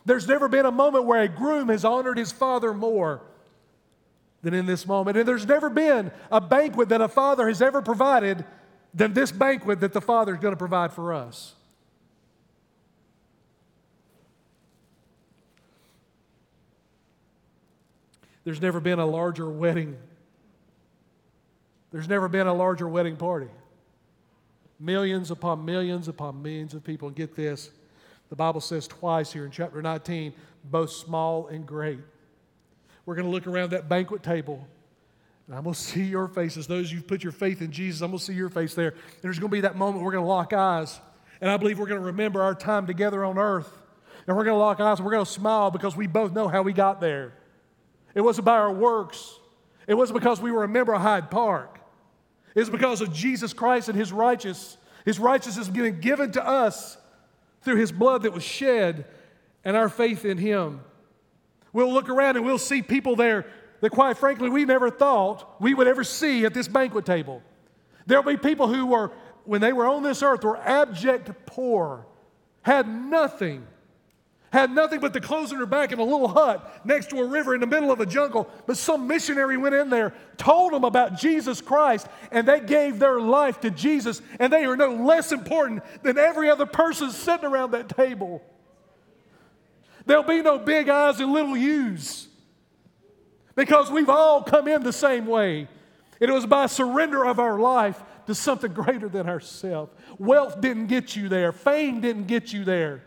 there's 0.04 0.26
never 0.26 0.48
been 0.48 0.66
a 0.66 0.70
moment 0.70 1.04
where 1.04 1.22
a 1.22 1.28
groom 1.28 1.68
has 1.68 1.84
honored 1.84 2.16
his 2.16 2.32
father 2.32 2.72
more 2.72 3.22
than 4.42 4.54
in 4.54 4.64
this 4.64 4.86
moment. 4.86 5.18
And 5.18 5.28
there's 5.28 5.46
never 5.46 5.68
been 5.68 6.10
a 6.32 6.40
banquet 6.40 6.88
that 6.88 7.02
a 7.02 7.08
father 7.08 7.46
has 7.46 7.60
ever 7.60 7.82
provided 7.82 8.44
than 8.94 9.12
this 9.12 9.30
banquet 9.30 9.80
that 9.80 9.92
the 9.92 10.00
father 10.00 10.34
is 10.34 10.40
going 10.40 10.52
to 10.52 10.58
provide 10.58 10.92
for 10.92 11.12
us. 11.12 11.54
There's 18.42 18.62
never 18.62 18.80
been 18.80 18.98
a 18.98 19.06
larger 19.06 19.48
wedding 19.48 19.98
there's 21.92 22.08
never 22.08 22.28
been 22.28 22.46
a 22.46 22.54
larger 22.54 22.88
wedding 22.88 23.16
party. 23.16 23.48
Millions 24.78 25.30
upon 25.30 25.64
millions 25.64 26.08
upon 26.08 26.42
millions 26.42 26.74
of 26.74 26.84
people. 26.84 27.08
And 27.08 27.16
get 27.16 27.34
this 27.34 27.70
the 28.30 28.36
Bible 28.36 28.60
says 28.60 28.86
twice 28.86 29.32
here 29.32 29.44
in 29.44 29.50
chapter 29.50 29.82
19, 29.82 30.32
both 30.64 30.90
small 30.90 31.48
and 31.48 31.66
great. 31.66 31.98
We're 33.04 33.16
going 33.16 33.26
to 33.26 33.30
look 33.30 33.48
around 33.48 33.70
that 33.70 33.88
banquet 33.88 34.22
table. 34.22 34.64
And 35.48 35.56
I'm 35.56 35.64
going 35.64 35.74
to 35.74 35.80
see 35.80 36.04
your 36.04 36.28
faces. 36.28 36.66
Those 36.66 36.92
you've 36.92 37.08
put 37.08 37.24
your 37.24 37.32
faith 37.32 37.60
in 37.60 37.72
Jesus, 37.72 38.00
I'm 38.00 38.10
going 38.10 38.20
to 38.20 38.24
see 38.24 38.34
your 38.34 38.48
face 38.48 38.74
there. 38.74 38.90
And 38.90 39.22
there's 39.22 39.40
going 39.40 39.50
to 39.50 39.56
be 39.56 39.62
that 39.62 39.76
moment 39.76 40.04
we're 40.04 40.12
going 40.12 40.24
to 40.24 40.28
lock 40.28 40.52
eyes. 40.52 41.00
And 41.40 41.50
I 41.50 41.56
believe 41.56 41.78
we're 41.78 41.86
going 41.86 42.00
to 42.00 42.06
remember 42.06 42.40
our 42.40 42.54
time 42.54 42.86
together 42.86 43.24
on 43.24 43.36
earth. 43.36 43.70
And 44.28 44.36
we're 44.36 44.44
going 44.44 44.54
to 44.54 44.60
lock 44.60 44.78
eyes 44.78 44.98
and 44.98 45.06
we're 45.06 45.12
going 45.12 45.24
to 45.24 45.30
smile 45.30 45.72
because 45.72 45.96
we 45.96 46.06
both 46.06 46.32
know 46.32 46.46
how 46.46 46.62
we 46.62 46.72
got 46.72 47.00
there. 47.00 47.32
It 48.14 48.20
wasn't 48.20 48.44
by 48.44 48.58
our 48.58 48.72
works, 48.72 49.38
it 49.88 49.94
wasn't 49.94 50.20
because 50.20 50.40
we 50.40 50.52
were 50.52 50.62
a 50.62 50.68
member 50.68 50.94
of 50.94 51.02
Hyde 51.02 51.30
Park. 51.32 51.79
It's 52.54 52.70
because 52.70 53.00
of 53.00 53.12
Jesus 53.12 53.52
Christ 53.52 53.88
and 53.88 53.98
his 53.98 54.12
righteousness. 54.12 54.76
His 55.04 55.18
righteousness 55.18 55.68
being 55.68 56.00
given 56.00 56.32
to 56.32 56.46
us 56.46 56.98
through 57.62 57.76
his 57.76 57.90
blood 57.90 58.22
that 58.22 58.32
was 58.32 58.42
shed 58.42 59.06
and 59.64 59.76
our 59.76 59.88
faith 59.88 60.24
in 60.24 60.38
him. 60.38 60.80
We'll 61.72 61.92
look 61.92 62.08
around 62.08 62.36
and 62.36 62.44
we'll 62.44 62.58
see 62.58 62.82
people 62.82 63.16
there 63.16 63.46
that, 63.80 63.90
quite 63.90 64.18
frankly, 64.18 64.50
we 64.50 64.64
never 64.64 64.90
thought 64.90 65.60
we 65.60 65.72
would 65.72 65.86
ever 65.86 66.04
see 66.04 66.44
at 66.44 66.52
this 66.52 66.68
banquet 66.68 67.06
table. 67.06 67.42
There'll 68.06 68.24
be 68.24 68.36
people 68.36 68.68
who 68.68 68.86
were, 68.86 69.12
when 69.44 69.60
they 69.60 69.72
were 69.72 69.86
on 69.86 70.02
this 70.02 70.22
earth, 70.22 70.44
were 70.44 70.58
abject 70.58 71.30
poor, 71.46 72.06
had 72.62 72.88
nothing 72.88 73.66
had 74.52 74.72
nothing 74.72 74.98
but 74.98 75.12
the 75.12 75.20
clothes 75.20 75.52
on 75.52 75.58
her 75.58 75.66
back 75.66 75.92
in 75.92 76.00
a 76.00 76.04
little 76.04 76.26
hut 76.26 76.84
next 76.84 77.10
to 77.10 77.20
a 77.20 77.24
river 77.24 77.54
in 77.54 77.60
the 77.60 77.66
middle 77.66 77.92
of 77.92 78.00
a 78.00 78.06
jungle. 78.06 78.50
But 78.66 78.76
some 78.76 79.06
missionary 79.06 79.56
went 79.56 79.76
in 79.76 79.90
there, 79.90 80.12
told 80.36 80.72
them 80.72 80.82
about 80.84 81.16
Jesus 81.16 81.60
Christ, 81.60 82.08
and 82.32 82.46
they 82.46 82.60
gave 82.60 82.98
their 82.98 83.20
life 83.20 83.60
to 83.60 83.70
Jesus, 83.70 84.20
and 84.40 84.52
they 84.52 84.64
are 84.64 84.76
no 84.76 84.94
less 84.94 85.30
important 85.30 85.82
than 86.02 86.18
every 86.18 86.50
other 86.50 86.66
person 86.66 87.10
sitting 87.12 87.46
around 87.46 87.70
that 87.72 87.88
table. 87.88 88.42
There'll 90.06 90.24
be 90.24 90.42
no 90.42 90.58
big 90.58 90.88
eyes 90.88 91.20
and 91.20 91.32
little 91.32 91.56
U's 91.56 92.26
because 93.54 93.90
we've 93.90 94.08
all 94.08 94.42
come 94.42 94.66
in 94.66 94.82
the 94.82 94.92
same 94.92 95.26
way. 95.26 95.68
It 96.18 96.28
was 96.28 96.44
by 96.44 96.66
surrender 96.66 97.24
of 97.24 97.38
our 97.38 97.58
life 97.58 98.02
to 98.26 98.34
something 98.34 98.72
greater 98.72 99.08
than 99.08 99.28
ourselves. 99.28 99.92
Wealth 100.18 100.60
didn't 100.60 100.86
get 100.86 101.14
you 101.14 101.28
there, 101.28 101.52
fame 101.52 102.00
didn't 102.00 102.26
get 102.26 102.52
you 102.52 102.64
there. 102.64 103.02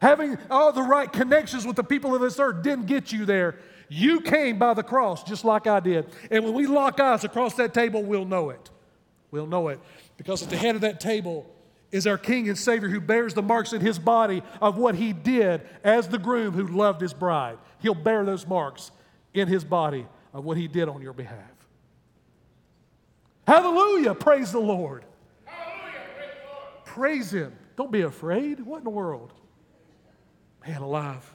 Having 0.00 0.38
all 0.50 0.72
the 0.72 0.82
right 0.82 1.12
connections 1.12 1.66
with 1.66 1.76
the 1.76 1.84
people 1.84 2.14
of 2.14 2.20
this 2.20 2.38
earth 2.38 2.62
didn't 2.62 2.86
get 2.86 3.12
you 3.12 3.26
there. 3.26 3.56
You 3.88 4.20
came 4.20 4.58
by 4.58 4.74
the 4.74 4.82
cross 4.82 5.22
just 5.22 5.44
like 5.44 5.66
I 5.66 5.80
did. 5.80 6.06
And 6.30 6.44
when 6.44 6.54
we 6.54 6.66
lock 6.66 7.00
eyes 7.00 7.24
across 7.24 7.54
that 7.54 7.74
table, 7.74 8.02
we'll 8.02 8.24
know 8.24 8.50
it. 8.50 8.70
We'll 9.30 9.46
know 9.46 9.68
it. 9.68 9.80
Because 10.16 10.42
at 10.42 10.50
the 10.50 10.56
head 10.56 10.74
of 10.74 10.80
that 10.82 11.00
table 11.00 11.46
is 11.90 12.06
our 12.06 12.16
King 12.16 12.48
and 12.48 12.56
Savior 12.56 12.88
who 12.88 13.00
bears 13.00 13.34
the 13.34 13.42
marks 13.42 13.72
in 13.72 13.80
his 13.80 13.98
body 13.98 14.42
of 14.60 14.78
what 14.78 14.94
he 14.94 15.12
did 15.12 15.62
as 15.82 16.08
the 16.08 16.18
groom 16.18 16.54
who 16.54 16.66
loved 16.68 17.00
his 17.00 17.12
bride. 17.12 17.58
He'll 17.80 17.94
bear 17.94 18.24
those 18.24 18.46
marks 18.46 18.92
in 19.34 19.48
his 19.48 19.64
body 19.64 20.06
of 20.32 20.44
what 20.44 20.56
he 20.56 20.68
did 20.68 20.88
on 20.88 21.02
your 21.02 21.12
behalf. 21.12 21.38
Hallelujah! 23.46 24.14
Praise 24.14 24.52
the 24.52 24.60
Lord. 24.60 25.04
Hallelujah! 25.44 25.92
Praise, 26.14 26.30
the 26.30 26.52
Lord. 26.52 26.84
praise 26.84 27.32
him. 27.32 27.52
Don't 27.76 27.90
be 27.90 28.02
afraid. 28.02 28.60
What 28.60 28.78
in 28.78 28.84
the 28.84 28.90
world? 28.90 29.32
Man 30.66 30.82
alive. 30.82 31.30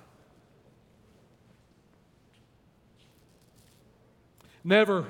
Never 4.64 5.06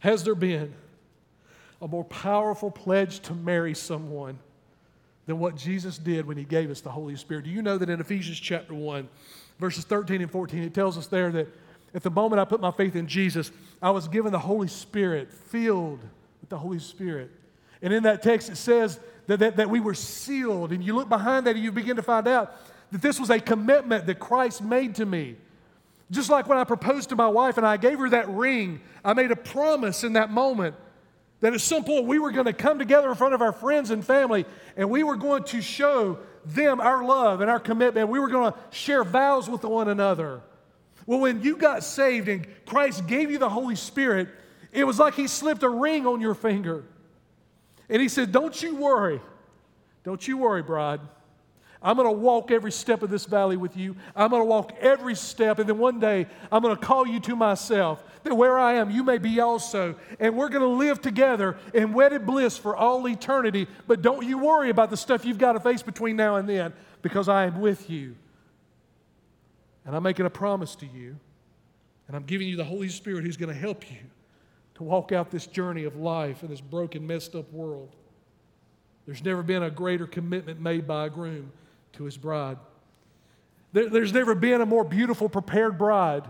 has 0.00 0.24
there 0.24 0.34
been 0.34 0.74
a 1.80 1.88
more 1.88 2.04
powerful 2.04 2.70
pledge 2.70 3.20
to 3.20 3.34
marry 3.34 3.74
someone 3.74 4.38
than 5.26 5.38
what 5.38 5.56
Jesus 5.56 5.98
did 5.98 6.26
when 6.26 6.36
he 6.36 6.44
gave 6.44 6.70
us 6.70 6.80
the 6.80 6.90
Holy 6.90 7.16
Spirit. 7.16 7.44
Do 7.44 7.50
you 7.50 7.62
know 7.62 7.78
that 7.78 7.88
in 7.88 8.00
Ephesians 8.00 8.40
chapter 8.40 8.74
1, 8.74 9.08
verses 9.58 9.84
13 9.84 10.22
and 10.22 10.30
14, 10.30 10.62
it 10.62 10.74
tells 10.74 10.98
us 10.98 11.06
there 11.06 11.30
that 11.30 11.48
at 11.94 12.02
the 12.02 12.10
moment 12.10 12.40
I 12.40 12.44
put 12.44 12.60
my 12.60 12.70
faith 12.70 12.96
in 12.96 13.06
Jesus, 13.06 13.50
I 13.80 13.90
was 13.90 14.08
given 14.08 14.32
the 14.32 14.38
Holy 14.38 14.68
Spirit, 14.68 15.32
filled 15.32 16.00
with 16.40 16.50
the 16.50 16.58
Holy 16.58 16.78
Spirit. 16.78 17.30
And 17.82 17.92
in 17.92 18.04
that 18.04 18.22
text, 18.22 18.48
it 18.48 18.56
says 18.56 18.98
that, 19.26 19.38
that, 19.40 19.56
that 19.56 19.70
we 19.70 19.80
were 19.80 19.94
sealed. 19.94 20.72
And 20.72 20.82
you 20.82 20.94
look 20.94 21.08
behind 21.08 21.46
that 21.46 21.54
and 21.54 21.64
you 21.64 21.70
begin 21.70 21.96
to 21.96 22.02
find 22.02 22.26
out 22.26 22.54
that 22.92 23.02
this 23.02 23.18
was 23.18 23.30
a 23.30 23.40
commitment 23.40 24.06
that 24.06 24.20
Christ 24.20 24.62
made 24.62 24.94
to 24.96 25.06
me. 25.06 25.36
Just 26.10 26.28
like 26.28 26.46
when 26.46 26.58
I 26.58 26.64
proposed 26.64 27.08
to 27.08 27.16
my 27.16 27.26
wife 27.26 27.56
and 27.56 27.66
I 27.66 27.78
gave 27.78 27.98
her 27.98 28.10
that 28.10 28.28
ring, 28.28 28.80
I 29.04 29.14
made 29.14 29.30
a 29.30 29.36
promise 29.36 30.04
in 30.04 30.12
that 30.12 30.30
moment 30.30 30.76
that 31.40 31.54
at 31.54 31.60
some 31.60 31.84
point 31.84 32.06
we 32.06 32.18
were 32.18 32.30
going 32.30 32.46
to 32.46 32.52
come 32.52 32.78
together 32.78 33.08
in 33.08 33.14
front 33.14 33.34
of 33.34 33.40
our 33.40 33.52
friends 33.52 33.90
and 33.90 34.04
family 34.04 34.44
and 34.76 34.90
we 34.90 35.02
were 35.02 35.16
going 35.16 35.42
to 35.44 35.62
show 35.62 36.18
them 36.44 36.80
our 36.80 37.02
love 37.02 37.40
and 37.40 37.50
our 37.50 37.58
commitment. 37.58 38.10
We 38.10 38.20
were 38.20 38.28
going 38.28 38.52
to 38.52 38.58
share 38.70 39.04
vows 39.04 39.48
with 39.48 39.64
one 39.64 39.88
another. 39.88 40.42
Well, 41.06 41.18
when 41.18 41.42
you 41.42 41.56
got 41.56 41.82
saved 41.82 42.28
and 42.28 42.46
Christ 42.66 43.06
gave 43.06 43.30
you 43.30 43.38
the 43.38 43.48
Holy 43.48 43.74
Spirit, 43.74 44.28
it 44.70 44.84
was 44.84 44.98
like 44.98 45.14
He 45.14 45.26
slipped 45.26 45.62
a 45.62 45.68
ring 45.68 46.06
on 46.06 46.20
your 46.20 46.34
finger. 46.34 46.84
And 47.88 48.00
He 48.00 48.08
said, 48.08 48.32
Don't 48.32 48.62
you 48.62 48.76
worry. 48.76 49.20
Don't 50.04 50.26
you 50.28 50.36
worry, 50.36 50.62
bride. 50.62 51.00
I'm 51.82 51.96
going 51.96 52.08
to 52.08 52.12
walk 52.12 52.50
every 52.50 52.70
step 52.70 53.02
of 53.02 53.10
this 53.10 53.24
valley 53.24 53.56
with 53.56 53.76
you. 53.76 53.96
I'm 54.14 54.30
going 54.30 54.42
to 54.42 54.46
walk 54.46 54.72
every 54.80 55.16
step. 55.16 55.58
And 55.58 55.68
then 55.68 55.78
one 55.78 55.98
day, 55.98 56.26
I'm 56.50 56.62
going 56.62 56.76
to 56.76 56.80
call 56.80 57.06
you 57.06 57.18
to 57.20 57.34
myself 57.34 58.02
that 58.22 58.34
where 58.34 58.56
I 58.58 58.74
am, 58.74 58.90
you 58.90 59.02
may 59.02 59.18
be 59.18 59.40
also. 59.40 59.96
And 60.20 60.36
we're 60.36 60.48
going 60.48 60.62
to 60.62 60.68
live 60.68 61.02
together 61.02 61.56
in 61.74 61.92
wedded 61.92 62.24
bliss 62.24 62.56
for 62.56 62.76
all 62.76 63.08
eternity. 63.08 63.66
But 63.88 64.00
don't 64.00 64.24
you 64.24 64.38
worry 64.38 64.70
about 64.70 64.90
the 64.90 64.96
stuff 64.96 65.24
you've 65.24 65.38
got 65.38 65.54
to 65.54 65.60
face 65.60 65.82
between 65.82 66.14
now 66.14 66.36
and 66.36 66.48
then 66.48 66.72
because 67.02 67.28
I 67.28 67.46
am 67.46 67.60
with 67.60 67.90
you. 67.90 68.14
And 69.84 69.96
I'm 69.96 70.04
making 70.04 70.26
a 70.26 70.30
promise 70.30 70.76
to 70.76 70.86
you. 70.86 71.16
And 72.06 72.16
I'm 72.16 72.24
giving 72.24 72.46
you 72.46 72.56
the 72.56 72.64
Holy 72.64 72.88
Spirit 72.88 73.24
who's 73.24 73.36
going 73.36 73.52
to 73.52 73.58
help 73.58 73.90
you 73.90 73.98
to 74.76 74.84
walk 74.84 75.10
out 75.10 75.32
this 75.32 75.46
journey 75.46 75.82
of 75.82 75.96
life 75.96 76.44
in 76.44 76.48
this 76.48 76.60
broken, 76.60 77.04
messed 77.04 77.34
up 77.34 77.52
world. 77.52 77.96
There's 79.04 79.24
never 79.24 79.42
been 79.42 79.64
a 79.64 79.70
greater 79.70 80.06
commitment 80.06 80.60
made 80.60 80.86
by 80.86 81.06
a 81.06 81.10
groom 81.10 81.50
to 81.92 82.04
his 82.04 82.16
bride. 82.16 82.58
There, 83.72 83.88
there's 83.88 84.12
never 84.12 84.34
been 84.34 84.60
a 84.60 84.66
more 84.66 84.84
beautiful, 84.84 85.28
prepared 85.28 85.78
bride. 85.78 86.24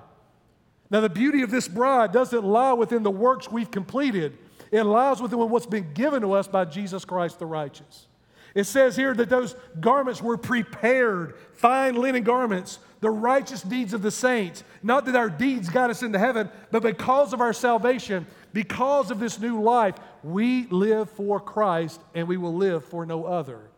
Now, 0.91 1.01
the 1.01 1.09
beauty 1.09 1.43
of 1.43 1.51
this 1.51 1.69
bride 1.69 2.13
doesn't 2.13 2.45
lie 2.45 2.75
within 2.75 3.03
the 3.03 3.11
works 3.11 3.51
we've 3.51 3.71
completed, 3.71 4.37
it 4.71 4.85
lies 4.85 5.21
within 5.21 5.39
what's 5.39 5.67
been 5.67 5.93
given 5.93 6.23
to 6.23 6.33
us 6.33 6.49
by 6.49 6.65
Jesus 6.65 7.05
Christ 7.05 7.39
the 7.39 7.47
righteous. 7.47 8.07
It 8.55 8.65
says 8.65 8.97
here 8.97 9.15
that 9.15 9.31
those 9.31 9.55
garments 9.81 10.23
were 10.23 10.37
prepared, 10.37 11.35
fine 11.55 11.95
linen 11.95 12.23
garments, 12.23 12.79
the 13.01 13.11
righteous 13.11 13.63
deeds 13.63 13.95
of 13.95 14.03
the 14.03 14.11
saints. 14.11 14.63
Not 14.83 15.07
that 15.07 15.17
our 15.17 15.31
deeds 15.31 15.69
got 15.69 15.91
us 15.91 16.03
into 16.03 16.19
heaven, 16.19 16.51
but 16.71 16.83
because 16.83 17.33
of 17.33 17.41
our 17.41 17.53
salvation, 17.53 18.27
because 18.53 19.11
of 19.11 19.19
this 19.19 19.41
new 19.41 19.63
life, 19.63 19.97
we 20.23 20.67
live 20.67 21.11
for 21.11 21.41
Christ 21.41 22.01
and 22.15 22.29
we 22.29 22.37
will 22.37 22.55
live 22.55 22.85
for 22.85 23.07
no 23.07 23.25
other. 23.25 23.72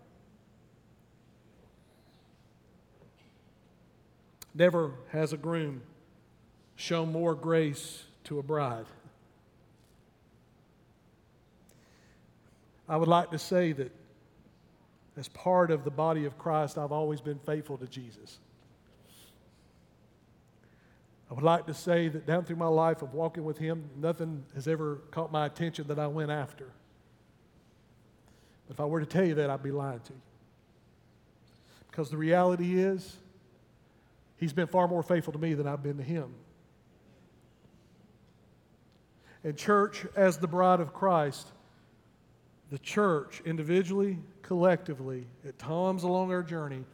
Never 4.54 4.92
has 5.10 5.32
a 5.32 5.36
groom 5.36 5.82
shown 6.76 7.12
more 7.12 7.34
grace 7.34 8.04
to 8.24 8.38
a 8.38 8.42
bride. 8.42 8.86
I 12.88 12.96
would 12.96 13.08
like 13.08 13.30
to 13.30 13.38
say 13.38 13.72
that 13.72 13.90
as 15.16 15.28
part 15.28 15.70
of 15.70 15.84
the 15.84 15.90
body 15.90 16.24
of 16.24 16.38
Christ, 16.38 16.76
I've 16.76 16.92
always 16.92 17.20
been 17.20 17.38
faithful 17.38 17.78
to 17.78 17.86
Jesus. 17.86 18.38
I 21.30 21.34
would 21.34 21.44
like 21.44 21.66
to 21.66 21.74
say 21.74 22.08
that 22.08 22.26
down 22.26 22.44
through 22.44 22.56
my 22.56 22.68
life 22.68 23.02
of 23.02 23.14
walking 23.14 23.44
with 23.44 23.58
Him, 23.58 23.88
nothing 23.96 24.44
has 24.54 24.68
ever 24.68 24.96
caught 25.10 25.32
my 25.32 25.46
attention 25.46 25.86
that 25.88 25.98
I 25.98 26.06
went 26.06 26.30
after. 26.30 26.66
But 28.66 28.74
if 28.74 28.80
I 28.80 28.84
were 28.84 29.00
to 29.00 29.06
tell 29.06 29.24
you 29.24 29.34
that, 29.36 29.50
I'd 29.50 29.62
be 29.62 29.70
lying 29.70 30.00
to 30.00 30.12
you. 30.12 30.20
Because 31.90 32.10
the 32.10 32.16
reality 32.16 32.78
is, 32.78 33.16
He's 34.44 34.52
been 34.52 34.66
far 34.66 34.86
more 34.86 35.02
faithful 35.02 35.32
to 35.32 35.38
me 35.38 35.54
than 35.54 35.66
I've 35.66 35.82
been 35.82 35.96
to 35.96 36.02
him. 36.02 36.34
And, 39.42 39.56
church, 39.56 40.04
as 40.14 40.36
the 40.36 40.46
bride 40.46 40.80
of 40.80 40.92
Christ, 40.92 41.50
the 42.70 42.78
church, 42.78 43.40
individually, 43.46 44.18
collectively, 44.42 45.26
at 45.48 45.58
times 45.58 46.02
along 46.02 46.30
our 46.30 46.42
journey, 46.42 46.84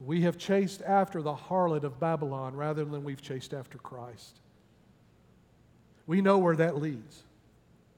we 0.00 0.22
have 0.22 0.38
chased 0.38 0.80
after 0.80 1.20
the 1.20 1.34
harlot 1.34 1.82
of 1.82 2.00
Babylon 2.00 2.56
rather 2.56 2.86
than 2.86 3.04
we've 3.04 3.20
chased 3.20 3.52
after 3.52 3.76
Christ. 3.76 4.40
We 6.06 6.22
know 6.22 6.38
where 6.38 6.56
that 6.56 6.80
leads. 6.80 7.24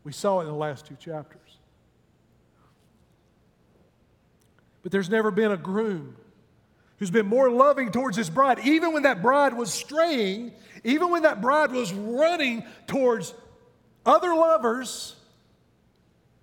We 0.03 0.11
saw 0.11 0.41
it 0.41 0.47
in 0.47 0.49
the 0.49 0.55
last 0.55 0.87
two 0.87 0.97
chapters. 0.97 1.59
But 4.83 4.91
there's 4.91 5.09
never 5.09 5.31
been 5.31 5.53
a 5.53 5.57
groom 5.57 6.17
who's 6.99 7.11
been 7.11 7.27
more 7.27 7.51
loving 7.51 7.91
towards 7.91 8.17
his 8.17 8.29
bride, 8.29 8.59
even 8.65 8.93
when 8.93 9.05
that 9.05 9.23
bride 9.23 9.55
was 9.55 9.73
straying, 9.73 10.53
even 10.85 11.11
when 11.11 11.23
that 11.23 11.41
bride 11.41 11.71
was 11.71 11.93
running 11.93 12.65
towards 12.87 13.35
other 14.05 14.35
lovers, 14.35 15.17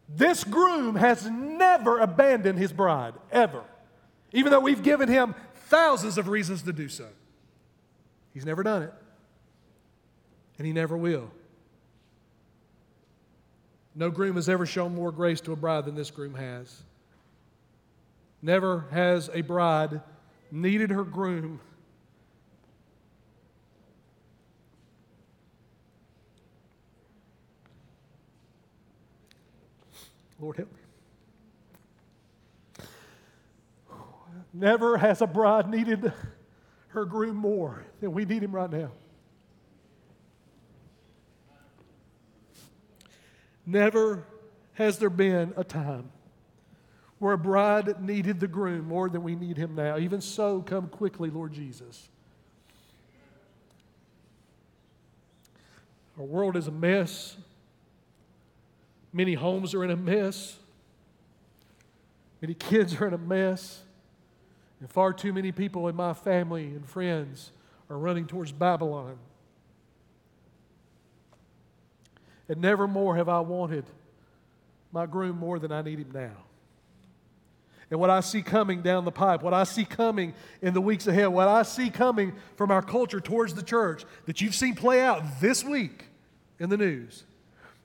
this 0.07 0.43
groom 0.43 0.95
has 0.95 1.25
never 1.25 1.99
abandoned 1.99 2.59
his 2.59 2.71
bride, 2.71 3.13
ever. 3.31 3.63
Even 4.31 4.51
though 4.51 4.59
we've 4.59 4.83
given 4.83 5.09
him 5.09 5.35
thousands 5.67 6.17
of 6.17 6.27
reasons 6.27 6.61
to 6.63 6.73
do 6.73 6.87
so. 6.87 7.07
He's 8.33 8.45
never 8.45 8.63
done 8.63 8.83
it. 8.83 8.93
And 10.57 10.67
he 10.67 10.73
never 10.73 10.95
will. 10.95 11.31
No 13.95 14.11
groom 14.11 14.35
has 14.35 14.49
ever 14.49 14.65
shown 14.65 14.93
more 14.93 15.11
grace 15.11 15.41
to 15.41 15.53
a 15.53 15.55
bride 15.55 15.85
than 15.85 15.95
this 15.95 16.11
groom 16.11 16.35
has. 16.35 16.83
Never 18.41 18.85
has 18.91 19.29
a 19.33 19.41
bride 19.41 20.01
needed 20.51 20.89
her 20.89 21.03
groom. 21.03 21.59
Lord 30.39 30.57
help 30.57 30.69
me. 30.71 30.79
Never 34.53 34.97
has 34.97 35.21
a 35.21 35.27
bride 35.27 35.69
needed 35.69 36.13
her 36.89 37.05
groom 37.05 37.35
more 37.35 37.85
than 37.99 38.13
we 38.13 38.25
need 38.25 38.41
him 38.41 38.53
right 38.53 38.71
now. 38.71 38.91
Never 43.65 44.23
has 44.73 44.99
there 44.99 45.09
been 45.09 45.53
a 45.57 45.63
time 45.63 46.11
where 47.25 47.33
a 47.33 47.37
bride 47.39 47.99
needed 47.99 48.39
the 48.39 48.47
groom 48.47 48.87
more 48.87 49.09
than 49.09 49.23
we 49.23 49.35
need 49.35 49.57
him 49.57 49.73
now? 49.73 49.97
Even 49.97 50.21
so, 50.21 50.61
come 50.61 50.87
quickly, 50.87 51.31
Lord 51.31 51.53
Jesus. 51.53 52.07
Our 56.19 56.23
world 56.23 56.55
is 56.55 56.67
a 56.67 56.71
mess. 56.71 57.35
Many 59.11 59.33
homes 59.33 59.73
are 59.73 59.83
in 59.83 59.89
a 59.89 59.95
mess. 59.95 60.59
Many 62.43 62.53
kids 62.53 62.93
are 63.01 63.07
in 63.07 63.15
a 63.15 63.17
mess. 63.17 63.81
And 64.79 64.87
far 64.87 65.11
too 65.11 65.33
many 65.33 65.51
people 65.51 65.87
in 65.87 65.95
my 65.95 66.13
family 66.13 66.65
and 66.65 66.87
friends 66.87 67.51
are 67.89 67.97
running 67.97 68.27
towards 68.27 68.51
Babylon. 68.51 69.17
And 72.47 72.61
never 72.61 72.87
more 72.87 73.15
have 73.15 73.29
I 73.29 73.39
wanted 73.39 73.85
my 74.91 75.07
groom 75.07 75.39
more 75.39 75.57
than 75.57 75.71
I 75.71 75.81
need 75.81 75.97
him 75.97 76.11
now. 76.13 76.44
And 77.91 77.99
what 77.99 78.09
I 78.09 78.19
see 78.19 78.41
coming 78.41 78.81
down 78.81 79.05
the 79.05 79.11
pipe, 79.11 79.43
what 79.43 79.53
I 79.53 79.63
see 79.63 79.85
coming 79.85 80.33
in 80.61 80.73
the 80.73 80.81
weeks 80.81 81.07
ahead, 81.07 81.27
what 81.27 81.47
I 81.47 81.63
see 81.63 81.89
coming 81.89 82.33
from 82.55 82.71
our 82.71 82.81
culture 82.81 83.19
towards 83.19 83.53
the 83.53 83.63
church 83.63 84.05
that 84.25 84.41
you've 84.41 84.55
seen 84.55 84.75
play 84.75 85.01
out 85.01 85.39
this 85.39 85.63
week 85.63 86.05
in 86.59 86.69
the 86.69 86.77
news, 86.77 87.23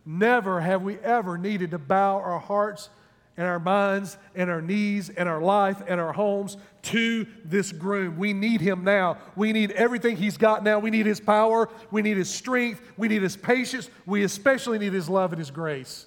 never 0.07 0.61
have 0.61 0.83
we 0.83 0.99
ever 0.99 1.37
needed 1.37 1.73
to 1.73 1.79
bow 1.79 2.17
our 2.17 2.39
hearts 2.39 2.89
and 3.37 3.47
our 3.47 3.59
minds 3.59 4.19
and 4.35 4.51
our 4.51 4.61
knees 4.61 5.09
and 5.09 5.29
our 5.29 5.41
life 5.41 5.83
and 5.87 6.01
our 6.01 6.13
homes 6.13 6.57
to 6.83 7.27
this 7.45 7.73
groom. 7.73 8.19
We 8.19 8.33
need 8.33 8.61
him 8.61 8.85
now. 8.85 9.19
We 9.37 9.53
need 9.53 9.71
everything 9.73 10.17
he's 10.17 10.37
got 10.37 10.65
now. 10.65 10.79
We 10.79 10.91
need 10.91 11.07
his 11.07 11.21
power. 11.21 11.69
We 11.91 12.03
need 12.03 12.17
his 12.17 12.29
strength. 12.29 12.81
We 12.97 13.09
need 13.09 13.23
his 13.23 13.37
patience. 13.37 13.89
We 14.05 14.25
especially 14.25 14.79
need 14.79 14.93
his 14.93 15.09
love 15.09 15.33
and 15.33 15.39
his 15.39 15.51
grace. 15.51 16.07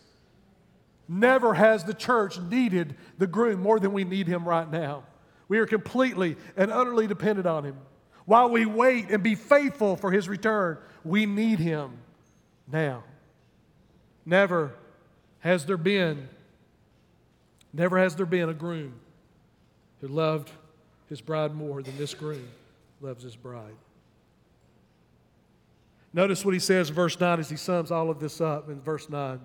Never 1.14 1.53
has 1.53 1.84
the 1.84 1.93
church 1.93 2.39
needed 2.39 2.95
the 3.20 3.28
groom 3.28 3.61
more 3.61 3.80
than 3.80 3.93
we 3.93 4.03
need 4.03 4.28
him 4.28 4.47
right 4.47 4.70
now. 4.70 5.03
We 5.47 5.59
are 5.59 5.68
completely 5.68 6.38
and 6.57 6.72
utterly 6.72 7.05
dependent 7.05 7.45
on 7.45 7.66
him. 7.66 7.78
While 8.26 8.49
we 8.49 8.66
wait 8.66 9.11
and 9.11 9.22
be 9.22 9.36
faithful 9.36 9.95
for 9.95 10.11
his 10.11 10.28
return, 10.28 10.80
we 11.03 11.28
need 11.28 11.59
him 11.59 11.99
now. 12.72 13.03
Never 14.26 14.74
has 15.39 15.66
there 15.66 15.78
been 15.78 16.30
Never 17.76 17.97
has 17.97 18.16
there 18.16 18.28
been 18.28 18.49
a 18.49 18.53
groom 18.53 18.93
who 19.99 20.07
loved 20.07 20.51
his 21.09 21.22
bride 21.22 21.55
more 21.55 21.82
than 21.82 21.97
this 21.97 22.14
groom 22.14 22.47
loves 23.01 23.24
his 23.24 23.36
bride. 23.36 23.74
Notice 26.14 26.45
what 26.45 26.53
he 26.53 26.59
says 26.59 26.89
in 26.89 26.95
verse 26.95 27.20
9 27.20 27.39
as 27.39 27.49
he 27.49 27.57
sums 27.57 27.89
all 27.89 28.11
of 28.11 28.20
this 28.20 28.39
up 28.39 28.70
in 28.70 28.80
verse 28.80 29.09
9. 29.09 29.39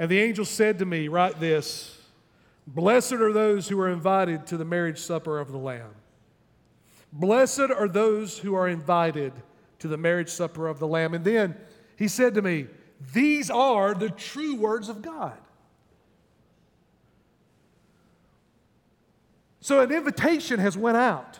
And 0.00 0.10
the 0.10 0.18
angel 0.18 0.46
said 0.46 0.78
to 0.78 0.86
me, 0.86 1.08
Write 1.08 1.38
this 1.40 1.98
Blessed 2.66 3.12
are 3.12 3.34
those 3.34 3.68
who 3.68 3.78
are 3.78 3.90
invited 3.90 4.46
to 4.46 4.56
the 4.56 4.64
marriage 4.64 4.98
supper 4.98 5.38
of 5.38 5.52
the 5.52 5.58
Lamb. 5.58 5.94
Blessed 7.12 7.70
are 7.76 7.86
those 7.86 8.38
who 8.38 8.54
are 8.54 8.66
invited 8.66 9.34
to 9.80 9.88
the 9.88 9.98
marriage 9.98 10.30
supper 10.30 10.68
of 10.68 10.78
the 10.78 10.86
Lamb. 10.86 11.12
And 11.12 11.22
then 11.22 11.54
he 11.96 12.08
said 12.08 12.32
to 12.34 12.42
me, 12.42 12.68
These 13.12 13.50
are 13.50 13.92
the 13.92 14.08
true 14.08 14.56
words 14.56 14.88
of 14.88 15.02
God. 15.02 15.36
So 19.60 19.80
an 19.80 19.92
invitation 19.92 20.60
has 20.60 20.78
went 20.78 20.96
out. 20.96 21.38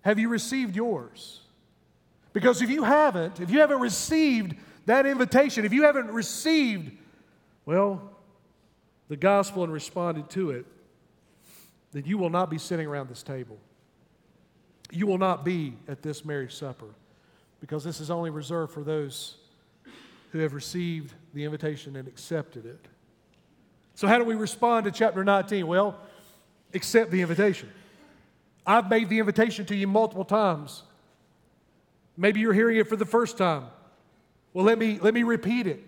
Have 0.00 0.18
you 0.18 0.30
received 0.30 0.74
yours? 0.74 1.40
Because 2.32 2.62
if 2.62 2.70
you 2.70 2.82
haven't, 2.84 3.40
if 3.40 3.50
you 3.50 3.60
haven't 3.60 3.80
received 3.80 4.56
that 4.86 5.06
invitation, 5.06 5.64
if 5.64 5.72
you 5.72 5.82
haven't 5.84 6.10
received, 6.10 6.92
well, 7.66 8.02
the 9.08 9.16
gospel 9.16 9.64
and 9.64 9.72
responded 9.72 10.28
to 10.30 10.50
it, 10.50 10.66
then 11.92 12.04
you 12.06 12.18
will 12.18 12.30
not 12.30 12.50
be 12.50 12.58
sitting 12.58 12.86
around 12.86 13.08
this 13.08 13.22
table. 13.22 13.58
You 14.90 15.06
will 15.06 15.18
not 15.18 15.44
be 15.44 15.74
at 15.88 16.02
this 16.02 16.24
marriage 16.24 16.54
supper 16.54 16.86
because 17.60 17.84
this 17.84 18.00
is 18.00 18.10
only 18.10 18.30
reserved 18.30 18.72
for 18.72 18.82
those 18.82 19.36
who 20.30 20.38
have 20.38 20.54
received 20.54 21.14
the 21.34 21.44
invitation 21.44 21.96
and 21.96 22.08
accepted 22.08 22.66
it. 22.66 22.86
So, 23.94 24.08
how 24.08 24.18
do 24.18 24.24
we 24.24 24.34
respond 24.34 24.84
to 24.84 24.90
chapter 24.90 25.22
19? 25.22 25.66
Well, 25.66 25.98
accept 26.74 27.10
the 27.10 27.20
invitation. 27.20 27.70
I've 28.66 28.88
made 28.88 29.08
the 29.08 29.18
invitation 29.18 29.66
to 29.66 29.76
you 29.76 29.86
multiple 29.86 30.24
times. 30.24 30.82
Maybe 32.16 32.40
you're 32.40 32.54
hearing 32.54 32.78
it 32.78 32.88
for 32.88 32.96
the 32.96 33.04
first 33.04 33.36
time. 33.36 33.66
Well, 34.52 34.64
let 34.64 34.78
me, 34.78 34.98
let 35.00 35.14
me 35.14 35.22
repeat 35.22 35.66
it. 35.66 35.82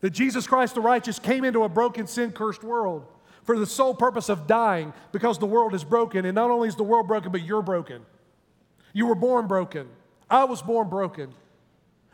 That 0.00 0.10
Jesus 0.10 0.46
Christ 0.46 0.74
the 0.74 0.80
righteous 0.80 1.18
came 1.18 1.44
into 1.44 1.62
a 1.62 1.68
broken, 1.68 2.06
sin 2.06 2.32
cursed 2.32 2.62
world 2.62 3.06
for 3.44 3.58
the 3.58 3.66
sole 3.66 3.94
purpose 3.94 4.28
of 4.28 4.46
dying 4.46 4.92
because 5.12 5.38
the 5.38 5.46
world 5.46 5.74
is 5.74 5.84
broken. 5.84 6.24
And 6.24 6.34
not 6.34 6.50
only 6.50 6.68
is 6.68 6.76
the 6.76 6.84
world 6.84 7.06
broken, 7.06 7.32
but 7.32 7.42
you're 7.42 7.62
broken. 7.62 8.02
You 8.92 9.06
were 9.06 9.14
born 9.14 9.46
broken. 9.46 9.88
I 10.28 10.44
was 10.44 10.62
born 10.62 10.88
broken. 10.88 11.34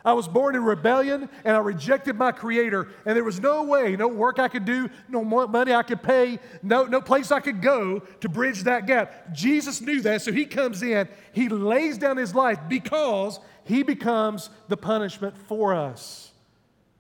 I 0.07 0.15
was 0.15 0.29
born 0.29 0.55
in 0.55 0.65
rebellion 0.65 1.29
and 1.45 1.57
I 1.57 1.59
rejected 1.59 2.17
my 2.17 2.33
Creator, 2.33 2.89
and 3.05 3.17
there 3.17 3.25
was 3.25 3.41
no 3.41 3.65
way, 3.65 3.97
no 3.97 4.09
work 4.09 4.39
I 4.39 4.49
could 4.49 4.65
do, 4.65 4.89
no 5.09 5.25
money 5.25 5.75
I 5.75 5.83
could 5.83 6.03
pay, 6.03 6.39
no, 6.63 6.85
no 6.85 7.01
place 7.01 7.31
I 7.31 7.41
could 7.41 7.61
go 7.61 7.99
to 7.99 8.29
bridge 8.29 8.63
that 8.63 8.87
gap. 8.87 9.35
Jesus 9.35 9.81
knew 9.81 10.01
that, 10.03 10.23
so 10.23 10.33
He 10.33 10.47
comes 10.47 10.83
in, 10.83 11.09
He 11.33 11.49
lays 11.49 11.99
down 11.99 12.17
His 12.17 12.35
life 12.35 12.61
because 12.69 13.41
He 13.65 13.83
becomes 13.83 14.49
the 14.69 14.77
punishment 14.77 15.37
for 15.37 15.75
us. 15.75 16.33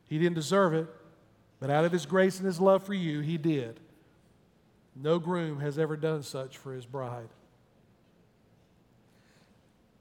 He 0.09 0.19
didn't 0.19 0.35
deserve 0.35 0.75
it, 0.75 0.89
but 1.61 1.71
out 1.71 1.85
of 1.85 1.93
His 1.93 2.05
grace 2.05 2.39
and 2.39 2.47
His 2.47 2.61
love 2.61 2.83
for 2.83 2.95
you, 2.95 3.21
He 3.21 3.39
did. 3.39 3.81
No 4.97 5.19
groom 5.19 5.61
has 5.61 5.79
ever 5.79 5.97
done 5.97 6.23
such 6.23 6.57
for 6.57 6.73
his 6.73 6.87
bride. 6.87 7.29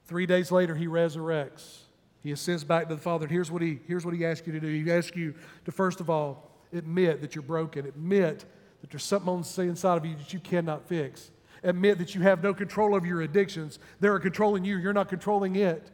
Three 0.06 0.24
days 0.24 0.50
later, 0.50 0.74
he 0.74 0.86
resurrects. 0.86 1.80
He 2.26 2.32
ascends 2.32 2.64
back 2.64 2.88
to 2.88 2.96
the 2.96 3.00
Father, 3.00 3.26
and 3.26 3.30
here's 3.30 3.52
what 3.52 3.62
he, 3.62 3.78
here's 3.86 4.04
what 4.04 4.12
he 4.12 4.26
asks 4.26 4.44
you 4.48 4.52
to 4.54 4.58
do. 4.58 4.66
He 4.66 4.90
asks 4.90 5.16
you 5.16 5.32
to, 5.64 5.70
first 5.70 6.00
of 6.00 6.10
all, 6.10 6.50
admit 6.72 7.20
that 7.20 7.36
you're 7.36 7.42
broken. 7.42 7.86
Admit 7.86 8.44
that 8.80 8.90
there's 8.90 9.04
something 9.04 9.28
on 9.28 9.42
the 9.42 9.62
inside 9.62 9.96
of 9.96 10.04
you 10.04 10.16
that 10.16 10.32
you 10.32 10.40
cannot 10.40 10.88
fix. 10.88 11.30
Admit 11.62 11.98
that 11.98 12.16
you 12.16 12.22
have 12.22 12.42
no 12.42 12.52
control 12.52 12.96
over 12.96 13.06
your 13.06 13.22
addictions. 13.22 13.78
They're 14.00 14.18
controlling 14.18 14.64
you, 14.64 14.76
you're 14.76 14.92
not 14.92 15.08
controlling 15.08 15.54
it. 15.54 15.88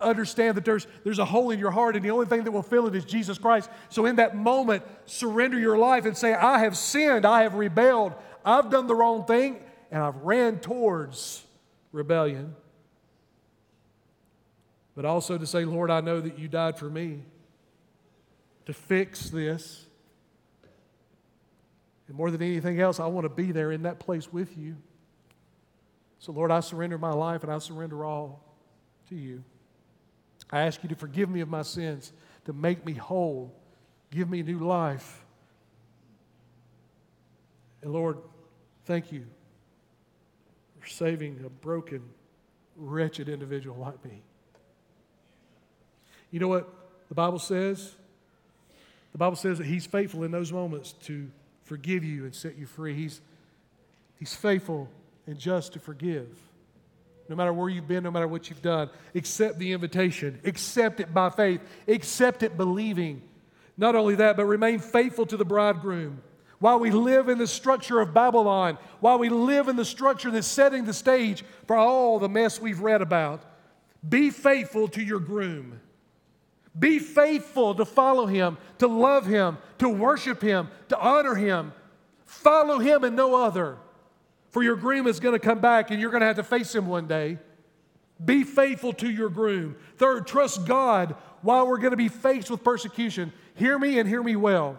Understand 0.00 0.56
that 0.58 0.64
there's, 0.64 0.86
there's 1.02 1.18
a 1.18 1.24
hole 1.24 1.50
in 1.50 1.58
your 1.58 1.72
heart, 1.72 1.96
and 1.96 2.04
the 2.04 2.12
only 2.12 2.26
thing 2.26 2.44
that 2.44 2.52
will 2.52 2.62
fill 2.62 2.86
it 2.86 2.94
is 2.94 3.04
Jesus 3.04 3.36
Christ. 3.36 3.68
So, 3.88 4.06
in 4.06 4.14
that 4.14 4.36
moment, 4.36 4.84
surrender 5.06 5.58
your 5.58 5.76
life 5.76 6.04
and 6.04 6.16
say, 6.16 6.34
I 6.34 6.60
have 6.60 6.76
sinned, 6.76 7.26
I 7.26 7.42
have 7.42 7.54
rebelled, 7.54 8.12
I've 8.44 8.70
done 8.70 8.86
the 8.86 8.94
wrong 8.94 9.24
thing, 9.24 9.58
and 9.90 10.04
I've 10.04 10.18
ran 10.18 10.60
towards 10.60 11.44
rebellion 11.90 12.54
but 14.98 15.04
also 15.04 15.38
to 15.38 15.46
say, 15.46 15.64
Lord, 15.64 15.92
I 15.92 16.00
know 16.00 16.20
that 16.20 16.40
you 16.40 16.48
died 16.48 16.76
for 16.76 16.90
me 16.90 17.20
to 18.66 18.72
fix 18.72 19.30
this. 19.30 19.86
And 22.08 22.16
more 22.16 22.32
than 22.32 22.42
anything 22.42 22.80
else, 22.80 22.98
I 22.98 23.06
want 23.06 23.24
to 23.24 23.28
be 23.28 23.52
there 23.52 23.70
in 23.70 23.84
that 23.84 24.00
place 24.00 24.32
with 24.32 24.58
you. 24.58 24.74
So, 26.18 26.32
Lord, 26.32 26.50
I 26.50 26.58
surrender 26.58 26.98
my 26.98 27.12
life 27.12 27.44
and 27.44 27.52
I 27.52 27.58
surrender 27.58 28.04
all 28.04 28.42
to 29.08 29.14
you. 29.14 29.44
I 30.50 30.62
ask 30.62 30.82
you 30.82 30.88
to 30.88 30.96
forgive 30.96 31.30
me 31.30 31.42
of 31.42 31.48
my 31.48 31.62
sins, 31.62 32.12
to 32.46 32.52
make 32.52 32.84
me 32.84 32.94
whole, 32.94 33.54
give 34.10 34.28
me 34.28 34.42
new 34.42 34.58
life. 34.58 35.24
And 37.82 37.92
Lord, 37.92 38.18
thank 38.84 39.12
you 39.12 39.26
for 40.80 40.88
saving 40.88 41.40
a 41.46 41.48
broken, 41.48 42.02
wretched 42.74 43.28
individual 43.28 43.76
like 43.76 44.04
me. 44.04 44.24
You 46.30 46.40
know 46.40 46.48
what 46.48 46.68
the 47.08 47.14
Bible 47.14 47.38
says? 47.38 47.94
The 49.12 49.18
Bible 49.18 49.36
says 49.36 49.58
that 49.58 49.66
He's 49.66 49.86
faithful 49.86 50.24
in 50.24 50.30
those 50.30 50.52
moments 50.52 50.92
to 51.04 51.28
forgive 51.64 52.04
you 52.04 52.24
and 52.24 52.34
set 52.34 52.56
you 52.56 52.66
free. 52.66 52.94
He's, 52.94 53.20
he's 54.18 54.34
faithful 54.34 54.88
and 55.26 55.38
just 55.38 55.74
to 55.74 55.78
forgive. 55.78 56.28
No 57.28 57.36
matter 57.36 57.52
where 57.52 57.68
you've 57.68 57.86
been, 57.86 58.04
no 58.04 58.10
matter 58.10 58.26
what 58.26 58.48
you've 58.48 58.62
done, 58.62 58.88
accept 59.14 59.58
the 59.58 59.72
invitation, 59.72 60.40
accept 60.44 61.00
it 61.00 61.12
by 61.12 61.28
faith, 61.28 61.60
accept 61.86 62.42
it 62.42 62.56
believing. 62.56 63.22
Not 63.76 63.94
only 63.94 64.14
that, 64.16 64.36
but 64.36 64.46
remain 64.46 64.78
faithful 64.78 65.26
to 65.26 65.36
the 65.36 65.44
bridegroom. 65.44 66.22
While 66.58 66.80
we 66.80 66.90
live 66.90 67.28
in 67.28 67.38
the 67.38 67.46
structure 67.46 68.00
of 68.00 68.14
Babylon, 68.14 68.78
while 69.00 69.18
we 69.18 69.28
live 69.28 69.68
in 69.68 69.76
the 69.76 69.84
structure 69.84 70.30
that's 70.30 70.46
setting 70.46 70.86
the 70.86 70.94
stage 70.94 71.44
for 71.66 71.76
all 71.76 72.18
the 72.18 72.28
mess 72.28 72.60
we've 72.60 72.80
read 72.80 73.02
about, 73.02 73.42
be 74.08 74.30
faithful 74.30 74.88
to 74.88 75.02
your 75.02 75.20
groom. 75.20 75.80
Be 76.78 76.98
faithful 76.98 77.74
to 77.74 77.84
follow 77.84 78.26
him, 78.26 78.56
to 78.78 78.86
love 78.86 79.26
him, 79.26 79.58
to 79.78 79.88
worship 79.88 80.40
him, 80.40 80.68
to 80.88 80.98
honor 80.98 81.34
him. 81.34 81.72
Follow 82.24 82.78
him 82.78 83.04
and 83.04 83.16
no 83.16 83.34
other. 83.34 83.78
For 84.50 84.62
your 84.62 84.76
groom 84.76 85.06
is 85.06 85.20
going 85.20 85.34
to 85.34 85.38
come 85.38 85.60
back 85.60 85.90
and 85.90 86.00
you're 86.00 86.10
going 86.10 86.20
to 86.20 86.26
have 86.26 86.36
to 86.36 86.42
face 86.42 86.74
him 86.74 86.86
one 86.86 87.06
day. 87.06 87.38
Be 88.24 88.44
faithful 88.44 88.92
to 88.94 89.10
your 89.10 89.28
groom. 89.28 89.76
Third, 89.96 90.26
trust 90.26 90.66
God 90.66 91.14
while 91.42 91.66
we're 91.66 91.78
going 91.78 91.92
to 91.92 91.96
be 91.96 92.08
faced 92.08 92.50
with 92.50 92.64
persecution, 92.64 93.32
hear 93.54 93.78
me 93.78 93.98
and 93.98 94.08
hear 94.08 94.22
me 94.22 94.36
well. 94.36 94.76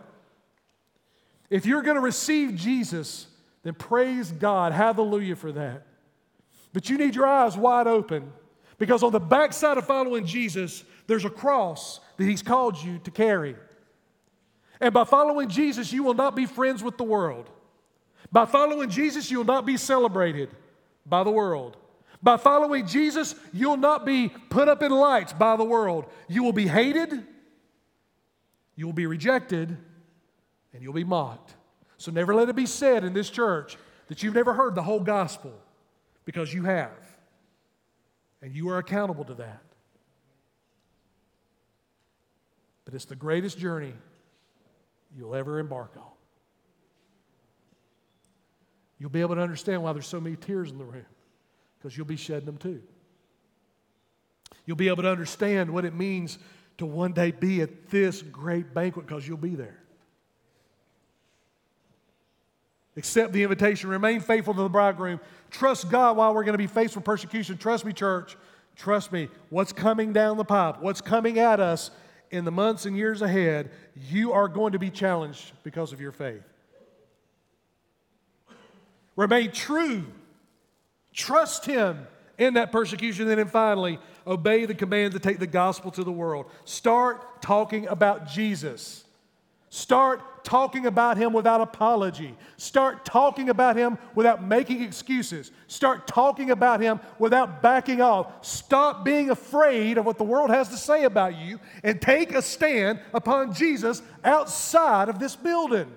If 1.50 1.66
you're 1.66 1.82
going 1.82 1.96
to 1.96 2.02
receive 2.02 2.56
Jesus, 2.56 3.28
then 3.64 3.74
praise 3.74 4.32
God. 4.32 4.74
Hallelujah 4.74 5.36
for 5.36 5.52
that. 5.54 5.86
But 6.74 6.90
you 6.90 6.98
need 6.98 7.16
your 7.16 7.26
eyes 7.26 7.58
wide 7.58 7.88
open 7.88 8.32
because 8.78 9.04
on 9.04 9.12
the 9.12 9.20
backside 9.20 9.78
of 9.78 9.86
following 9.86 10.26
Jesus, 10.26 10.84
there's 11.10 11.26
a 11.26 11.30
cross 11.30 12.00
that 12.18 12.26
He's 12.26 12.44
called 12.44 12.82
you 12.82 13.00
to 13.00 13.12
carry. 13.12 13.56
And 14.80 14.94
by 14.94 15.04
following 15.04 15.50
Jesus, 15.50 15.92
you 15.92 16.04
will 16.04 16.14
not 16.14 16.36
be 16.36 16.46
friends 16.46 16.84
with 16.84 16.98
the 16.98 17.04
world. 17.04 17.50
By 18.32 18.46
following 18.46 18.90
Jesus, 18.90 19.32
you 19.32 19.40
will 19.40 19.46
not 19.46 19.66
be 19.66 19.76
celebrated 19.76 20.50
by 21.06 21.24
the 21.24 21.32
world. 21.32 21.78
By 22.22 22.38
following 22.38 22.86
Jesus, 22.86 23.34
you'll 23.52 23.78
not 23.78 24.06
be 24.06 24.30
put 24.30 24.68
up 24.68 24.84
in 24.84 24.92
lights 24.92 25.34
by 25.34 25.56
the 25.56 25.64
world. 25.64 26.06
You 26.28 26.44
will 26.44 26.54
be 26.54 26.68
hated, 26.68 27.26
you 28.76 28.86
will 28.86 28.94
be 28.94 29.08
rejected, 29.08 29.76
and 30.74 30.84
you'll 30.84 30.94
be 30.94 31.04
mocked. 31.04 31.56
So 31.98 32.12
never 32.12 32.36
let 32.36 32.50
it 32.50 32.56
be 32.56 32.68
said 32.68 33.04
in 33.04 33.14
this 33.14 33.32
church 33.32 33.78
that 34.08 34.22
you've 34.22 34.36
never 34.36 34.54
heard 34.54 34.76
the 34.76 34.84
whole 34.84 35.00
gospel 35.00 35.54
because 36.24 36.54
you 36.54 36.64
have. 36.66 36.92
And 38.44 38.56
you 38.56 38.70
are 38.70 38.78
accountable 38.78 39.26
to 39.26 39.34
that. 39.34 39.64
But 42.90 42.96
it's 42.96 43.06
the 43.06 43.16
greatest 43.16 43.60
journey 43.60 43.94
you'll 45.16 45.36
ever 45.36 45.60
embark 45.60 45.92
on. 45.96 46.10
You'll 48.98 49.12
be 49.12 49.22
able 49.22 49.36
to 49.36 49.42
understand 49.42 49.84
why 49.84 49.94
there's 49.94 50.08
so 50.08 50.20
many 50.20 50.36
tears 50.36 50.72
in 50.72 50.80
the 50.80 50.86
room 50.86 51.06
because 51.78 51.96
you'll 51.96 52.08
be 52.08 52.16
shedding 52.16 52.48
them 52.48 52.58
too. 52.58 52.82
You'll 54.66 54.76
be 54.76 54.88
able 54.88 55.04
to 55.04 55.12
understand 55.12 55.70
what 55.70 55.86
it 55.86 55.94
means 55.94 56.40
to 56.80 56.88
one 56.88 57.14
day 57.14 57.30
be 57.30 57.62
at 57.62 57.92
this 57.92 58.24
great 58.24 58.74
banquet 58.74 59.06
because 59.06 59.28
you'll 59.28 59.38
be 59.38 59.54
there. 59.54 59.78
Accept 62.98 63.34
the 63.34 63.44
invitation. 63.44 63.92
Remain 63.92 64.20
faithful 64.20 64.56
to 64.56 64.64
the 64.64 64.68
bridegroom. 64.68 65.20
Trust 65.52 65.92
God 65.92 66.18
while 66.18 66.34
we're 66.34 66.44
going 66.44 66.54
to 66.54 66.58
be 66.58 66.66
faced 66.66 66.96
with 66.96 67.06
persecution. 67.06 67.56
Trust 67.60 67.86
me, 67.86 67.94
church. 67.94 68.36
Trust 68.76 69.12
me. 69.12 69.30
What's 69.52 69.74
coming 69.74 70.12
down 70.12 70.38
the 70.38 70.44
pipe, 70.44 70.82
what's 70.82 71.02
coming 71.02 71.38
at 71.38 71.60
us 71.60 71.92
in 72.32 72.46
the 72.46 72.52
months 72.52 72.86
and 72.86 72.96
years 72.96 73.22
ahead, 73.22 73.72
you 73.96 74.34
are 74.34 74.48
going 74.48 74.74
to 74.74 74.80
be 74.80 74.90
challenged 74.90 75.52
because 75.64 75.94
of 75.94 76.02
your 76.02 76.12
faith. 76.12 76.44
Remain 79.16 79.52
true. 79.52 80.06
Trust 81.14 81.66
Him 81.66 82.08
in 82.38 82.54
that 82.54 82.72
persecution. 82.72 83.30
And 83.30 83.38
then 83.38 83.48
finally, 83.48 84.00
obey 84.26 84.66
the 84.66 84.76
command 84.76 85.14
to 85.14 85.20
take 85.20 85.40
the 85.40 85.48
gospel 85.48 85.92
to 85.92 86.04
the 86.04 86.12
world. 86.12 86.46
Start 86.66 87.42
talking 87.42 87.88
about 87.88 88.28
Jesus. 88.28 89.04
Start 89.70 90.44
talking 90.44 90.88
about 90.88 91.18
him 91.18 91.32
without 91.32 91.62
apology. 91.62 92.36
Start 92.58 93.06
talking 93.06 93.50
about 93.50 93.76
him 93.76 94.00
without 94.16 94.44
making 94.44 94.82
excuses. 94.82 95.52
Start 95.68 96.08
talking 96.08 96.50
about 96.50 96.82
him 96.82 97.00
without 97.20 97.62
backing 97.62 98.02
off. 98.02 98.44
Stop 98.44 99.06
being 99.06 99.30
afraid 99.30 100.00
of 100.00 100.06
what 100.06 100.18
the 100.18 100.24
world 100.24 100.50
has 100.50 100.70
to 100.70 100.78
say 100.78 101.04
about 101.04 101.38
you 101.38 101.60
and 101.84 102.02
take 102.02 102.34
a 102.34 102.42
stand 102.42 103.00
upon 103.14 103.54
Jesus 103.54 104.02
outside 104.24 105.08
of 105.08 105.20
this 105.20 105.36
building. 105.36 105.92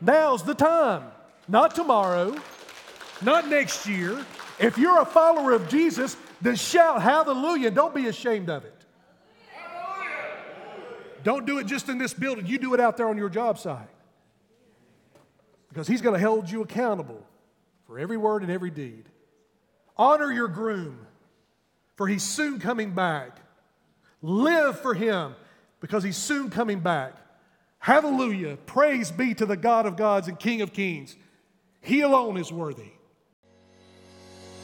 Now's 0.00 0.44
the 0.44 0.54
time, 0.54 1.04
not 1.48 1.74
tomorrow, 1.74 2.36
not 3.22 3.48
next 3.48 3.86
year. 3.86 4.24
If 4.60 4.78
you're 4.78 5.00
a 5.00 5.06
follower 5.06 5.52
of 5.52 5.68
Jesus, 5.68 6.16
then 6.40 6.54
shout 6.54 7.02
hallelujah. 7.02 7.72
Don't 7.72 7.94
be 7.94 8.06
ashamed 8.06 8.50
of 8.50 8.64
it. 8.64 8.73
Don't 11.24 11.46
do 11.46 11.58
it 11.58 11.66
just 11.66 11.88
in 11.88 11.98
this 11.98 12.14
building. 12.14 12.46
You 12.46 12.58
do 12.58 12.74
it 12.74 12.80
out 12.80 12.96
there 12.96 13.08
on 13.08 13.18
your 13.18 13.30
job 13.30 13.58
site. 13.58 13.88
Because 15.70 15.88
he's 15.88 16.02
going 16.02 16.18
to 16.18 16.24
hold 16.24 16.48
you 16.48 16.62
accountable 16.62 17.26
for 17.86 17.98
every 17.98 18.16
word 18.16 18.42
and 18.42 18.52
every 18.52 18.70
deed. 18.70 19.06
Honor 19.96 20.30
your 20.30 20.48
groom, 20.48 21.06
for 21.96 22.06
he's 22.06 22.22
soon 22.22 22.60
coming 22.60 22.92
back. 22.92 23.38
Live 24.22 24.80
for 24.80 24.94
him, 24.94 25.34
because 25.80 26.04
he's 26.04 26.16
soon 26.16 26.50
coming 26.50 26.80
back. 26.80 27.14
Hallelujah. 27.78 28.56
Praise 28.66 29.10
be 29.10 29.34
to 29.34 29.46
the 29.46 29.56
God 29.56 29.86
of 29.86 29.96
gods 29.96 30.28
and 30.28 30.38
King 30.38 30.62
of 30.62 30.72
kings. 30.72 31.16
He 31.80 32.02
alone 32.02 32.36
is 32.36 32.52
worthy. 32.52 32.92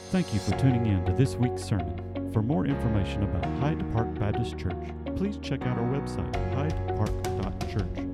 Thank 0.09 0.33
you 0.33 0.39
for 0.39 0.51
tuning 0.57 0.85
in 0.85 1.05
to 1.05 1.13
this 1.13 1.35
week's 1.35 1.63
sermon. 1.63 2.31
For 2.33 2.41
more 2.41 2.65
information 2.65 3.23
about 3.23 3.45
Hyde 3.59 3.93
Park 3.93 4.13
Baptist 4.15 4.57
Church, 4.57 4.89
please 5.15 5.37
check 5.41 5.61
out 5.65 5.77
our 5.77 5.87
website, 5.87 6.31
hydepark.church, 6.55 8.07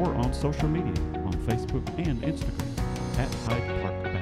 or 0.00 0.14
on 0.14 0.32
social 0.32 0.68
media 0.68 1.02
on 1.24 1.32
Facebook 1.46 1.86
and 1.98 2.22
Instagram 2.22 3.18
at 3.18 3.34
Hyde 3.46 3.82
Park 3.82 4.15